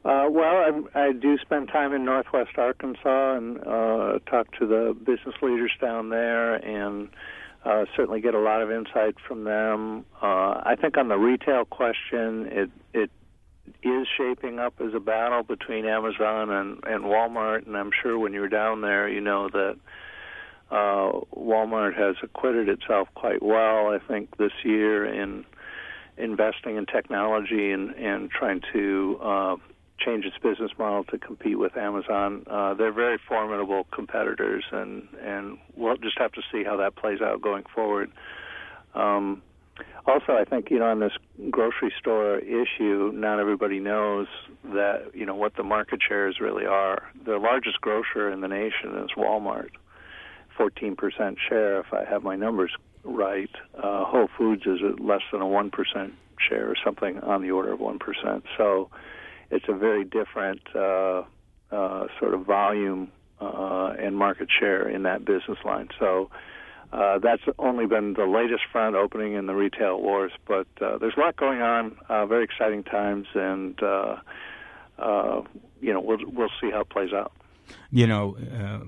Uh, 0.04 0.26
well, 0.30 0.84
I, 0.94 1.06
I 1.06 1.12
do 1.12 1.38
spend 1.38 1.68
time 1.68 1.94
in 1.94 2.04
Northwest 2.04 2.58
Arkansas 2.58 3.36
and 3.36 3.58
uh, 3.60 4.18
talk 4.30 4.52
to 4.58 4.66
the 4.66 4.94
business 4.98 5.34
leaders 5.40 5.72
down 5.80 6.10
there, 6.10 6.54
and 6.56 7.08
uh, 7.64 7.86
certainly 7.96 8.20
get 8.20 8.34
a 8.34 8.38
lot 8.38 8.60
of 8.60 8.70
insight 8.70 9.14
from 9.26 9.44
them. 9.44 10.04
Uh, 10.22 10.60
I 10.62 10.76
think 10.78 10.98
on 10.98 11.08
the 11.08 11.16
retail 11.16 11.64
question, 11.64 12.48
it 12.50 12.70
it 12.92 13.10
is 13.82 14.06
shaping 14.18 14.58
up 14.58 14.74
as 14.80 14.92
a 14.94 15.00
battle 15.00 15.42
between 15.42 15.86
Amazon 15.86 16.50
and, 16.50 16.84
and 16.84 17.04
Walmart, 17.04 17.66
and 17.66 17.74
I'm 17.74 17.90
sure 18.02 18.18
when 18.18 18.34
you're 18.34 18.48
down 18.48 18.82
there, 18.82 19.08
you 19.08 19.22
know 19.22 19.48
that 19.48 19.76
uh, 20.70 21.20
Walmart 21.34 21.96
has 21.96 22.16
acquitted 22.22 22.68
itself 22.68 23.08
quite 23.14 23.42
well. 23.42 23.88
I 23.88 23.98
think 24.06 24.36
this 24.36 24.52
year 24.64 25.06
in 25.06 25.46
investing 26.18 26.76
in 26.76 26.84
technology 26.84 27.70
and 27.72 27.94
and 27.94 28.30
trying 28.30 28.60
to 28.74 29.18
uh, 29.22 29.56
change 29.98 30.24
its 30.24 30.36
business 30.38 30.72
model 30.78 31.04
to 31.04 31.18
compete 31.18 31.58
with 31.58 31.76
Amazon. 31.76 32.44
Uh, 32.48 32.74
they're 32.74 32.92
very 32.92 33.18
formidable 33.28 33.86
competitors, 33.92 34.64
and 34.72 35.08
and 35.22 35.58
we'll 35.76 35.96
just 35.96 36.18
have 36.18 36.32
to 36.32 36.42
see 36.52 36.64
how 36.64 36.76
that 36.76 36.96
plays 36.96 37.20
out 37.20 37.40
going 37.40 37.64
forward. 37.74 38.10
Um, 38.94 39.42
also, 40.06 40.32
I 40.32 40.44
think 40.44 40.70
you 40.70 40.78
know 40.78 40.86
on 40.86 41.00
this 41.00 41.12
grocery 41.50 41.92
store 41.98 42.38
issue, 42.38 43.10
not 43.14 43.40
everybody 43.40 43.80
knows 43.80 44.26
that 44.64 45.10
you 45.14 45.26
know 45.26 45.34
what 45.34 45.56
the 45.56 45.62
market 45.62 46.00
shares 46.06 46.38
really 46.40 46.66
are. 46.66 47.02
The 47.24 47.36
largest 47.38 47.80
grocer 47.80 48.30
in 48.30 48.40
the 48.40 48.48
nation 48.48 48.98
is 48.98 49.10
Walmart, 49.16 49.70
14% 50.58 51.36
share, 51.48 51.80
if 51.80 51.92
I 51.92 52.04
have 52.04 52.22
my 52.22 52.36
numbers 52.36 52.72
right. 53.04 53.50
Uh, 53.76 54.04
Whole 54.04 54.28
Foods 54.36 54.62
is 54.66 54.80
less 54.98 55.22
than 55.32 55.40
a 55.40 55.46
1% 55.46 55.70
share, 56.48 56.70
or 56.70 56.74
something 56.84 57.18
on 57.20 57.42
the 57.42 57.50
order 57.50 57.72
of 57.72 57.80
1%. 57.80 57.98
So 58.56 58.90
it's 59.54 59.66
a 59.68 59.74
very 59.74 60.04
different 60.04 60.62
uh, 60.74 61.22
uh, 61.70 62.06
sort 62.18 62.34
of 62.34 62.44
volume 62.44 63.10
uh, 63.40 63.94
and 63.98 64.16
market 64.16 64.48
share 64.58 64.88
in 64.88 65.04
that 65.04 65.24
business 65.24 65.58
line. 65.64 65.88
So 65.98 66.30
uh, 66.92 67.18
that's 67.18 67.42
only 67.58 67.86
been 67.86 68.14
the 68.14 68.26
latest 68.26 68.62
front 68.70 68.96
opening 68.96 69.34
in 69.34 69.46
the 69.46 69.54
retail 69.54 70.00
wars, 70.00 70.32
but 70.46 70.66
uh, 70.80 70.98
there's 70.98 71.14
a 71.16 71.20
lot 71.20 71.36
going 71.36 71.60
on. 71.60 71.96
Uh, 72.08 72.26
very 72.26 72.44
exciting 72.44 72.84
times, 72.84 73.26
and 73.34 73.80
uh, 73.82 74.16
uh, 74.98 75.42
you 75.80 75.92
know 75.92 76.00
we'll 76.00 76.18
we'll 76.26 76.52
see 76.60 76.70
how 76.70 76.80
it 76.80 76.90
plays 76.90 77.12
out. 77.12 77.32
You 77.90 78.06
know, 78.06 78.36
uh, 78.36 78.84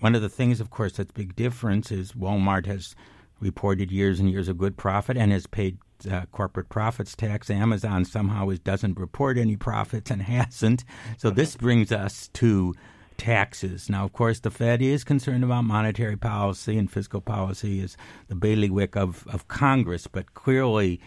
one 0.00 0.14
of 0.14 0.22
the 0.22 0.28
things, 0.28 0.60
of 0.60 0.70
course, 0.70 0.92
that's 0.92 1.10
a 1.10 1.14
big 1.14 1.34
difference 1.34 1.90
is 1.90 2.12
Walmart 2.12 2.66
has 2.66 2.94
reported 3.40 3.90
years 3.90 4.20
and 4.20 4.30
years 4.30 4.48
of 4.48 4.58
good 4.58 4.76
profit 4.76 5.16
and 5.16 5.32
has 5.32 5.46
paid 5.46 5.78
uh, 6.06 6.26
corporate 6.32 6.68
profits 6.68 7.14
tax. 7.14 7.50
Amazon 7.50 8.04
somehow 8.04 8.48
is, 8.50 8.58
doesn't 8.58 8.98
report 8.98 9.38
any 9.38 9.56
profits 9.56 10.10
and 10.10 10.22
hasn't. 10.36 10.84
So 11.18 11.30
this 11.30 11.56
brings 11.56 11.92
us 11.92 12.28
to 12.34 12.74
taxes. 13.16 13.90
Now, 13.90 14.04
of 14.04 14.12
course, 14.12 14.40
the 14.40 14.50
Fed 14.50 14.80
is 14.80 15.04
concerned 15.04 15.44
about 15.44 15.64
monetary 15.64 16.16
policy 16.16 16.78
and 16.78 16.90
fiscal 16.90 17.20
policy 17.20 17.80
is 17.80 17.96
the 18.28 18.34
bailiwick 18.34 18.96
of, 18.96 19.26
of 19.26 19.46
Congress, 19.46 20.06
but 20.06 20.34
clearly 20.34 21.00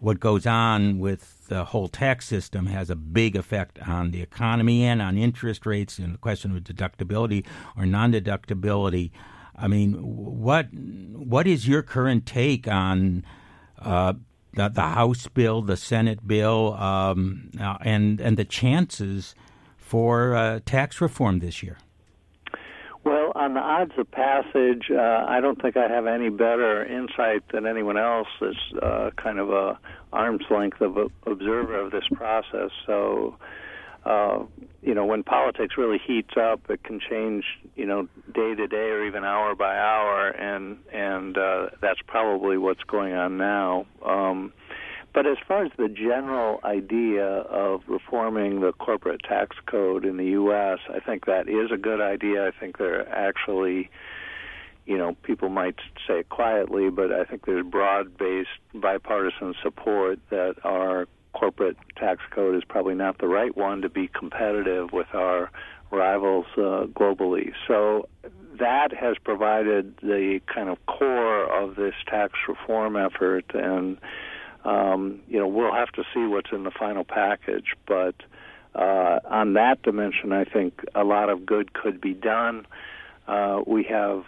what 0.00 0.18
goes 0.18 0.46
on 0.46 0.98
with 0.98 1.46
the 1.48 1.66
whole 1.66 1.86
tax 1.86 2.26
system 2.26 2.66
has 2.66 2.90
a 2.90 2.96
big 2.96 3.36
effect 3.36 3.78
on 3.86 4.10
the 4.10 4.22
economy 4.22 4.82
and 4.82 5.00
on 5.00 5.16
interest 5.16 5.66
rates 5.66 5.98
and 5.98 6.14
the 6.14 6.18
question 6.18 6.56
of 6.56 6.64
deductibility 6.64 7.46
or 7.76 7.86
non-deductibility. 7.86 9.10
I 9.54 9.68
mean, 9.68 9.92
what 9.94 10.68
what 10.72 11.46
is 11.46 11.68
your 11.68 11.82
current 11.82 12.24
take 12.24 12.66
on 12.66 13.24
uh, 13.78 14.14
the, 14.54 14.68
the 14.68 14.80
House 14.80 15.28
bill, 15.28 15.62
the 15.62 15.76
Senate 15.76 16.26
bill, 16.26 16.74
um, 16.74 17.50
uh, 17.60 17.76
and 17.82 18.20
and 18.20 18.36
the 18.36 18.44
chances 18.44 19.34
for 19.76 20.34
uh, 20.34 20.60
tax 20.64 21.00
reform 21.00 21.40
this 21.40 21.62
year? 21.62 21.78
Well, 23.02 23.32
on 23.34 23.54
the 23.54 23.60
odds 23.60 23.92
of 23.96 24.10
passage, 24.10 24.90
uh, 24.90 25.24
I 25.26 25.40
don't 25.40 25.60
think 25.60 25.76
I 25.76 25.88
have 25.88 26.06
any 26.06 26.28
better 26.28 26.84
insight 26.84 27.42
than 27.52 27.66
anyone 27.66 27.96
else. 27.96 28.28
As 28.42 28.54
uh, 28.82 29.10
kind 29.16 29.38
of 29.38 29.50
a 29.50 29.78
arm's 30.12 30.44
length 30.50 30.80
of 30.80 30.96
a 30.96 31.06
observer 31.26 31.78
of 31.80 31.92
this 31.92 32.04
process. 32.12 32.70
So, 32.86 33.36
uh, 34.04 34.44
you 34.82 34.94
know, 34.94 35.04
when 35.04 35.22
politics 35.22 35.74
really 35.76 35.98
heats 35.98 36.34
up, 36.36 36.70
it 36.70 36.82
can 36.82 37.00
change, 37.00 37.44
you 37.76 37.84
know, 37.84 38.08
day 38.32 38.54
to 38.54 38.66
day 38.66 38.88
or 38.90 39.06
even 39.06 39.24
hour 39.24 39.54
by 39.54 39.76
hour, 39.76 40.28
and 40.28 40.78
and 40.92 41.36
uh, 41.36 41.68
that's 41.82 42.00
probably 42.06 42.56
what's 42.56 42.82
going 42.84 43.12
on 43.12 43.36
now. 43.36 43.86
Um, 44.04 44.52
but 45.12 45.26
as 45.26 45.36
far 45.46 45.64
as 45.64 45.72
the 45.76 45.88
general 45.88 46.60
idea 46.64 47.26
of 47.26 47.82
reforming 47.88 48.60
the 48.60 48.72
corporate 48.72 49.22
tax 49.28 49.56
code 49.66 50.04
in 50.04 50.16
the 50.16 50.26
U.S., 50.26 50.78
I 50.88 51.00
think 51.00 51.26
that 51.26 51.48
is 51.48 51.70
a 51.72 51.76
good 51.76 52.00
idea. 52.00 52.46
I 52.46 52.52
think 52.52 52.78
there 52.78 53.00
are 53.00 53.08
actually, 53.08 53.90
you 54.86 54.96
know, 54.96 55.16
people 55.24 55.48
might 55.48 55.74
say 56.06 56.20
it 56.20 56.28
quietly, 56.28 56.90
but 56.90 57.12
I 57.12 57.24
think 57.24 57.44
there's 57.44 57.66
broad-based 57.66 58.48
bipartisan 58.72 59.54
support 59.62 60.20
that 60.30 60.54
our 60.62 61.08
corporate 61.32 61.76
tax 61.96 62.22
code 62.30 62.54
is 62.54 62.62
probably 62.68 62.94
not 62.94 63.18
the 63.18 63.28
right 63.28 63.56
one 63.56 63.82
to 63.82 63.88
be 63.88 64.08
competitive 64.08 64.92
with 64.92 65.06
our 65.14 65.50
rivals 65.90 66.46
uh, 66.56 66.86
globally. 66.86 67.52
So 67.66 68.08
that 68.58 68.92
has 68.92 69.16
provided 69.22 69.96
the 70.02 70.40
kind 70.52 70.68
of 70.68 70.78
core 70.86 71.44
of 71.44 71.76
this 71.76 71.94
tax 72.06 72.34
reform 72.48 72.96
effort 72.96 73.44
and 73.54 73.98
um, 74.64 75.20
you 75.28 75.38
know, 75.38 75.48
we'll 75.48 75.72
have 75.72 75.90
to 75.92 76.02
see 76.12 76.26
what's 76.26 76.52
in 76.52 76.64
the 76.64 76.70
final 76.70 77.04
package, 77.04 77.74
but 77.86 78.14
uh, 78.74 79.20
on 79.24 79.54
that 79.54 79.82
dimension, 79.82 80.32
I 80.32 80.44
think 80.44 80.84
a 80.94 81.02
lot 81.02 81.30
of 81.30 81.46
good 81.46 81.72
could 81.72 82.00
be 82.00 82.14
done. 82.14 82.66
Uh, 83.26 83.62
we 83.66 83.84
have, 83.84 84.24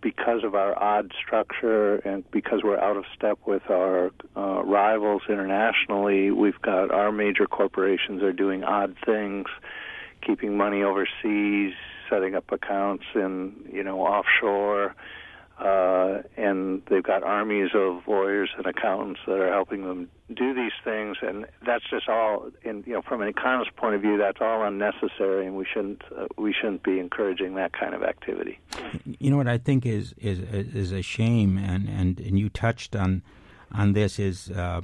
because 0.00 0.44
of 0.44 0.54
our 0.54 0.80
odd 0.82 1.12
structure 1.24 1.96
and 1.96 2.28
because 2.30 2.60
we're 2.62 2.78
out 2.78 2.96
of 2.96 3.04
step 3.14 3.38
with 3.46 3.62
our 3.70 4.10
uh, 4.36 4.62
rivals 4.64 5.22
internationally, 5.28 6.30
we've 6.30 6.60
got 6.62 6.90
our 6.90 7.12
major 7.12 7.46
corporations 7.46 8.22
are 8.22 8.32
doing 8.32 8.64
odd 8.64 8.96
things, 9.04 9.46
keeping 10.26 10.56
money 10.56 10.82
overseas, 10.82 11.74
setting 12.08 12.34
up 12.34 12.50
accounts 12.50 13.04
in, 13.14 13.54
you 13.72 13.82
know, 13.82 14.00
offshore 14.00 14.94
uh, 15.60 16.22
and 16.38 16.82
they've 16.88 17.02
got 17.02 17.22
armies 17.22 17.70
of 17.74 18.02
lawyers 18.06 18.50
and 18.56 18.66
accountants 18.66 19.20
that 19.26 19.38
are 19.38 19.52
helping 19.52 19.82
them 19.82 20.08
do 20.34 20.54
these 20.54 20.72
things, 20.84 21.16
and 21.22 21.46
that's 21.66 21.84
just 21.90 22.08
all. 22.08 22.50
In 22.62 22.84
you 22.86 22.94
know, 22.94 23.02
from 23.02 23.22
an 23.22 23.28
economist 23.28 23.74
point 23.76 23.94
of 23.94 24.00
view, 24.00 24.16
that's 24.16 24.40
all 24.40 24.62
unnecessary, 24.64 25.46
and 25.46 25.56
we 25.56 25.66
shouldn't 25.72 26.02
uh, 26.16 26.26
we 26.38 26.52
shouldn't 26.52 26.82
be 26.82 26.98
encouraging 26.98 27.54
that 27.54 27.72
kind 27.72 27.94
of 27.94 28.02
activity. 28.02 28.58
You 29.04 29.30
know 29.30 29.36
what 29.36 29.48
I 29.48 29.58
think 29.58 29.86
is 29.86 30.14
is 30.18 30.40
is 30.40 30.92
a 30.92 31.02
shame, 31.02 31.58
and 31.58 31.88
and 31.88 32.20
and 32.20 32.38
you 32.38 32.48
touched 32.48 32.94
on 32.94 33.22
on 33.72 33.92
this 33.92 34.18
is, 34.18 34.50
uh, 34.50 34.80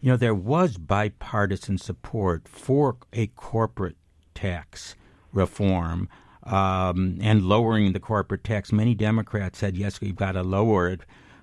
you 0.00 0.10
know, 0.10 0.16
there 0.16 0.34
was 0.34 0.76
bipartisan 0.76 1.78
support 1.78 2.48
for 2.48 2.96
a 3.12 3.26
corporate 3.28 3.96
tax 4.34 4.94
reform 5.32 6.08
um, 6.44 7.18
and 7.20 7.44
lowering 7.44 7.92
the 7.92 8.00
corporate 8.00 8.44
tax. 8.44 8.72
Many 8.72 8.94
Democrats 8.94 9.58
said, 9.58 9.76
yes, 9.76 10.00
we've 10.00 10.16
got 10.16 10.32
to 10.32 10.42
lower 10.42 10.88
it. 10.88 11.00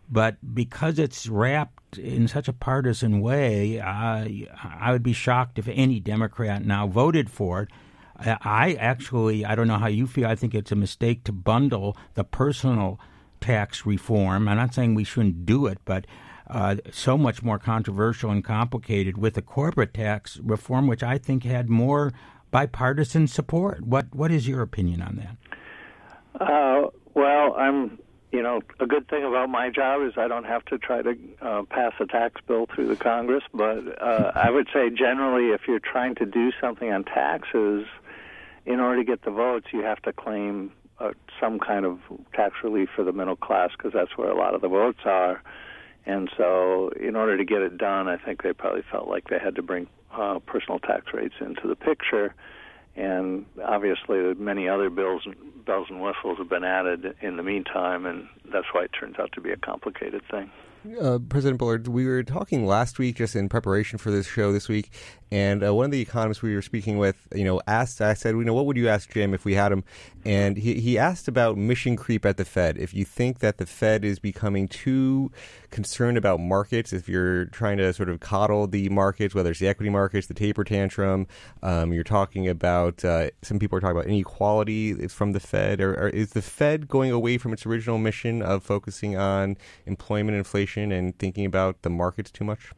But 0.10 0.38
because 0.54 1.00
it's 1.00 1.28
wrapped 1.28 1.98
in 1.98 2.28
such 2.28 2.48
a 2.48 2.54
partisan 2.54 3.22
way, 3.22 3.80
uh, 3.80 4.28
I 4.64 4.92
would 4.92 5.04
be 5.04 5.14
shocked 5.14 5.58
if 5.58 5.68
any 5.68 6.00
Democrat 6.00 6.64
now 6.64 6.88
voted 6.88 7.30
for 7.30 7.64
it. 7.64 7.70
I 8.18 8.78
actually, 8.80 9.44
I 9.44 9.56
don't 9.56 9.68
know 9.68 9.78
how 9.78 9.88
you 9.88 10.08
feel. 10.08 10.28
I 10.28 10.36
think 10.36 10.56
it's 10.56 10.72
a 10.72 10.76
mistake 10.76 11.26
to 11.26 11.34
bundle 11.34 11.98
the 12.14 12.24
personal 12.24 13.00
tax 13.42 13.86
reform. 13.86 14.48
I'm 14.48 14.56
not 14.58 14.74
saying 14.74 14.96
we 14.96 15.04
shouldn't 15.04 15.46
do 15.46 15.66
it, 15.66 15.80
but 15.84 16.06
uh, 16.48 16.78
so 16.92 17.18
much 17.18 17.44
more 17.44 17.60
controversial 17.60 18.30
and 18.30 18.44
complicated 18.44 19.18
with 19.18 19.34
the 19.34 19.42
corporate 19.42 19.94
tax 19.94 20.38
reform, 20.38 20.88
which 20.88 21.04
I 21.04 21.18
think 21.18 21.44
had 21.44 21.70
more 21.70 22.14
bipartisan 22.52 23.28
support. 23.28 23.82
What 23.82 24.14
What 24.14 24.32
is 24.32 24.48
your 24.48 24.62
opinion 24.62 25.02
on 25.02 25.16
that? 25.18 26.42
Uh, 26.42 26.90
well, 27.14 27.54
I'm. 27.56 28.00
You 28.36 28.44
know, 28.44 28.60
a 28.82 28.86
good 28.86 29.08
thing 29.08 29.24
about 29.24 29.48
my 29.48 29.70
job 29.70 30.02
is 30.06 30.18
I 30.18 30.28
don't 30.28 30.44
have 30.44 30.66
to 30.66 30.78
try 30.78 31.02
to 31.02 31.18
uh, 31.42 31.62
pass 31.70 31.94
a 32.02 32.06
tax 32.06 32.42
bill 32.46 32.66
through 32.66 32.88
the 32.88 32.98
Congress. 32.98 33.46
But 33.54 34.02
uh, 34.02 34.34
I 34.36 34.52
would 34.52 34.68
say 34.74 34.90
generally, 34.90 35.54
if 35.54 35.62
you're 35.70 35.80
trying 35.80 36.16
to 36.16 36.26
do 36.26 36.52
something 36.60 36.92
on 36.92 37.06
taxes, 37.06 37.86
in 38.66 38.82
order 38.82 38.98
to 38.98 39.06
get 39.06 39.24
the 39.24 39.32
votes, 39.32 39.68
you 39.72 39.84
have 39.84 40.02
to 40.02 40.12
claim 40.12 40.74
uh, 41.00 41.12
some 41.40 41.60
kind 41.60 41.86
of 41.86 42.00
tax 42.34 42.56
relief 42.62 42.90
for 42.94 43.06
the 43.06 43.14
middle 43.14 43.38
class 43.38 43.70
because 43.72 43.94
that's 43.94 44.18
where 44.18 44.30
a 44.30 44.38
lot 44.38 44.54
of 44.54 44.60
the 44.60 44.68
votes 44.68 45.00
are. 45.06 45.42
And 46.06 46.30
so, 46.36 46.90
in 46.90 47.16
order 47.16 47.38
to 47.38 47.46
get 47.46 47.62
it 47.62 47.78
done, 47.78 48.10
I 48.10 48.18
think 48.18 48.44
they 48.44 48.52
probably 48.52 48.84
felt 48.92 49.08
like 49.08 49.30
they 49.30 49.40
had 49.40 49.56
to 49.56 49.62
bring 49.62 49.88
uh, 50.12 50.40
personal 50.40 50.80
tax 50.80 51.06
rates 51.14 51.36
into 51.40 51.70
the 51.70 51.76
picture. 51.78 52.36
And 52.96 53.46
obviously, 53.64 54.34
many 54.36 54.70
other 54.70 54.90
bills, 54.90 55.28
bells 55.66 55.88
and 55.90 56.02
whistles 56.02 56.38
have 56.38 56.50
been 56.50 56.64
added 56.64 57.16
in 57.22 57.36
the 57.36 57.44
meantime, 57.44 58.06
and 58.06 58.28
that's 58.52 58.68
why 58.72 58.86
it 58.86 58.92
turns 58.98 59.18
out 59.20 59.32
to 59.34 59.42
be 59.42 59.52
a 59.52 59.58
complicated 59.58 60.22
thing. 60.32 60.50
Uh, 61.02 61.18
President 61.18 61.58
Bullard, 61.58 61.88
we 61.88 62.06
were 62.06 62.22
talking 62.22 62.66
last 62.66 63.00
week 63.00 63.16
just 63.16 63.36
in 63.36 63.50
preparation 63.50 63.98
for 63.98 64.12
this 64.12 64.28
show 64.28 64.54
this 64.54 64.70
week, 64.70 64.92
and 65.32 65.66
uh, 65.66 65.74
one 65.74 65.86
of 65.86 65.92
the 65.92 66.00
economists 66.00 66.44
we 66.44 66.54
were 66.54 66.62
speaking 66.62 66.98
with, 66.98 67.28
you 67.34 67.44
know, 67.44 67.60
asked, 67.68 68.02
I 68.02 68.14
said, 68.14 68.36
you 68.36 68.44
know, 68.44 68.54
what 68.54 68.68
would 68.68 68.78
you 68.78 68.88
ask 68.88 69.12
Jim 69.12 69.34
if 69.34 69.46
we 69.46 69.56
had 69.56 69.72
him? 69.72 69.84
And 70.24 70.58
he, 70.58 70.76
he 70.76 70.98
asked 70.98 71.28
about 71.28 71.58
mission 71.58 71.96
creep 71.96 72.24
at 72.24 72.38
the 72.38 72.46
Fed. 72.46 72.78
If 72.78 72.94
you 72.94 73.04
think 73.04 73.40
that 73.40 73.58
the 73.58 73.66
Fed 73.66 74.06
is 74.06 74.20
becoming 74.20 74.68
too 74.68 75.32
concerned 75.76 76.18
about 76.18 76.40
markets, 76.40 76.94
if 76.94 77.10
you're 77.10 77.48
trying 77.48 77.76
to 77.76 77.92
sort 77.92 78.08
of 78.08 78.22
coddle 78.22 78.66
the 78.66 78.88
markets, 78.88 79.36
whether 79.36 79.52
it's 79.52 79.60
the 79.60 79.68
equity 79.68 79.90
markets, 79.90 80.28
the 80.28 80.34
taper 80.34 80.64
tantrum, 80.64 81.28
um, 81.62 81.92
you're 81.92 82.02
talking 82.02 82.48
about, 82.48 83.04
uh, 83.04 83.30
some 83.42 83.60
people 83.60 83.78
are 83.78 83.82
talking 83.82 83.98
about 83.98 84.08
inequality 84.08 85.06
from 85.10 85.34
the 85.34 85.40
Fed, 85.42 85.82
or, 85.82 85.94
or 85.96 86.08
is 86.08 86.32
the 86.32 86.42
Fed 86.42 86.88
going 86.88 87.12
away 87.12 87.38
from 87.38 87.52
its 87.52 87.66
original 87.66 87.98
mission 87.98 88.42
of 88.42 88.64
focusing 88.64 89.18
on 89.18 89.58
employment, 89.86 90.38
inflation, 90.38 90.94
and 90.94 91.20
thinking 91.20 91.46
about 91.46 91.82
the 91.82 91.90
markets 91.90 92.32
too 92.32 92.46
much? 92.46 92.72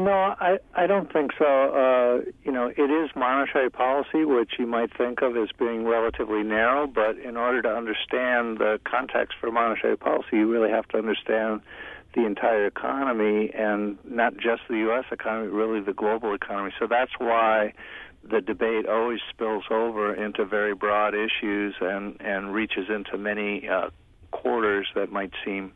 No, 0.00 0.34
I 0.40 0.58
I 0.74 0.86
don't 0.86 1.12
think 1.12 1.32
so. 1.38 1.44
Uh, 1.44 2.30
you 2.42 2.50
know, 2.50 2.72
it 2.74 2.90
is 2.90 3.10
monetary 3.14 3.68
policy, 3.68 4.24
which 4.24 4.52
you 4.58 4.66
might 4.66 4.96
think 4.96 5.20
of 5.20 5.36
as 5.36 5.50
being 5.58 5.84
relatively 5.84 6.42
narrow, 6.42 6.86
but 6.86 7.18
in 7.18 7.36
order 7.36 7.60
to 7.60 7.68
understand 7.68 8.58
the 8.58 8.80
context 8.84 9.36
for 9.38 9.52
monetary 9.52 9.98
policy, 9.98 10.38
you 10.38 10.50
really 10.50 10.70
have 10.70 10.88
to 10.88 10.96
understand 10.96 11.60
the 12.14 12.24
entire 12.24 12.66
economy 12.66 13.50
and 13.54 13.98
not 14.04 14.38
just 14.38 14.62
the 14.70 14.78
U.S. 14.88 15.04
economy, 15.12 15.48
really 15.48 15.80
the 15.80 15.92
global 15.92 16.32
economy. 16.32 16.72
So 16.78 16.86
that's 16.86 17.12
why 17.18 17.74
the 18.24 18.40
debate 18.40 18.86
always 18.86 19.20
spills 19.28 19.64
over 19.70 20.14
into 20.14 20.46
very 20.46 20.74
broad 20.74 21.14
issues 21.14 21.74
and 21.82 22.16
and 22.20 22.54
reaches 22.54 22.88
into 22.88 23.18
many 23.18 23.68
uh, 23.68 23.90
quarters 24.30 24.88
that 24.94 25.12
might 25.12 25.32
seem 25.44 25.72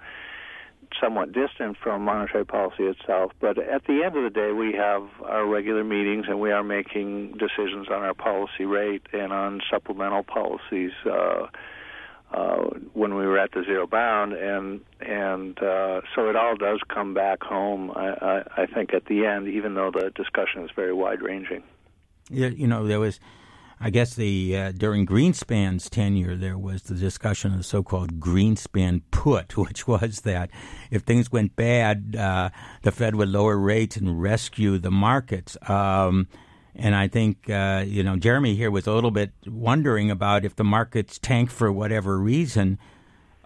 somewhat 1.00 1.32
distant 1.32 1.76
from 1.82 2.02
monetary 2.02 2.44
policy 2.44 2.84
itself. 2.84 3.32
But 3.40 3.58
at 3.58 3.86
the 3.86 4.02
end 4.04 4.16
of 4.16 4.24
the 4.24 4.30
day, 4.30 4.52
we 4.52 4.72
have 4.74 5.02
our 5.24 5.46
regular 5.46 5.84
meetings 5.84 6.26
and 6.28 6.40
we 6.40 6.50
are 6.52 6.62
making 6.62 7.32
decisions 7.32 7.88
on 7.88 8.02
our 8.02 8.14
policy 8.14 8.64
rate 8.64 9.02
and 9.12 9.32
on 9.32 9.60
supplemental 9.70 10.22
policies. 10.22 10.92
Uh, 11.04 11.46
uh, 12.32 12.64
when 12.94 13.14
we 13.14 13.26
were 13.26 13.38
at 13.38 13.52
the 13.52 13.62
zero 13.64 13.86
bound, 13.86 14.32
and 14.32 14.80
and 15.00 15.56
uh, 15.62 16.00
so 16.16 16.28
it 16.28 16.34
all 16.34 16.56
does 16.56 16.80
come 16.92 17.14
back 17.14 17.40
home. 17.42 17.92
I, 17.94 18.08
I, 18.08 18.62
I 18.62 18.66
think 18.66 18.92
at 18.92 19.04
the 19.06 19.24
end, 19.24 19.46
even 19.46 19.74
though 19.74 19.92
the 19.92 20.10
discussion 20.10 20.64
is 20.64 20.70
very 20.74 20.92
wide 20.92 21.22
ranging. 21.22 21.62
Yeah, 22.30 22.48
you 22.48 22.66
know, 22.66 22.86
there 22.88 22.98
was 22.98 23.20
I 23.84 23.90
guess 23.90 24.14
the 24.14 24.56
uh, 24.56 24.72
during 24.72 25.04
Greenspan's 25.04 25.90
tenure, 25.90 26.36
there 26.36 26.56
was 26.56 26.84
the 26.84 26.94
discussion 26.94 27.52
of 27.52 27.58
the 27.58 27.64
so-called 27.64 28.18
Greenspan 28.18 29.02
put, 29.10 29.58
which 29.58 29.86
was 29.86 30.22
that 30.22 30.50
if 30.90 31.02
things 31.02 31.30
went 31.30 31.54
bad, 31.54 32.16
uh, 32.18 32.48
the 32.80 32.90
Fed 32.90 33.14
would 33.14 33.28
lower 33.28 33.58
rates 33.58 33.98
and 33.98 34.22
rescue 34.22 34.78
the 34.78 34.90
markets. 34.90 35.58
Um, 35.68 36.28
and 36.74 36.94
I 36.94 37.08
think 37.08 37.50
uh, 37.50 37.84
you 37.86 38.02
know 38.02 38.16
Jeremy 38.16 38.54
here 38.54 38.70
was 38.70 38.86
a 38.86 38.92
little 38.94 39.10
bit 39.10 39.32
wondering 39.46 40.10
about 40.10 40.46
if 40.46 40.56
the 40.56 40.64
markets 40.64 41.18
tank 41.18 41.50
for 41.50 41.70
whatever 41.70 42.18
reason. 42.18 42.78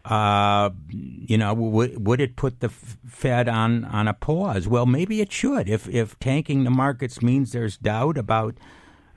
Uh, 0.05 0.71
you 0.89 1.37
know, 1.37 1.53
would 1.53 2.07
would 2.07 2.21
it 2.21 2.37
put 2.37 2.61
the 2.61 2.69
Fed 2.69 3.49
on 3.49 3.85
on 3.87 4.07
a 4.07 4.15
pause? 4.15 4.69
Well, 4.69 4.87
maybe 4.87 5.21
it 5.21 5.33
should. 5.33 5.69
If 5.69 5.89
if 5.89 6.17
tanking 6.21 6.63
the 6.63 6.71
markets 6.71 7.21
means 7.23 7.51
there's 7.51 7.77
doubt 7.77 8.17
about 8.17 8.55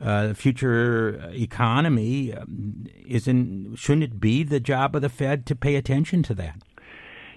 uh, 0.01 0.33
future 0.33 1.29
economy, 1.31 2.33
um, 2.33 2.87
isn't 3.05 3.75
shouldn't 3.75 4.03
it 4.03 4.19
be 4.19 4.43
the 4.43 4.59
job 4.59 4.95
of 4.95 5.01
the 5.01 5.09
Fed 5.09 5.45
to 5.47 5.55
pay 5.55 5.75
attention 5.75 6.23
to 6.23 6.33
that? 6.35 6.61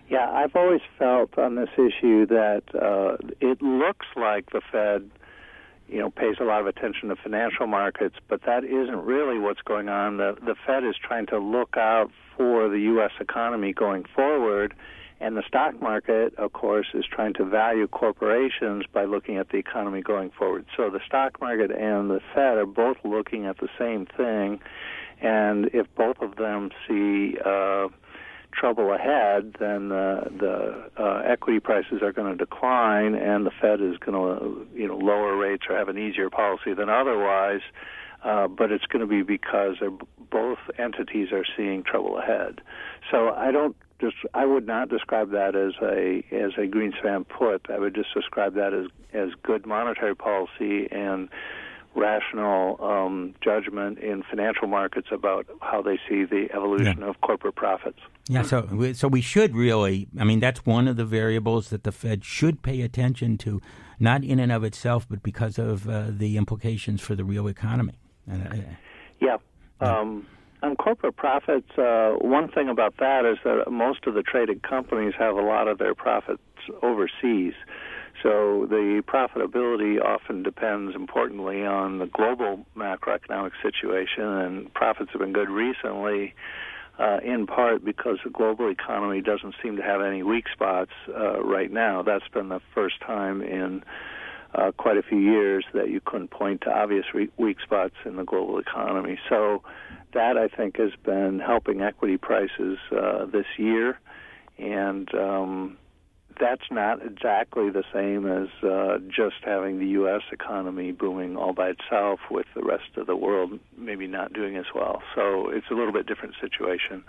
Yeah, 0.08 0.30
I've 0.30 0.54
always 0.54 0.82
felt 0.98 1.38
on 1.38 1.54
this 1.56 1.70
issue 1.74 2.26
that 2.26 2.62
uh, 2.74 3.16
it 3.40 3.62
looks 3.62 4.06
like 4.16 4.50
the 4.50 4.60
Fed, 4.70 5.10
you 5.88 5.98
know, 5.98 6.10
pays 6.10 6.36
a 6.40 6.44
lot 6.44 6.60
of 6.60 6.66
attention 6.66 7.08
to 7.08 7.16
financial 7.16 7.66
markets, 7.66 8.16
but 8.28 8.42
that 8.44 8.64
isn't 8.64 9.04
really 9.04 9.38
what's 9.38 9.62
going 9.62 9.88
on. 9.88 10.18
The 10.18 10.36
the 10.44 10.54
Fed 10.66 10.84
is 10.84 10.94
trying 11.02 11.26
to 11.26 11.38
look 11.38 11.76
out 11.76 12.10
for 12.36 12.68
the 12.68 12.80
U.S. 12.80 13.12
economy 13.20 13.72
going 13.72 14.04
forward 14.14 14.74
and 15.24 15.38
the 15.38 15.42
stock 15.48 15.80
market, 15.80 16.34
of 16.36 16.52
course, 16.52 16.88
is 16.92 17.06
trying 17.10 17.32
to 17.34 17.46
value 17.46 17.88
corporations 17.88 18.84
by 18.92 19.06
looking 19.06 19.38
at 19.38 19.48
the 19.48 19.56
economy 19.56 20.02
going 20.02 20.30
forward. 20.38 20.66
So 20.76 20.90
the 20.90 21.00
stock 21.06 21.40
market 21.40 21.70
and 21.70 22.10
the 22.10 22.20
Fed 22.34 22.58
are 22.58 22.66
both 22.66 22.98
looking 23.04 23.46
at 23.46 23.56
the 23.56 23.68
same 23.78 24.04
thing. 24.04 24.60
And 25.22 25.70
if 25.72 25.86
both 25.96 26.18
of 26.20 26.36
them 26.36 26.72
see 26.86 27.38
uh, 27.42 27.88
trouble 28.52 28.92
ahead, 28.92 29.56
then 29.58 29.92
uh, 29.92 30.28
the 30.28 30.90
uh, 30.98 31.22
equity 31.24 31.58
prices 31.58 32.02
are 32.02 32.12
going 32.12 32.30
to 32.30 32.36
decline, 32.36 33.14
and 33.14 33.46
the 33.46 33.52
Fed 33.62 33.80
is 33.80 33.96
going 33.96 34.12
to, 34.12 34.66
you 34.78 34.86
know, 34.86 34.98
lower 34.98 35.38
rates 35.38 35.64
or 35.70 35.76
have 35.78 35.88
an 35.88 35.96
easier 35.96 36.28
policy 36.28 36.74
than 36.74 36.90
otherwise. 36.90 37.62
Uh, 38.22 38.46
but 38.46 38.70
it's 38.70 38.86
going 38.86 39.00
to 39.00 39.06
be 39.06 39.22
because 39.22 39.76
both 40.30 40.58
entities 40.78 41.28
are 41.32 41.44
seeing 41.56 41.82
trouble 41.82 42.18
ahead. 42.18 42.60
So 43.10 43.30
I 43.30 43.50
don't 43.52 43.76
just 44.04 44.16
I 44.34 44.44
would 44.44 44.66
not 44.66 44.88
describe 44.88 45.30
that 45.30 45.56
as 45.56 45.72
a 45.82 46.24
as 46.34 46.52
a 46.56 46.66
Greenspan 46.68 47.26
put. 47.28 47.70
I 47.70 47.78
would 47.78 47.94
just 47.94 48.12
describe 48.14 48.54
that 48.54 48.74
as 48.74 48.86
as 49.12 49.30
good 49.42 49.66
monetary 49.66 50.14
policy 50.14 50.88
and 50.90 51.28
rational 51.94 52.82
um, 52.82 53.34
judgment 53.40 53.98
in 53.98 54.22
financial 54.28 54.66
markets 54.66 55.08
about 55.12 55.46
how 55.60 55.80
they 55.80 55.96
see 56.08 56.24
the 56.24 56.48
evolution 56.52 56.98
yeah. 57.00 57.06
of 57.06 57.20
corporate 57.20 57.54
profits. 57.54 58.00
Yeah, 58.28 58.42
so 58.42 58.92
so 58.92 59.08
we 59.08 59.20
should 59.20 59.54
really. 59.54 60.08
I 60.18 60.24
mean, 60.24 60.40
that's 60.40 60.66
one 60.66 60.88
of 60.88 60.96
the 60.96 61.04
variables 61.04 61.70
that 61.70 61.84
the 61.84 61.92
Fed 61.92 62.24
should 62.24 62.62
pay 62.62 62.82
attention 62.82 63.38
to, 63.38 63.60
not 63.98 64.24
in 64.24 64.38
and 64.38 64.50
of 64.52 64.64
itself, 64.64 65.06
but 65.08 65.22
because 65.22 65.58
of 65.58 65.88
uh, 65.88 66.06
the 66.08 66.36
implications 66.36 67.00
for 67.00 67.14
the 67.14 67.24
real 67.24 67.46
economy. 67.46 67.98
Uh, 68.30 68.56
yeah. 69.20 69.36
Um, 69.80 70.26
on 70.64 70.76
corporate 70.76 71.16
profits, 71.16 71.70
uh, 71.78 72.14
one 72.20 72.48
thing 72.48 72.68
about 72.68 72.96
that 72.98 73.24
is 73.24 73.38
that 73.44 73.70
most 73.70 74.06
of 74.06 74.14
the 74.14 74.22
traded 74.22 74.62
companies 74.62 75.12
have 75.18 75.36
a 75.36 75.42
lot 75.42 75.68
of 75.68 75.78
their 75.78 75.94
profits 75.94 76.42
overseas. 76.82 77.52
So 78.22 78.66
the 78.70 79.02
profitability 79.06 80.02
often 80.02 80.42
depends 80.42 80.94
importantly 80.94 81.64
on 81.64 81.98
the 81.98 82.06
global 82.06 82.64
macroeconomic 82.76 83.52
situation, 83.62 84.24
and 84.24 84.72
profits 84.72 85.10
have 85.12 85.20
been 85.20 85.32
good 85.34 85.50
recently, 85.50 86.34
uh, 86.98 87.18
in 87.22 87.46
part 87.46 87.84
because 87.84 88.18
the 88.24 88.30
global 88.30 88.70
economy 88.70 89.20
doesn't 89.20 89.54
seem 89.62 89.76
to 89.76 89.82
have 89.82 90.00
any 90.00 90.22
weak 90.22 90.46
spots 90.52 90.92
uh, 91.08 91.42
right 91.42 91.70
now. 91.70 92.02
That's 92.02 92.28
been 92.32 92.48
the 92.48 92.60
first 92.74 93.00
time 93.00 93.42
in 93.42 93.84
uh, 94.54 94.70
quite 94.76 94.96
a 94.96 95.02
few 95.02 95.18
years 95.18 95.64
that 95.74 95.90
you 95.90 96.00
couldn't 96.04 96.30
point 96.30 96.62
to 96.62 96.70
obvious 96.70 97.04
re- 97.12 97.30
weak 97.36 97.58
spots 97.60 97.94
in 98.04 98.16
the 98.16 98.24
global 98.24 98.58
economy. 98.58 99.18
So 99.28 99.62
that 100.14 100.36
I 100.38 100.48
think 100.48 100.78
has 100.78 100.92
been 101.04 101.38
helping 101.38 101.82
equity 101.82 102.16
prices 102.16 102.78
uh, 102.90 103.26
this 103.26 103.46
year, 103.58 103.98
and 104.58 105.12
um, 105.14 105.76
that's 106.40 106.70
not 106.70 107.04
exactly 107.04 107.70
the 107.70 107.84
same 107.92 108.26
as 108.26 108.48
uh, 108.62 108.98
just 109.08 109.36
having 109.44 109.78
the 109.78 109.86
U.S. 109.88 110.22
economy 110.32 110.92
booming 110.92 111.36
all 111.36 111.52
by 111.52 111.70
itself, 111.70 112.20
with 112.30 112.46
the 112.54 112.62
rest 112.62 112.96
of 112.96 113.06
the 113.06 113.16
world 113.16 113.58
maybe 113.76 114.06
not 114.06 114.32
doing 114.32 114.56
as 114.56 114.66
well. 114.74 115.02
So 115.14 115.50
it's 115.50 115.66
a 115.70 115.74
little 115.74 115.92
bit 115.92 116.06
different 116.06 116.34
situation, 116.40 117.04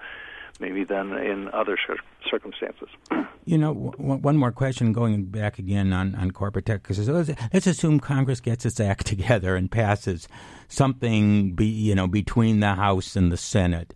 maybe 0.59 0.83
than 0.83 1.13
in 1.13 1.49
other 1.49 1.77
cir- 1.85 1.97
circumstances. 2.29 2.89
You 3.47 3.59
know, 3.59 3.75
w- 3.75 4.15
one 4.15 4.37
more 4.37 4.51
question 4.51 4.91
going 4.91 5.25
back 5.25 5.59
again 5.59 5.93
on, 5.93 6.15
on 6.15 6.31
corporate 6.31 6.65
tech, 6.65 6.81
because 6.81 7.07
let's, 7.07 7.29
let's 7.53 7.67
assume 7.67 7.99
Congress 7.99 8.39
gets 8.39 8.65
its 8.65 8.79
act 8.79 9.05
together 9.05 9.55
and 9.55 9.69
passes 9.69 10.27
something, 10.67 11.53
be, 11.53 11.67
you 11.67 11.93
know, 11.93 12.07
between 12.07 12.59
the 12.59 12.73
House 12.73 13.15
and 13.15 13.31
the 13.31 13.37
Senate. 13.37 13.93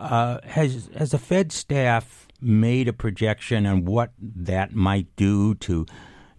Uh, 0.00 0.40
has 0.44 0.90
has 0.96 1.12
the 1.12 1.18
Fed 1.18 1.52
staff 1.52 2.26
made 2.40 2.88
a 2.88 2.92
projection 2.92 3.66
on 3.66 3.84
what 3.84 4.10
that 4.18 4.74
might 4.74 5.14
do 5.14 5.54
to 5.56 5.86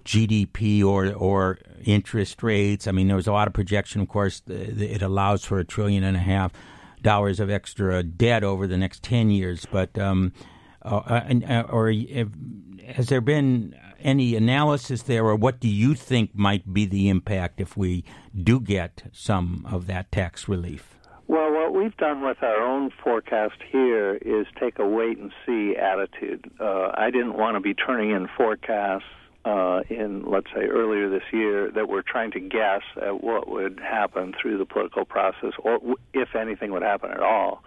GDP 0.04 0.84
or 0.84 1.14
or 1.14 1.60
interest 1.86 2.44
rates? 2.44 2.88
I 2.88 2.92
mean, 2.92 3.08
there 3.08 3.16
was 3.16 3.28
a 3.28 3.32
lot 3.32 3.48
of 3.48 3.54
projection. 3.54 4.02
Of 4.02 4.10
course, 4.10 4.42
it 4.48 5.02
allows 5.02 5.46
for 5.46 5.60
a 5.60 5.66
trillion 5.66 6.04
and 6.04 6.18
a 6.18 6.22
half 6.22 6.52
dollars 7.02 7.40
of 7.40 7.50
extra 7.50 8.04
debt 8.04 8.44
over 8.44 8.68
the 8.68 8.78
next 8.78 9.04
ten 9.04 9.30
years, 9.30 9.66
but 9.72 9.98
um, 9.98 10.34
uh, 10.82 11.22
and, 11.26 11.44
uh, 11.44 11.66
or 11.70 11.90
if, 11.90 12.28
has 12.88 13.08
there 13.08 13.22
been 13.22 13.76
any 14.02 14.36
analysis 14.36 15.04
there, 15.04 15.26
or 15.26 15.36
what 15.36 15.60
do 15.60 15.68
you 15.68 15.94
think 15.94 16.34
might 16.34 16.74
be 16.74 16.86
the 16.86 17.10
impact 17.10 17.60
if 17.60 17.76
we 17.76 18.04
do 18.34 18.60
get 18.60 19.04
some 19.12 19.66
of 19.70 19.88
that 19.88 20.12
tax 20.12 20.48
relief? 20.48 20.96
Well, 21.28 21.52
what 21.52 21.74
we've 21.74 21.96
done 21.98 22.24
with 22.24 22.42
our 22.42 22.62
own 22.64 22.92
forecast 23.04 23.62
here 23.72 24.16
is 24.16 24.48
take 24.60 24.80
a 24.80 24.88
wait 24.88 25.20
and 25.20 25.32
see 25.46 25.76
attitude. 25.76 26.50
Uh, 26.60 26.92
I 26.96 27.12
didn't 27.12 27.38
want 27.38 27.56
to 27.56 27.60
be 27.60 27.74
turning 27.74 28.12
in 28.12 28.28
forecasts 28.36 29.04
uh, 29.46 29.82
in, 29.90 30.24
let's 30.26 30.48
say, 30.54 30.66
earlier 30.66 31.10
this 31.10 31.24
year 31.32 31.72
that 31.72 31.88
we're 31.88 32.02
trying 32.02 32.32
to 32.32 32.40
guess 32.40 32.82
at 33.02 33.24
what 33.24 33.48
would 33.48 33.80
happen 33.80 34.34
through 34.40 34.58
the 34.58 34.66
political 34.66 35.06
process, 35.06 35.54
or 35.60 35.80
if 36.14 36.36
anything 36.36 36.72
would 36.72 36.84
happen 36.84 37.12
at 37.12 37.22
all. 37.22 37.64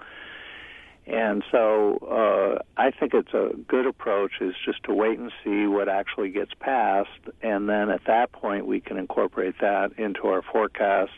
And 1.07 1.43
so 1.51 1.99
uh, 1.99 2.62
I 2.81 2.93
think 2.93 3.12
it's 3.12 3.35
a 3.35 3.51
good 3.66 3.87
approach 3.87 4.33
is 4.41 4.55
just 4.64 4.85
to 4.85 4.95
wait 4.95 5.18
and 5.18 5.33
see 5.43 5.66
what 5.66 5.89
actually 5.89 6.31
gets 6.31 6.53
passed, 6.61 7.11
and 7.43 7.68
then 7.68 7.91
at 7.91 8.05
that 8.07 8.31
point 8.31 8.66
we 8.66 8.81
can 8.81 8.97
incorporate 8.99 9.57
that 9.61 9.93
into 9.99 10.29
our 10.29 10.43
forecast 10.43 11.11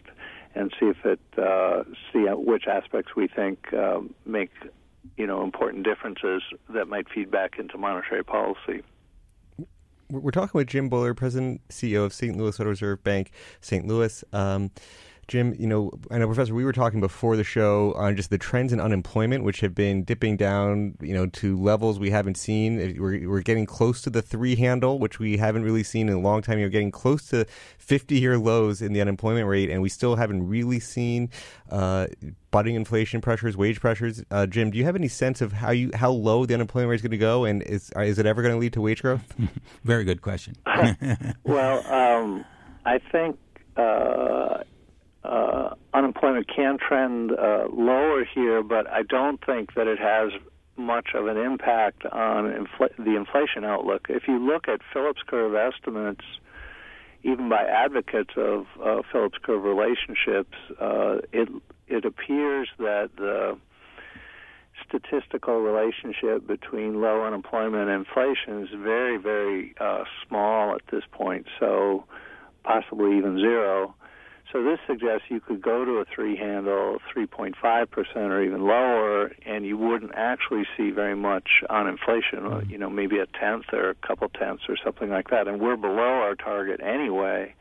and 0.54 0.72
see 0.80 0.86
if 0.86 1.04
it 1.04 1.20
uh, 1.36 1.82
see 2.12 2.24
which 2.30 2.66
aspects 2.66 3.14
we 3.14 3.28
think 3.28 3.74
uh, 3.74 4.00
make 4.24 4.50
you 5.18 5.26
know 5.26 5.42
important 5.42 5.84
differences 5.84 6.42
that 6.70 6.88
might 6.88 7.06
feed 7.10 7.30
back 7.30 7.58
into 7.58 7.76
monetary 7.76 8.24
policy. 8.24 8.82
We're 10.10 10.30
talking 10.30 10.58
with 10.58 10.68
Jim 10.68 10.88
Bullard, 10.88 11.14
President 11.14 11.60
CEO 11.68 12.04
of 12.04 12.12
St. 12.12 12.36
Louis 12.36 12.56
Federal 12.56 12.70
Reserve 12.70 13.02
Bank, 13.02 13.30
St. 13.60 13.86
Louis. 13.86 14.24
Um, 14.32 14.70
Jim, 15.28 15.54
you 15.58 15.66
know, 15.66 15.90
I 16.10 16.18
know, 16.18 16.26
Professor, 16.26 16.54
we 16.54 16.64
were 16.64 16.72
talking 16.72 17.00
before 17.00 17.36
the 17.36 17.44
show 17.44 17.92
on 17.94 18.16
just 18.16 18.30
the 18.30 18.38
trends 18.38 18.72
in 18.72 18.80
unemployment, 18.80 19.44
which 19.44 19.60
have 19.60 19.74
been 19.74 20.04
dipping 20.04 20.36
down, 20.36 20.96
you 21.00 21.14
know, 21.14 21.26
to 21.26 21.60
levels 21.60 21.98
we 21.98 22.10
haven't 22.10 22.36
seen. 22.36 22.96
We're, 22.98 23.28
we're 23.28 23.40
getting 23.40 23.66
close 23.66 24.02
to 24.02 24.10
the 24.10 24.22
three 24.22 24.56
handle, 24.56 24.98
which 24.98 25.18
we 25.18 25.36
haven't 25.36 25.64
really 25.64 25.82
seen 25.82 26.08
in 26.08 26.14
a 26.14 26.20
long 26.20 26.42
time. 26.42 26.58
You're 26.58 26.68
getting 26.68 26.90
close 26.90 27.26
to 27.28 27.46
50 27.78 28.18
year 28.18 28.38
lows 28.38 28.82
in 28.82 28.92
the 28.92 29.00
unemployment 29.00 29.46
rate, 29.46 29.70
and 29.70 29.80
we 29.80 29.88
still 29.88 30.16
haven't 30.16 30.46
really 30.46 30.80
seen 30.80 31.30
uh, 31.70 32.06
budding 32.50 32.74
inflation 32.74 33.20
pressures, 33.20 33.56
wage 33.56 33.80
pressures. 33.80 34.22
Uh, 34.30 34.46
Jim, 34.46 34.70
do 34.70 34.78
you 34.78 34.84
have 34.84 34.96
any 34.96 35.08
sense 35.08 35.40
of 35.40 35.52
how 35.52 35.70
you 35.70 35.90
how 35.94 36.10
low 36.10 36.46
the 36.46 36.54
unemployment 36.54 36.90
rate 36.90 36.96
is 36.96 37.02
going 37.02 37.10
to 37.10 37.18
go, 37.18 37.44
and 37.44 37.62
is 37.62 37.90
is 37.96 38.18
it 38.18 38.26
ever 38.26 38.42
going 38.42 38.54
to 38.54 38.58
lead 38.58 38.72
to 38.74 38.80
wage 38.80 39.02
growth? 39.02 39.24
Very 39.84 40.04
good 40.04 40.22
question. 40.22 40.54
well, 41.44 41.86
um, 41.92 42.44
I 42.84 42.98
think. 42.98 43.38
Uh, 43.76 44.62
uh, 45.24 45.70
unemployment 45.94 46.46
can 46.54 46.78
trend 46.78 47.32
uh, 47.32 47.66
lower 47.72 48.24
here, 48.24 48.62
but 48.62 48.86
I 48.90 49.02
don't 49.02 49.42
think 49.44 49.74
that 49.74 49.86
it 49.86 49.98
has 49.98 50.32
much 50.76 51.08
of 51.14 51.26
an 51.26 51.36
impact 51.36 52.04
on 52.06 52.44
infl- 52.46 52.96
the 52.98 53.16
inflation 53.16 53.64
outlook. 53.64 54.06
If 54.08 54.28
you 54.28 54.38
look 54.38 54.68
at 54.68 54.80
Phillips 54.92 55.22
curve 55.26 55.54
estimates, 55.54 56.24
even 57.22 57.48
by 57.48 57.62
advocates 57.62 58.34
of 58.36 58.66
uh, 58.84 59.02
Phillips 59.10 59.38
curve 59.42 59.62
relationships, 59.62 60.56
uh, 60.80 61.18
it 61.32 61.48
it 61.86 62.04
appears 62.04 62.68
that 62.78 63.10
the 63.16 63.56
statistical 64.86 65.60
relationship 65.60 66.46
between 66.46 67.00
low 67.00 67.24
unemployment 67.24 67.88
and 67.88 68.06
inflation 68.06 68.62
is 68.62 68.68
very, 68.76 69.16
very 69.16 69.74
uh, 69.80 70.04
small 70.26 70.74
at 70.74 70.82
this 70.90 71.04
point. 71.12 71.46
So 71.60 72.04
possibly 72.64 73.16
even 73.16 73.38
zero. 73.38 73.94
So 74.54 74.62
this 74.62 74.78
suggests 74.86 75.24
you 75.30 75.40
could 75.40 75.60
go 75.60 75.84
to 75.84 75.94
a 75.94 76.04
three 76.04 76.36
handle, 76.36 76.98
3.5% 77.12 77.56
or 78.16 78.40
even 78.40 78.64
lower, 78.64 79.32
and 79.44 79.66
you 79.66 79.76
wouldn't 79.76 80.12
actually 80.14 80.62
see 80.76 80.90
very 80.90 81.16
much 81.16 81.64
on 81.68 81.88
inflation, 81.88 82.38
mm-hmm. 82.38 82.70
you 82.70 82.78
know, 82.78 82.88
maybe 82.88 83.18
a 83.18 83.26
tenth 83.26 83.64
or 83.72 83.90
a 83.90 83.94
couple 83.96 84.28
tenths 84.28 84.62
or 84.68 84.76
something 84.76 85.10
like 85.10 85.30
that. 85.30 85.48
And 85.48 85.60
we're 85.60 85.76
below 85.76 85.98
our 85.98 86.36
target 86.36 86.80
anyway. 86.80 87.52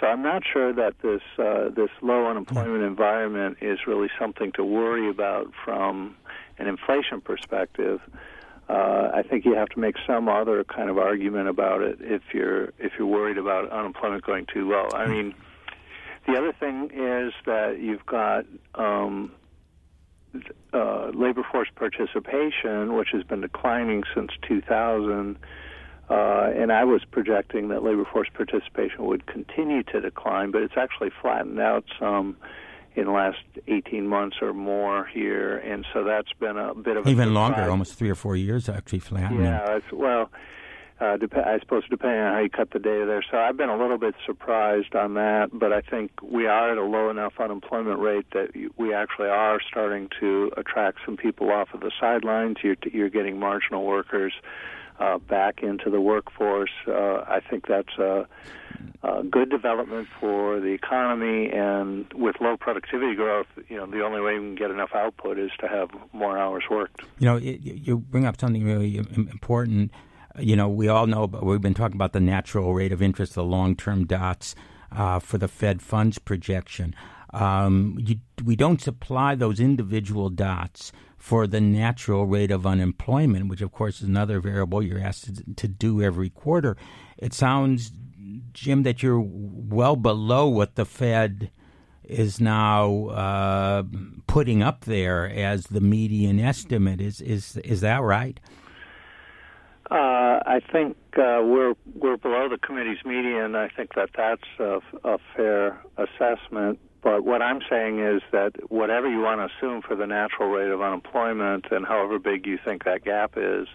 So 0.00 0.06
I'm 0.06 0.22
not 0.22 0.42
sure 0.50 0.72
that 0.72 0.94
this 1.02 1.20
uh, 1.38 1.68
this 1.68 1.90
low 2.00 2.30
unemployment 2.30 2.82
environment 2.82 3.58
is 3.60 3.80
really 3.86 4.08
something 4.18 4.52
to 4.52 4.64
worry 4.64 5.10
about 5.10 5.52
from 5.66 6.16
an 6.58 6.66
inflation 6.66 7.20
perspective. 7.20 8.00
Uh, 8.70 9.10
I 9.14 9.22
think 9.22 9.44
you 9.44 9.54
have 9.54 9.68
to 9.68 9.78
make 9.78 9.96
some 10.06 10.30
other 10.30 10.64
kind 10.64 10.88
of 10.88 10.96
argument 10.96 11.48
about 11.48 11.82
it 11.82 11.98
if 12.00 12.22
you're 12.32 12.72
if 12.78 12.92
you're 12.98 13.06
worried 13.06 13.36
about 13.36 13.70
unemployment 13.70 14.24
going 14.24 14.46
too 14.46 14.68
low. 14.70 14.88
I 14.94 15.06
mean, 15.06 15.34
the 16.26 16.36
other 16.36 16.52
thing 16.52 16.90
is 16.92 17.32
that 17.46 17.78
you've 17.80 18.04
got 18.06 18.44
um, 18.74 19.32
uh, 20.72 21.10
labor 21.14 21.42
force 21.50 21.68
participation, 21.74 22.94
which 22.94 23.08
has 23.12 23.22
been 23.22 23.40
declining 23.40 24.02
since 24.14 24.30
2000. 24.48 25.38
Uh, 26.08 26.50
and 26.54 26.70
I 26.70 26.84
was 26.84 27.02
projecting 27.10 27.68
that 27.68 27.82
labor 27.82 28.04
force 28.04 28.28
participation 28.32 29.06
would 29.06 29.26
continue 29.26 29.82
to 29.84 30.00
decline, 30.00 30.50
but 30.52 30.62
it's 30.62 30.76
actually 30.76 31.10
flattened 31.20 31.58
out 31.58 31.84
some 31.98 32.36
in 32.94 33.04
the 33.06 33.10
last 33.10 33.38
18 33.68 34.06
months 34.06 34.36
or 34.40 34.54
more 34.54 35.04
here, 35.04 35.58
and 35.58 35.84
so 35.92 36.02
that's 36.04 36.32
been 36.40 36.56
a 36.56 36.74
bit 36.74 36.96
of 36.96 37.06
a 37.06 37.10
even 37.10 37.34
longer, 37.34 37.68
almost 37.68 37.94
three 37.94 38.08
or 38.08 38.14
four 38.14 38.36
years 38.36 38.70
actually 38.70 39.00
flattening. 39.00 39.42
Yeah, 39.44 39.76
it's, 39.76 39.92
well, 39.92 40.30
uh, 41.00 41.16
dep- 41.16 41.36
I 41.36 41.58
suppose 41.60 41.84
depending 41.88 42.20
on 42.20 42.32
how 42.32 42.40
you 42.40 42.50
cut 42.50 42.70
the 42.70 42.78
data 42.78 43.04
there. 43.06 43.22
So 43.30 43.36
I've 43.36 43.56
been 43.56 43.68
a 43.68 43.76
little 43.76 43.98
bit 43.98 44.14
surprised 44.24 44.94
on 44.94 45.14
that, 45.14 45.50
but 45.52 45.72
I 45.72 45.80
think 45.82 46.10
we 46.22 46.46
are 46.46 46.72
at 46.72 46.78
a 46.78 46.84
low 46.84 47.10
enough 47.10 47.34
unemployment 47.38 48.00
rate 48.00 48.26
that 48.32 48.50
we 48.76 48.94
actually 48.94 49.28
are 49.28 49.60
starting 49.60 50.08
to 50.20 50.52
attract 50.56 50.98
some 51.04 51.16
people 51.16 51.50
off 51.50 51.68
of 51.74 51.80
the 51.80 51.92
sidelines. 52.00 52.56
You're, 52.62 52.76
you're 52.90 53.10
getting 53.10 53.38
marginal 53.38 53.84
workers 53.84 54.32
uh, 54.98 55.18
back 55.18 55.62
into 55.62 55.90
the 55.90 56.00
workforce. 56.00 56.70
Uh, 56.88 57.24
I 57.28 57.40
think 57.48 57.66
that's 57.66 57.98
a, 57.98 58.26
a 59.02 59.22
good 59.22 59.50
development 59.50 60.08
for 60.18 60.60
the 60.60 60.68
economy, 60.68 61.50
and 61.50 62.10
with 62.14 62.36
low 62.40 62.56
productivity 62.56 63.14
growth, 63.14 63.46
you 63.68 63.76
know, 63.76 63.84
the 63.84 64.02
only 64.02 64.22
way 64.22 64.38
we 64.38 64.46
can 64.46 64.54
get 64.54 64.70
enough 64.70 64.94
output 64.94 65.38
is 65.38 65.50
to 65.60 65.68
have 65.68 65.90
more 66.14 66.38
hours 66.38 66.64
worked. 66.70 67.02
You 67.18 67.26
know, 67.26 67.36
it, 67.36 67.60
you 67.60 67.98
bring 67.98 68.24
up 68.24 68.40
something 68.40 68.64
really 68.64 68.96
important 68.96 69.92
you 70.38 70.56
know, 70.56 70.68
we 70.68 70.88
all 70.88 71.06
know, 71.06 71.26
but 71.26 71.44
we've 71.44 71.60
been 71.60 71.74
talking 71.74 71.96
about 71.96 72.12
the 72.12 72.20
natural 72.20 72.74
rate 72.74 72.92
of 72.92 73.02
interest, 73.02 73.34
the 73.34 73.44
long-term 73.44 74.06
dots 74.06 74.54
uh, 74.92 75.18
for 75.18 75.38
the 75.38 75.48
Fed 75.48 75.82
funds 75.82 76.18
projection. 76.18 76.94
Um, 77.30 77.98
you, 78.00 78.16
we 78.44 78.56
don't 78.56 78.80
supply 78.80 79.34
those 79.34 79.60
individual 79.60 80.30
dots 80.30 80.92
for 81.16 81.46
the 81.46 81.60
natural 81.60 82.26
rate 82.26 82.50
of 82.50 82.66
unemployment, 82.66 83.48
which 83.48 83.60
of 83.60 83.72
course 83.72 84.00
is 84.00 84.08
another 84.08 84.40
variable 84.40 84.82
you're 84.82 85.00
asked 85.00 85.34
to, 85.36 85.54
to 85.54 85.68
do 85.68 86.02
every 86.02 86.30
quarter. 86.30 86.76
It 87.18 87.34
sounds, 87.34 87.92
Jim, 88.52 88.84
that 88.84 89.02
you're 89.02 89.22
well 89.24 89.96
below 89.96 90.46
what 90.46 90.76
the 90.76 90.84
Fed 90.84 91.50
is 92.04 92.40
now 92.40 93.06
uh, 93.08 93.82
putting 94.26 94.62
up 94.62 94.84
there 94.84 95.28
as 95.28 95.66
the 95.66 95.80
median 95.80 96.38
estimate. 96.38 97.00
Is 97.00 97.20
is 97.20 97.56
is 97.58 97.80
that 97.80 98.02
right? 98.02 98.38
Uh, 99.90 100.42
I 100.44 100.60
think 100.72 100.96
uh, 101.16 101.42
we're 101.44 101.74
we're 101.94 102.16
below 102.16 102.48
the 102.48 102.58
committee's 102.58 103.04
median. 103.04 103.54
I 103.54 103.68
think 103.68 103.94
that 103.94 104.10
that's 104.16 104.42
a, 104.58 104.80
a 105.04 105.18
fair 105.36 105.80
assessment. 105.96 106.80
But 107.02 107.24
what 107.24 107.40
I'm 107.40 107.60
saying 107.70 108.00
is 108.00 108.20
that 108.32 108.52
whatever 108.68 109.08
you 109.08 109.20
want 109.20 109.38
to 109.40 109.56
assume 109.56 109.82
for 109.82 109.94
the 109.94 110.06
natural 110.06 110.48
rate 110.48 110.72
of 110.72 110.82
unemployment 110.82 111.66
and 111.70 111.86
however 111.86 112.18
big 112.18 112.46
you 112.46 112.58
think 112.64 112.84
that 112.84 113.04
gap 113.04 113.34
is, 113.36 113.68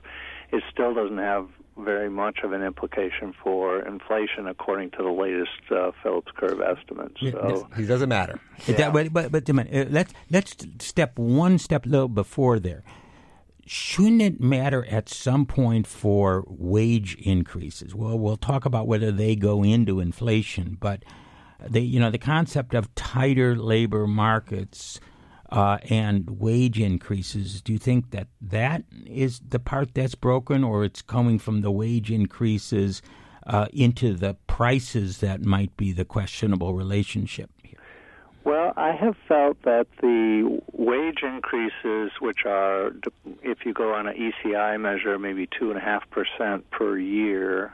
it 0.52 0.64
still 0.70 0.94
doesn't 0.94 1.18
have 1.18 1.48
very 1.78 2.10
much 2.10 2.40
of 2.44 2.52
an 2.52 2.62
implication 2.62 3.34
for 3.42 3.80
inflation, 3.88 4.48
according 4.48 4.92
to 4.92 4.98
the 4.98 5.10
latest 5.10 5.72
uh, 5.72 5.92
Phillips 6.04 6.34
curve 6.36 6.60
estimates. 6.60 7.22
So 7.22 7.70
it 7.78 7.86
doesn't 7.86 8.10
matter. 8.10 8.42
Yeah. 8.68 8.76
That, 8.76 8.94
but 8.94 9.14
but, 9.14 9.32
but 9.32 9.48
let's 9.92 10.14
let's 10.30 10.58
step 10.80 11.18
one 11.18 11.58
step 11.58 11.86
a 11.86 11.90
little 11.90 12.10
before 12.10 12.60
there 12.60 12.84
shouldn't 13.66 14.22
it 14.22 14.40
matter 14.40 14.86
at 14.86 15.10
some 15.10 15.46
point 15.46 15.88
for 15.88 16.44
wage 16.48 17.16
increases? 17.16 17.96
Well, 17.96 18.18
we'll 18.18 18.38
talk 18.38 18.66
about 18.66 18.88
whether 18.88 19.12
they 19.12 19.36
go 19.36 19.64
into 19.64 20.00
inflation, 20.00 20.78
but 20.80 21.04
the 21.68 21.82
you 21.82 22.00
know 22.00 22.10
the 22.10 22.18
concept 22.18 22.74
of 22.74 22.94
tighter 22.96 23.56
labor 23.56 24.08
markets 24.08 25.00
uh, 25.52 25.78
and 25.90 26.40
wage 26.40 26.80
increases. 26.80 27.62
Do 27.62 27.74
you 27.74 27.80
think 27.80 28.12
that 28.12 28.28
that 28.42 28.84
is 29.06 29.42
the 29.48 29.60
part 29.60 29.94
that's 29.94 30.16
broken, 30.16 30.64
or 30.64 30.84
it's 30.84 31.02
coming 31.02 31.40
from 31.40 31.62
the 31.62 31.72
wage 31.72 32.10
increases 32.10 33.02
uh, 33.46 33.68
into 33.74 34.14
the 34.14 34.36
prices 34.48 35.20
that 35.20 35.44
might 35.44 35.76
be 35.78 35.92
the 35.92 36.06
questionable 36.06 36.74
relationship? 36.74 37.52
Well, 38.44 38.74
I 38.76 38.94
have 38.94 39.16
felt 39.28 39.62
that 39.64 39.86
the 40.02 40.62
wage 40.74 41.22
increases, 41.22 42.12
which 42.20 42.40
are, 42.46 42.92
if 43.44 43.66
you 43.66 43.74
go 43.74 43.94
on 43.94 44.08
an 44.08 44.16
ECI 44.16 44.80
measure, 44.80 45.20
maybe 45.20 45.48
two 45.48 45.70
and 45.70 45.78
a 45.78 45.82
half 45.82 46.10
percent 46.10 46.70
per 46.72 46.98
year, 46.98 47.74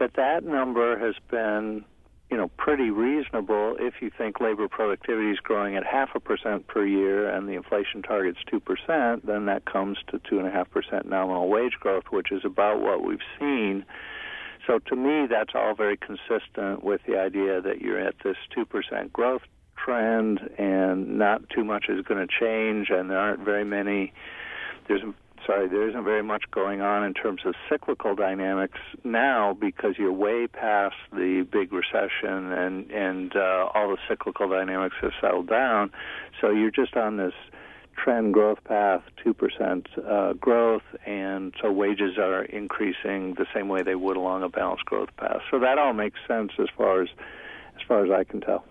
that 0.00 0.14
that 0.14 0.42
number 0.42 0.98
has 0.98 1.16
been, 1.30 1.84
you 2.30 2.36
know, 2.38 2.48
pretty 2.56 2.90
reasonable 2.90 3.76
if 3.78 4.00
you 4.00 4.10
think 4.16 4.40
labor 4.40 4.68
productivity 4.68 5.30
is 5.30 5.38
growing 5.38 5.76
at 5.76 5.84
half 5.84 6.14
a 6.14 6.20
percent 6.20 6.66
per 6.66 6.86
year 6.86 7.28
and 7.28 7.46
the 7.46 7.52
inflation 7.52 8.00
target's 8.00 8.40
two 8.50 8.60
percent, 8.60 9.26
then 9.26 9.44
that 9.44 9.66
comes 9.66 9.98
to 10.08 10.18
two 10.20 10.38
and 10.38 10.48
a 10.48 10.50
half 10.50 10.70
percent 10.70 11.06
nominal 11.06 11.48
wage 11.48 11.74
growth, 11.78 12.04
which 12.10 12.32
is 12.32 12.42
about 12.42 12.80
what 12.80 13.04
we've 13.04 13.18
seen. 13.38 13.84
So 14.66 14.78
to 14.78 14.96
me, 14.96 15.26
that's 15.26 15.54
all 15.54 15.74
very 15.74 15.98
consistent 15.98 16.82
with 16.82 17.02
the 17.06 17.18
idea 17.18 17.60
that 17.60 17.82
you're 17.82 18.00
at 18.00 18.14
this 18.24 18.36
two 18.54 18.64
percent 18.64 19.12
growth 19.12 19.42
trend 19.76 20.40
and 20.58 21.18
not 21.18 21.48
too 21.50 21.64
much 21.64 21.86
is 21.88 22.04
going 22.04 22.26
to 22.26 22.32
change 22.32 22.90
and 22.90 23.10
there 23.10 23.18
aren't 23.18 23.40
very 23.40 23.64
many 23.64 24.12
there's 24.88 25.02
sorry 25.46 25.68
there 25.68 25.88
isn't 25.88 26.04
very 26.04 26.22
much 26.22 26.44
going 26.50 26.80
on 26.80 27.04
in 27.04 27.12
terms 27.12 27.42
of 27.44 27.54
cyclical 27.68 28.14
dynamics 28.14 28.78
now 29.02 29.52
because 29.52 29.94
you're 29.98 30.12
way 30.12 30.46
past 30.46 30.96
the 31.12 31.46
big 31.50 31.72
recession 31.72 32.52
and 32.52 32.90
and 32.90 33.36
uh, 33.36 33.68
all 33.74 33.88
the 33.88 33.98
cyclical 34.08 34.48
dynamics 34.48 34.96
have 35.00 35.12
settled 35.20 35.48
down 35.48 35.90
so 36.40 36.50
you're 36.50 36.70
just 36.70 36.96
on 36.96 37.16
this 37.16 37.34
trend 37.96 38.34
growth 38.34 38.62
path, 38.64 39.02
2% 39.24 39.86
uh, 39.98 40.32
growth, 40.34 40.82
and 41.06 41.54
so 41.62 41.70
wages 41.70 42.18
are 42.18 42.44
increasing 42.44 43.34
the 43.34 43.46
same 43.54 43.68
way 43.68 43.82
they 43.82 43.94
would 43.94 44.16
along 44.16 44.42
a 44.42 44.48
balanced 44.48 44.84
growth 44.84 45.10
path. 45.16 45.40
So 45.50 45.58
that 45.60 45.78
all 45.78 45.92
makes 45.92 46.18
sense 46.26 46.52
as 46.58 46.66
far 46.76 47.02
as 47.02 47.08
as 47.76 47.82
far 47.88 48.04
as 48.04 48.10
I 48.10 48.22
can 48.22 48.40
tell. 48.40 48.64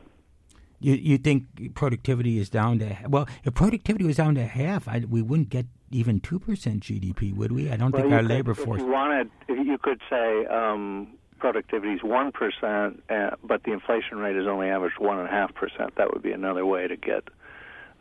You 0.83 0.95
you 0.95 1.17
think 1.17 1.73
productivity 1.75 2.39
is 2.39 2.49
down 2.49 2.79
to 2.79 2.97
well, 3.07 3.27
if 3.45 3.53
productivity 3.53 4.05
was 4.05 4.17
down 4.17 4.35
to 4.35 4.45
half, 4.45 4.87
I, 4.87 5.03
we 5.09 5.21
wouldn't 5.21 5.49
get 5.49 5.65
even 5.91 6.19
two 6.19 6.39
percent 6.39 6.83
GDP, 6.83 7.33
would 7.35 7.53
we? 7.53 7.71
I 7.71 7.77
don't 7.77 7.91
well, 7.91 8.01
think 8.01 8.13
our 8.13 8.19
could, 8.19 8.29
labor 8.29 8.51
if 8.51 8.57
force. 8.57 8.81
You 8.81 8.87
wanted, 8.87 9.31
you 9.47 9.77
could 9.81 10.01
say 10.09 10.45
um, 10.47 11.07
productivity 11.39 11.93
is 11.93 12.03
one 12.03 12.33
percent, 12.33 13.01
uh, 13.09 13.31
but 13.43 13.63
the 13.63 13.71
inflation 13.71 14.17
rate 14.17 14.35
is 14.35 14.45
only 14.45 14.67
averaged 14.67 14.99
one 14.99 15.19
and 15.19 15.27
a 15.27 15.31
half 15.31 15.55
percent. 15.55 15.95
That 15.95 16.13
would 16.13 16.21
be 16.21 16.33
another 16.33 16.65
way 16.65 16.87
to 16.87 16.97
get 16.97 17.29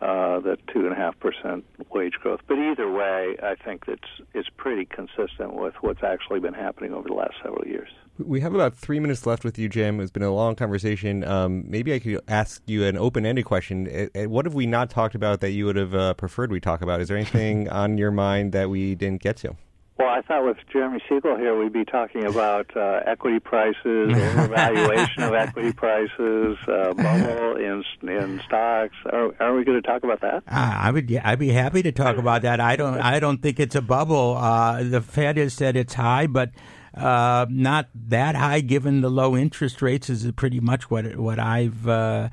uh, 0.00 0.40
the 0.40 0.58
two 0.72 0.80
and 0.80 0.92
a 0.92 0.96
half 0.96 1.18
percent 1.20 1.64
wage 1.90 2.14
growth. 2.14 2.40
But 2.48 2.58
either 2.58 2.90
way, 2.90 3.36
I 3.40 3.54
think 3.54 3.84
it's 3.86 4.08
it's 4.34 4.48
pretty 4.56 4.86
consistent 4.86 5.54
with 5.54 5.74
what's 5.82 6.02
actually 6.02 6.40
been 6.40 6.54
happening 6.54 6.92
over 6.92 7.08
the 7.08 7.14
last 7.14 7.34
several 7.42 7.64
years. 7.64 7.90
We 8.18 8.40
have 8.40 8.54
about 8.54 8.76
three 8.76 9.00
minutes 9.00 9.24
left 9.26 9.42
with 9.42 9.58
you, 9.58 9.68
Jim. 9.68 9.98
It's 9.98 10.10
been 10.10 10.22
a 10.22 10.32
long 10.32 10.54
conversation. 10.54 11.24
Um, 11.24 11.64
maybe 11.66 11.94
I 11.94 11.98
could 11.98 12.20
ask 12.28 12.62
you 12.66 12.84
an 12.84 12.98
open-ended 12.98 13.46
question. 13.46 14.10
What 14.14 14.44
have 14.44 14.54
we 14.54 14.66
not 14.66 14.90
talked 14.90 15.14
about 15.14 15.40
that 15.40 15.52
you 15.52 15.64
would 15.64 15.76
have 15.76 15.94
uh, 15.94 16.14
preferred 16.14 16.52
we 16.52 16.60
talk 16.60 16.82
about? 16.82 17.00
Is 17.00 17.08
there 17.08 17.16
anything 17.16 17.68
on 17.70 17.96
your 17.96 18.10
mind 18.10 18.52
that 18.52 18.68
we 18.68 18.94
didn't 18.94 19.22
get 19.22 19.38
to? 19.38 19.56
Well, 19.98 20.08
I 20.08 20.20
thought 20.22 20.44
with 20.44 20.56
Jeremy 20.72 21.00
Siegel 21.08 21.36
here, 21.36 21.56
we'd 21.56 21.72
be 21.72 21.84
talking 21.84 22.24
about 22.24 22.74
uh, 22.76 23.00
equity 23.06 23.38
prices, 23.38 23.76
overvaluation 23.84 25.28
of 25.28 25.34
equity 25.34 25.72
prices, 25.72 26.56
uh, 26.66 26.92
bubble 26.94 27.56
in 27.56 27.84
in 28.02 28.40
stocks. 28.44 28.96
Are, 29.06 29.32
are 29.40 29.54
we 29.54 29.64
going 29.64 29.80
to 29.80 29.86
talk 29.86 30.02
about 30.02 30.20
that? 30.22 30.42
Uh, 30.48 30.74
I 30.76 30.90
would. 30.90 31.08
Yeah, 31.10 31.20
I'd 31.24 31.38
be 31.38 31.50
happy 31.50 31.82
to 31.82 31.92
talk 31.92 32.16
about 32.16 32.42
that. 32.42 32.58
I 32.58 32.74
don't. 32.76 32.98
I 33.00 33.20
don't 33.20 33.42
think 33.42 33.60
it's 33.60 33.74
a 33.74 33.82
bubble. 33.82 34.36
Uh, 34.36 34.82
the 34.82 35.00
Fed 35.02 35.36
has 35.36 35.54
said 35.54 35.76
it's 35.76 35.94
high, 35.94 36.26
but 36.26 36.50
uh, 36.94 37.46
not 37.48 37.88
that 37.94 38.34
high 38.34 38.60
given 38.60 39.00
the 39.00 39.10
low 39.10 39.36
interest 39.36 39.80
rates 39.82 40.10
is 40.10 40.30
pretty 40.32 40.60
much 40.60 40.90
what 40.90 41.16
what 41.16 41.38
I've 41.38 41.88
uh, 41.88 42.28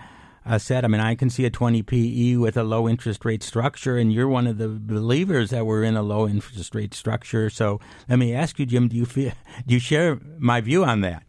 uh, 0.45 0.57
said. 0.57 0.83
I 0.83 0.87
mean, 0.87 1.01
I 1.01 1.15
can 1.15 1.29
see 1.29 1.45
a 1.45 1.49
20 1.49 1.83
PE 1.83 2.35
with 2.35 2.57
a 2.57 2.63
low 2.63 2.89
interest 2.89 3.23
rate 3.23 3.43
structure, 3.43 3.97
and 3.97 4.11
you're 4.11 4.27
one 4.27 4.47
of 4.47 4.57
the 4.57 4.67
believers 4.67 5.51
that 5.51 5.65
we're 5.65 5.83
in 5.83 5.95
a 5.95 6.01
low 6.01 6.27
interest 6.27 6.75
rate 6.75 6.93
structure. 6.93 7.49
So 7.49 7.79
let 8.07 8.19
me 8.19 8.33
ask 8.33 8.59
you, 8.59 8.65
Jim, 8.65 8.87
do 8.87 8.97
you 8.97 9.05
feel 9.05 9.31
do 9.65 9.73
you 9.73 9.79
share 9.79 10.19
my 10.37 10.59
view 10.61 10.83
on 10.83 11.01
that? 11.01 11.23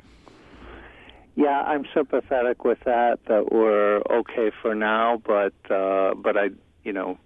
Yeah, 1.36 1.62
I'm 1.62 1.86
sympathetic 1.94 2.64
with 2.64 2.80
that. 2.84 3.20
That 3.28 3.52
we're 3.52 3.98
okay 4.10 4.50
for 4.60 4.74
now, 4.74 5.22
but 5.24 5.54
uh, 5.70 6.14
but 6.14 6.36
I, 6.36 6.50
you 6.82 6.92
know, 6.92 7.18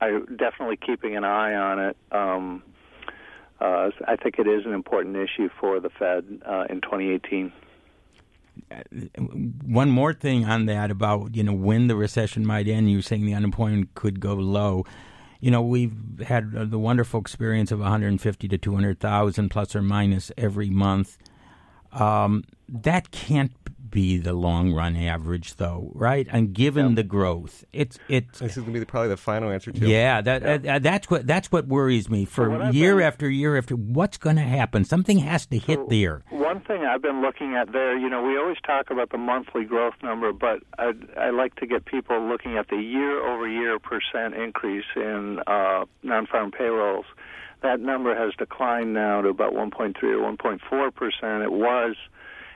I 0.00 0.20
definitely 0.36 0.76
keeping 0.76 1.16
an 1.16 1.24
eye 1.24 1.54
on 1.54 1.78
it. 1.78 1.96
Um, 2.10 2.62
uh, 3.60 3.90
I 4.06 4.16
think 4.16 4.38
it 4.38 4.46
is 4.46 4.66
an 4.66 4.72
important 4.72 5.16
issue 5.16 5.48
for 5.60 5.80
the 5.80 5.90
Fed 5.90 6.42
uh, 6.46 6.64
in 6.68 6.80
2018. 6.80 7.52
One 9.66 9.90
more 9.90 10.12
thing 10.12 10.44
on 10.44 10.66
that 10.66 10.90
about 10.90 11.34
you 11.34 11.42
know 11.42 11.52
when 11.52 11.88
the 11.88 11.96
recession 11.96 12.46
might 12.46 12.68
end. 12.68 12.90
You're 12.90 13.02
saying 13.02 13.26
the 13.26 13.34
unemployment 13.34 13.94
could 13.94 14.20
go 14.20 14.34
low. 14.34 14.84
You 15.40 15.50
know 15.50 15.62
we've 15.62 15.94
had 16.26 16.70
the 16.70 16.78
wonderful 16.78 17.20
experience 17.20 17.72
of 17.72 17.80
150 17.80 18.48
to 18.48 18.58
200,000 18.58 19.48
plus 19.48 19.74
or 19.74 19.82
minus 19.82 20.30
every 20.36 20.70
month. 20.70 21.18
Um, 21.92 22.44
that 22.68 23.10
can't 23.10 23.52
be 23.94 24.18
the 24.18 24.34
long 24.34 24.72
run 24.72 24.96
average, 24.96 25.54
though, 25.56 25.90
right? 25.94 26.26
And 26.30 26.52
given 26.52 26.90
yeah. 26.90 26.94
the 26.96 27.02
growth, 27.04 27.64
it's 27.72 27.98
it's. 28.08 28.40
This 28.40 28.50
is 28.50 28.56
going 28.56 28.66
to 28.66 28.72
be 28.72 28.78
the, 28.80 28.86
probably 28.86 29.08
the 29.08 29.16
final 29.16 29.50
answer 29.50 29.72
too. 29.72 29.86
Yeah, 29.86 30.20
that 30.20 30.64
yeah. 30.64 30.76
Uh, 30.76 30.78
that's 30.80 31.08
what 31.08 31.26
that's 31.26 31.50
what 31.50 31.66
worries 31.66 32.10
me 32.10 32.24
for 32.24 32.70
year 32.72 32.96
been, 32.96 33.06
after 33.06 33.30
year 33.30 33.56
after. 33.56 33.76
What's 33.76 34.18
going 34.18 34.36
to 34.36 34.42
happen? 34.42 34.84
Something 34.84 35.18
has 35.20 35.46
to 35.46 35.58
hit 35.58 35.78
so 35.78 35.86
there. 35.88 36.24
One 36.30 36.60
thing 36.60 36.84
I've 36.84 37.00
been 37.00 37.22
looking 37.22 37.54
at 37.54 37.72
there, 37.72 37.96
you 37.96 38.10
know, 38.10 38.22
we 38.22 38.36
always 38.36 38.58
talk 38.66 38.90
about 38.90 39.10
the 39.10 39.18
monthly 39.18 39.64
growth 39.64 39.94
number, 40.02 40.32
but 40.32 40.62
I 40.76 40.92
I 41.16 41.30
like 41.30 41.54
to 41.56 41.66
get 41.66 41.84
people 41.86 42.20
looking 42.28 42.58
at 42.58 42.68
the 42.68 42.76
year 42.76 43.24
over 43.26 43.48
year 43.48 43.78
percent 43.78 44.34
increase 44.34 44.84
in 44.96 45.40
uh, 45.46 45.84
non-farm 46.02 46.50
payrolls. 46.50 47.06
That 47.62 47.80
number 47.80 48.14
has 48.14 48.34
declined 48.34 48.92
now 48.92 49.22
to 49.22 49.28
about 49.28 49.54
1.3 49.54 49.96
or 50.02 50.36
1.4 50.36 50.94
percent. 50.94 51.42
It 51.44 51.52
was 51.52 51.96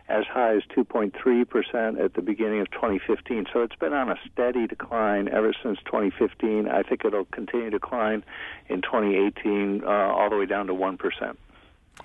as 0.08 0.24
high 0.24 0.56
as 0.56 0.62
2.3% 0.76 2.02
at 2.02 2.14
the 2.14 2.22
beginning 2.22 2.60
of 2.60 2.70
2015. 2.70 3.46
So 3.52 3.62
it's 3.62 3.76
been 3.76 3.92
on 3.92 4.10
a 4.10 4.16
steady 4.30 4.66
decline 4.66 5.28
ever 5.28 5.52
since 5.62 5.78
2015. 5.84 6.68
I 6.68 6.82
think 6.82 7.04
it'll 7.04 7.26
continue 7.26 7.70
to 7.70 7.78
decline 7.78 8.24
in 8.68 8.80
2018 8.80 9.84
uh, 9.84 9.86
all 9.86 10.30
the 10.30 10.36
way 10.36 10.46
down 10.46 10.66
to 10.68 10.74
1%. 10.74 11.36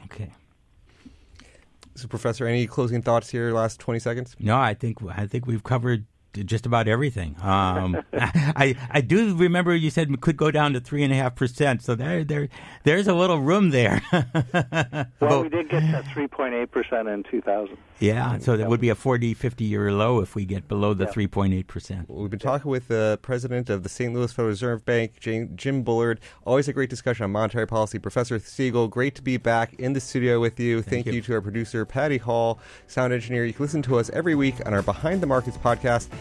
Okay. 0.05 0.31
So, 1.95 2.07
Professor, 2.07 2.47
any 2.47 2.65
closing 2.65 3.01
thoughts 3.01 3.29
here? 3.29 3.53
Last 3.53 3.79
20 3.79 3.99
seconds? 3.99 4.35
No, 4.39 4.57
I 4.57 4.73
think 4.73 4.97
I 5.15 5.27
think 5.27 5.45
we've 5.45 5.63
covered 5.63 6.05
just 6.33 6.65
about 6.65 6.87
everything. 6.87 7.35
Um, 7.41 8.03
I 8.13 8.75
I 8.89 9.01
do 9.01 9.35
remember 9.35 9.75
you 9.75 9.89
said 9.89 10.09
we 10.09 10.17
could 10.17 10.37
go 10.37 10.51
down 10.51 10.73
to 10.73 10.79
three 10.79 11.03
and 11.03 11.13
a 11.13 11.15
half 11.15 11.35
percent. 11.35 11.81
So 11.81 11.95
there 11.95 12.23
there 12.23 12.49
there's 12.83 13.07
a 13.07 13.13
little 13.13 13.39
room 13.39 13.69
there. 13.69 14.01
well, 14.11 15.05
but, 15.19 15.41
we 15.43 15.49
did 15.49 15.69
get 15.69 15.81
to 15.81 16.03
three 16.13 16.27
point 16.27 16.53
eight 16.53 16.71
percent 16.71 17.07
in 17.07 17.23
two 17.23 17.41
thousand. 17.41 17.77
Yeah, 17.99 18.37
so 18.39 18.57
that 18.57 18.67
would 18.67 18.81
be 18.81 18.89
a 18.89 18.95
40, 18.95 19.33
50 19.33 19.63
year 19.63 19.89
low 19.93 20.19
if 20.19 20.35
we 20.35 20.43
get 20.43 20.67
below 20.67 20.93
the 20.93 21.07
three 21.07 21.27
point 21.27 21.53
eight 21.53 21.67
percent. 21.67 22.09
We've 22.09 22.29
been 22.29 22.39
talking 22.39 22.69
with 22.69 22.89
the 22.89 23.17
president 23.21 23.69
of 23.69 23.83
the 23.83 23.89
St. 23.89 24.13
Louis 24.13 24.29
Federal 24.31 24.49
Reserve 24.49 24.83
Bank, 24.83 25.19
Jim 25.21 25.83
Bullard. 25.83 26.19
Always 26.43 26.67
a 26.67 26.73
great 26.73 26.89
discussion 26.89 27.23
on 27.23 27.31
monetary 27.31 27.65
policy. 27.65 27.99
Professor 27.99 28.39
Siegel, 28.39 28.89
great 28.89 29.15
to 29.15 29.21
be 29.21 29.37
back 29.37 29.73
in 29.75 29.93
the 29.93 30.01
studio 30.01 30.41
with 30.41 30.59
you. 30.59 30.81
Thank, 30.81 31.05
Thank 31.05 31.05
you. 31.05 31.13
you 31.13 31.21
to 31.21 31.33
our 31.35 31.41
producer 31.41 31.85
Patty 31.85 32.17
Hall, 32.17 32.59
sound 32.87 33.13
engineer. 33.13 33.45
You 33.45 33.53
can 33.53 33.63
listen 33.63 33.81
to 33.83 33.97
us 33.97 34.09
every 34.09 34.35
week 34.35 34.55
on 34.65 34.73
our 34.73 34.81
Behind 34.81 35.21
the 35.21 35.27
Markets 35.27 35.57
podcast. 35.57 36.09